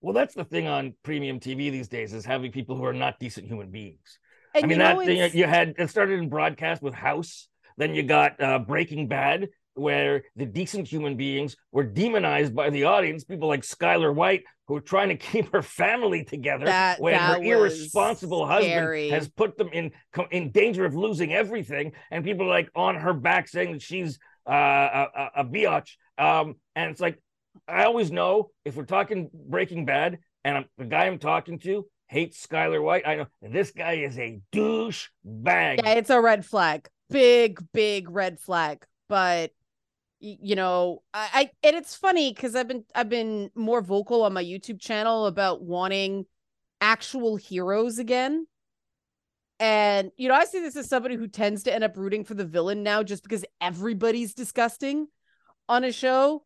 Well, 0.03 0.13
that's 0.13 0.35
the 0.35 0.43
thing 0.43 0.67
on 0.67 0.93
premium 1.01 1.39
TV 1.39 1.71
these 1.71 1.87
days 1.87 2.13
is 2.13 2.25
having 2.25 2.51
people 2.51 2.75
who 2.75 2.83
are 2.83 2.93
not 2.93 3.19
decent 3.19 3.47
human 3.47 3.71
beings. 3.71 4.19
And 4.53 4.65
I 4.65 4.67
mean, 4.67 4.77
that 4.79 4.97
thing 4.99 5.31
you 5.33 5.45
had 5.47 5.75
it 5.77 5.89
started 5.89 6.19
in 6.19 6.27
broadcast 6.27 6.81
with 6.81 6.93
House, 6.93 7.47
then 7.77 7.95
you 7.95 8.03
got 8.03 8.39
uh, 8.43 8.59
Breaking 8.59 9.07
Bad, 9.07 9.47
where 9.75 10.25
the 10.35 10.45
decent 10.45 10.89
human 10.89 11.15
beings 11.15 11.55
were 11.71 11.85
demonized 11.85 12.53
by 12.53 12.69
the 12.69 12.83
audience. 12.83 13.23
People 13.23 13.47
like 13.47 13.61
Skyler 13.61 14.13
White, 14.13 14.43
who 14.67 14.75
are 14.75 14.81
trying 14.81 15.07
to 15.07 15.15
keep 15.31 15.53
her 15.53 15.61
family 15.61 16.25
together, 16.25 16.65
That- 16.65 16.99
when 16.99 17.13
that 17.13 17.37
her 17.39 17.43
irresponsible 17.43 18.45
husband 18.45 18.73
scary. 18.73 19.09
has 19.09 19.29
put 19.29 19.57
them 19.57 19.69
in 19.71 19.91
in 20.31 20.51
danger 20.51 20.83
of 20.83 20.95
losing 20.95 21.33
everything, 21.33 21.93
and 22.11 22.25
people 22.25 22.45
are 22.45 22.49
like 22.49 22.69
on 22.75 22.95
her 22.95 23.13
back 23.13 23.47
saying 23.47 23.71
that 23.71 23.81
she's 23.81 24.19
uh, 24.45 24.51
a, 24.51 25.07
a, 25.15 25.29
a 25.37 25.45
biatch. 25.45 25.91
Um, 26.17 26.55
and 26.75 26.91
it's 26.91 26.99
like 26.99 27.19
I 27.67 27.83
always 27.85 28.11
know 28.11 28.51
if 28.65 28.75
we're 28.75 28.85
talking 28.85 29.29
Breaking 29.33 29.85
Bad, 29.85 30.19
and 30.43 30.57
I'm, 30.57 30.65
the 30.77 30.85
guy 30.85 31.05
I'm 31.05 31.19
talking 31.19 31.59
to 31.59 31.85
hates 32.07 32.45
Skyler 32.45 32.81
White, 32.81 33.07
I 33.07 33.15
know 33.15 33.25
this 33.41 33.71
guy 33.71 33.93
is 33.93 34.17
a 34.19 34.39
douche 34.51 35.07
bag. 35.23 35.79
yeah, 35.83 35.93
it's 35.93 36.09
a 36.09 36.21
red 36.21 36.45
flag. 36.45 36.87
Big, 37.09 37.59
big 37.73 38.09
red 38.09 38.39
flag. 38.39 38.85
But 39.09 39.51
you 40.19 40.55
know, 40.55 41.03
I, 41.13 41.29
I 41.33 41.67
and 41.67 41.75
it's 41.75 41.95
funny 41.95 42.31
because 42.31 42.55
I've 42.55 42.67
been 42.67 42.85
I've 42.95 43.09
been 43.09 43.49
more 43.55 43.81
vocal 43.81 44.23
on 44.23 44.33
my 44.33 44.43
YouTube 44.43 44.79
channel 44.79 45.25
about 45.25 45.61
wanting 45.61 46.25
actual 46.79 47.35
heroes 47.35 47.99
again. 47.99 48.47
And 49.59 50.11
you 50.17 50.29
know, 50.29 50.35
I 50.35 50.45
see 50.45 50.61
this 50.61 50.77
as 50.77 50.87
somebody 50.87 51.15
who 51.15 51.27
tends 51.27 51.63
to 51.63 51.73
end 51.73 51.83
up 51.83 51.97
rooting 51.97 52.23
for 52.23 52.35
the 52.35 52.45
villain 52.45 52.83
now 52.83 53.03
just 53.03 53.23
because 53.23 53.43
everybody's 53.59 54.33
disgusting 54.33 55.07
on 55.67 55.83
a 55.83 55.91
show. 55.91 56.45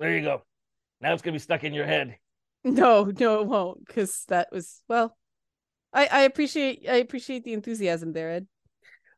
There 0.00 0.16
you 0.16 0.22
go. 0.22 0.42
Now 1.00 1.12
it's 1.12 1.22
gonna 1.22 1.34
be 1.34 1.38
stuck 1.38 1.62
in 1.62 1.72
your 1.74 1.86
head. 1.86 2.16
No, 2.64 3.04
no, 3.04 3.40
it 3.40 3.46
won't, 3.46 3.86
because 3.86 4.24
that 4.28 4.48
was 4.50 4.82
well. 4.88 5.16
I 5.92 6.06
I 6.10 6.20
appreciate 6.22 6.86
I 6.88 6.96
appreciate 6.96 7.44
the 7.44 7.52
enthusiasm 7.52 8.12
there, 8.12 8.30
Ed. 8.32 8.46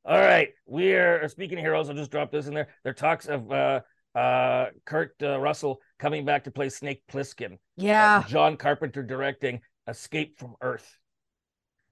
All 0.04 0.18
right, 0.18 0.48
we're 0.66 1.26
speaking 1.28 1.58
of 1.58 1.62
heroes. 1.64 1.88
I'll 1.88 1.94
just 1.96 2.10
drop 2.10 2.30
this 2.32 2.46
in 2.46 2.54
there. 2.54 2.68
There 2.84 2.92
talks 2.92 3.26
of 3.26 3.50
uh, 3.50 3.80
uh, 4.16 4.66
Kurt 4.84 5.14
uh, 5.22 5.38
Russell 5.40 5.80
coming 5.98 6.24
back 6.24 6.44
to 6.44 6.50
play 6.50 6.68
Snake 6.68 7.02
Plissken. 7.10 7.58
Yeah, 7.76 8.24
John 8.28 8.56
Carpenter 8.56 9.02
directing 9.02 9.60
Escape 9.88 10.38
from 10.38 10.56
Earth. 10.60 10.98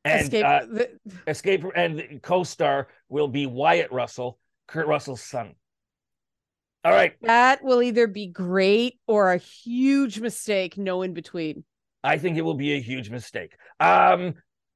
And 0.04 0.22
escape. 0.22 0.44
uh, 0.44 0.60
the- 0.66 0.98
Escape 1.28 1.60
from, 1.62 1.72
and 1.76 1.98
the 1.98 2.18
co-star 2.20 2.88
will 3.08 3.28
be 3.28 3.46
Wyatt 3.46 3.92
Russell, 3.92 4.38
Kurt 4.66 4.86
Russell's 4.86 5.22
son. 5.22 5.54
All 6.84 6.92
right, 6.92 7.14
that 7.22 7.62
will 7.62 7.82
either 7.82 8.06
be 8.06 8.26
great 8.26 8.98
or 9.06 9.32
a 9.32 9.36
huge 9.38 10.18
mistake. 10.20 10.78
No 10.78 11.02
in 11.02 11.12
between. 11.12 11.64
I 12.02 12.16
think 12.16 12.38
it 12.38 12.42
will 12.42 12.54
be 12.54 12.72
a 12.72 12.80
huge 12.80 13.10
mistake. 13.10 13.52
Um, 13.80 14.34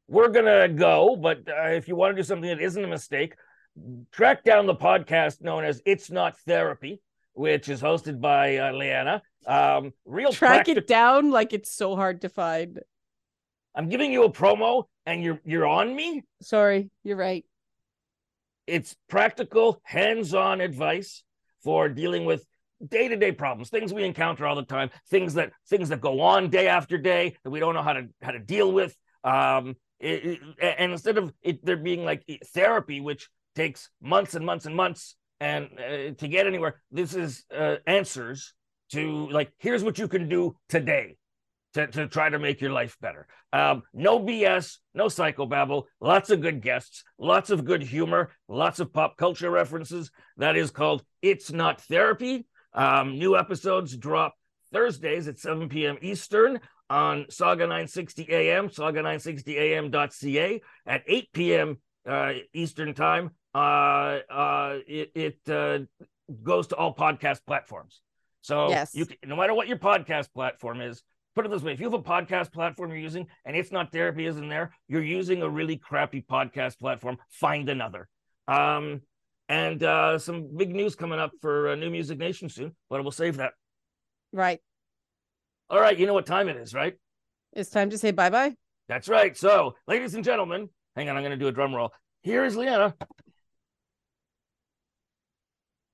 we're 0.09 0.29
gonna 0.29 0.69
go, 0.69 1.17
but 1.17 1.49
uh, 1.49 1.69
if 1.69 1.89
you 1.89 1.97
want 1.97 2.15
to 2.15 2.23
do 2.23 2.27
something 2.27 2.49
that 2.51 2.61
isn't 2.61 2.85
a 2.85 2.89
mistake, 2.89 3.35
track 4.13 4.45
down 4.45 4.67
the 4.67 4.75
podcast 4.75 5.41
known 5.41 5.65
as 5.65 5.81
"It's 5.87 6.11
Not 6.11 6.37
Therapy," 6.41 7.01
which 7.33 7.71
is 7.71 7.81
hosted 7.81 8.21
by 8.21 8.59
uh, 8.59 8.73
Leanna. 8.73 9.23
Um, 9.47 9.93
real 10.05 10.33
Track 10.33 10.67
practi- 10.67 10.77
it 10.77 10.87
down 10.87 11.31
like 11.31 11.55
it's 11.55 11.71
so 11.75 11.97
hard 11.97 12.21
to 12.21 12.29
find. 12.29 12.81
I'm 13.75 13.89
giving 13.89 14.13
you 14.13 14.25
a 14.25 14.31
promo, 14.31 14.85
and 15.07 15.23
you're 15.23 15.41
you're 15.47 15.67
on 15.67 15.97
me. 15.97 16.23
Sorry, 16.43 16.91
you're 17.03 17.17
right. 17.17 17.45
it's 18.67 18.95
practical, 19.09 19.81
hands-on 19.85 20.61
advice 20.61 21.23
for 21.65 21.89
dealing 21.89 22.25
with 22.25 22.45
day-to-day 22.87 23.33
problems, 23.33 23.71
things 23.71 23.93
we 23.93 24.05
encounter 24.05 24.47
all 24.47 24.57
the 24.57 24.63
time, 24.65 24.91
things 25.11 25.35
that 25.35 25.53
things 25.69 25.89
that 25.89 26.01
go 26.01 26.21
on 26.21 26.51
day 26.51 26.69
after 26.69 26.99
day 26.99 27.37
that 27.43 27.51
we 27.51 27.59
don't 27.61 27.75
know 27.75 27.83
how 27.83 27.95
to 27.95 28.07
how 28.23 28.31
to 28.33 28.39
deal 28.39 28.71
with. 28.73 28.95
Um, 29.25 29.77
it- 30.01 30.25
it- 30.25 30.41
and 30.79 30.93
instead 30.93 31.17
of 31.19 31.33
it 31.43 31.65
there 31.65 31.77
being 31.77 32.05
like 32.05 32.23
therapy, 32.53 33.01
which 33.01 33.29
takes 33.55 33.89
months 34.03 34.35
and 34.35 34.45
months 34.45 34.67
and 34.67 34.77
months 34.77 35.17
and 35.41 35.69
uh, 35.79 36.11
to 36.15 36.29
get 36.29 36.47
anywhere, 36.47 36.83
this 36.91 37.15
is 37.15 37.45
uh, 37.55 37.77
answers 37.87 38.55
to 38.91 39.29
like 39.31 39.51
here's 39.59 39.83
what 39.83 39.99
you 39.99 40.09
can 40.09 40.29
do 40.29 40.55
today 40.69 41.17
to, 41.75 41.87
to 41.89 42.07
try 42.09 42.29
to 42.29 42.39
make 42.39 42.61
your 42.61 42.73
life 42.73 42.97
better. 43.01 43.27
Um, 43.53 43.83
no 43.93 44.19
BS, 44.19 44.79
no 44.95 45.07
psychobabble, 45.07 45.85
lots 46.01 46.31
of 46.31 46.41
good 46.41 46.61
guests, 46.63 47.05
lots 47.19 47.51
of 47.51 47.65
good 47.65 47.83
humor, 47.83 48.31
lots 48.49 48.81
of 48.81 48.93
pop 48.93 49.17
culture 49.17 49.51
references. 49.51 50.11
That 50.37 50.57
is 50.57 50.71
called 50.71 51.05
It's 51.23 51.53
Not 51.53 51.81
Therapy. 51.83 52.47
Um, 52.73 53.19
new 53.19 53.37
episodes 53.37 53.97
drop 53.97 54.35
Thursdays 54.73 55.29
at 55.29 55.39
7 55.39 55.69
p.m. 55.69 55.99
Eastern 56.03 56.59
on 56.91 57.27
Saga 57.31 57.63
960 57.67 58.29
AM, 58.31 58.69
saga960am.ca 58.69 60.61
at 60.87 61.03
8 61.07 61.33
p.m. 61.33 61.79
Uh, 62.07 62.33
Eastern 62.53 62.95
Time. 62.95 63.31
Uh, 63.55 64.19
uh, 64.31 64.79
it 64.87 65.13
it 65.15 65.39
uh, 65.49 65.79
goes 66.43 66.67
to 66.69 66.77
all 66.77 66.95
podcast 66.95 67.39
platforms. 67.47 68.01
So 68.41 68.69
Yes. 68.69 68.95
you 68.95 69.07
can, 69.07 69.17
no 69.27 69.37
matter 69.37 69.55
what 69.55 69.69
your 69.69 69.79
podcast 69.79 70.33
platform 70.35 70.81
is, 70.81 71.03
put 71.35 71.47
it 71.47 71.51
this 71.51 71.63
way: 71.63 71.73
if 71.73 71.81
you 71.81 71.87
have 71.87 71.95
a 71.95 72.03
podcast 72.03 72.53
platform 72.53 72.91
you're 72.91 72.99
using 72.99 73.27
and 73.45 73.57
it's 73.57 73.73
not 73.73 73.93
therapy 73.93 74.27
isn't 74.27 74.49
there, 74.49 74.73
you're 74.89 75.03
using 75.03 75.43
a 75.43 75.49
really 75.49 75.77
crappy 75.77 76.23
podcast 76.23 76.79
platform. 76.79 77.19
Find 77.31 77.69
another. 77.69 78.09
Um, 78.49 79.03
and 79.49 79.83
uh, 79.83 80.19
some 80.19 80.57
big 80.57 80.75
news 80.75 80.95
coming 80.95 81.19
up 81.19 81.33
for 81.41 81.71
uh, 81.71 81.75
New 81.75 81.91
Music 81.91 82.19
Nation 82.19 82.49
soon, 82.49 82.75
but 82.89 83.03
we'll 83.03 83.13
save 83.13 83.37
that. 83.37 83.53
Right. 84.33 84.61
All 85.71 85.81
right, 85.81 85.99
you 85.99 86.07
know 86.07 86.15
what 86.15 86.27
time 86.27 86.49
it 86.49 86.57
is, 86.57 86.75
right? 86.75 86.95
It's 87.53 87.71
time 87.71 87.91
to 87.91 87.99
say 87.99 88.11
bye 88.11 88.31
bye. 88.31 88.55
That's 88.89 89.09
right. 89.09 89.37
So, 89.37 89.75
ladies 89.87 90.15
and 90.15 90.25
gentlemen, 90.25 90.69
hang 90.97 91.09
on, 91.09 91.17
I'm 91.17 91.23
going 91.23 91.31
to 91.33 91.39
do 91.39 91.49
a 91.49 91.53
drum 91.53 91.75
roll. 91.75 91.93
Here 92.23 92.45
is 92.45 92.57
Leanna. 92.57 92.95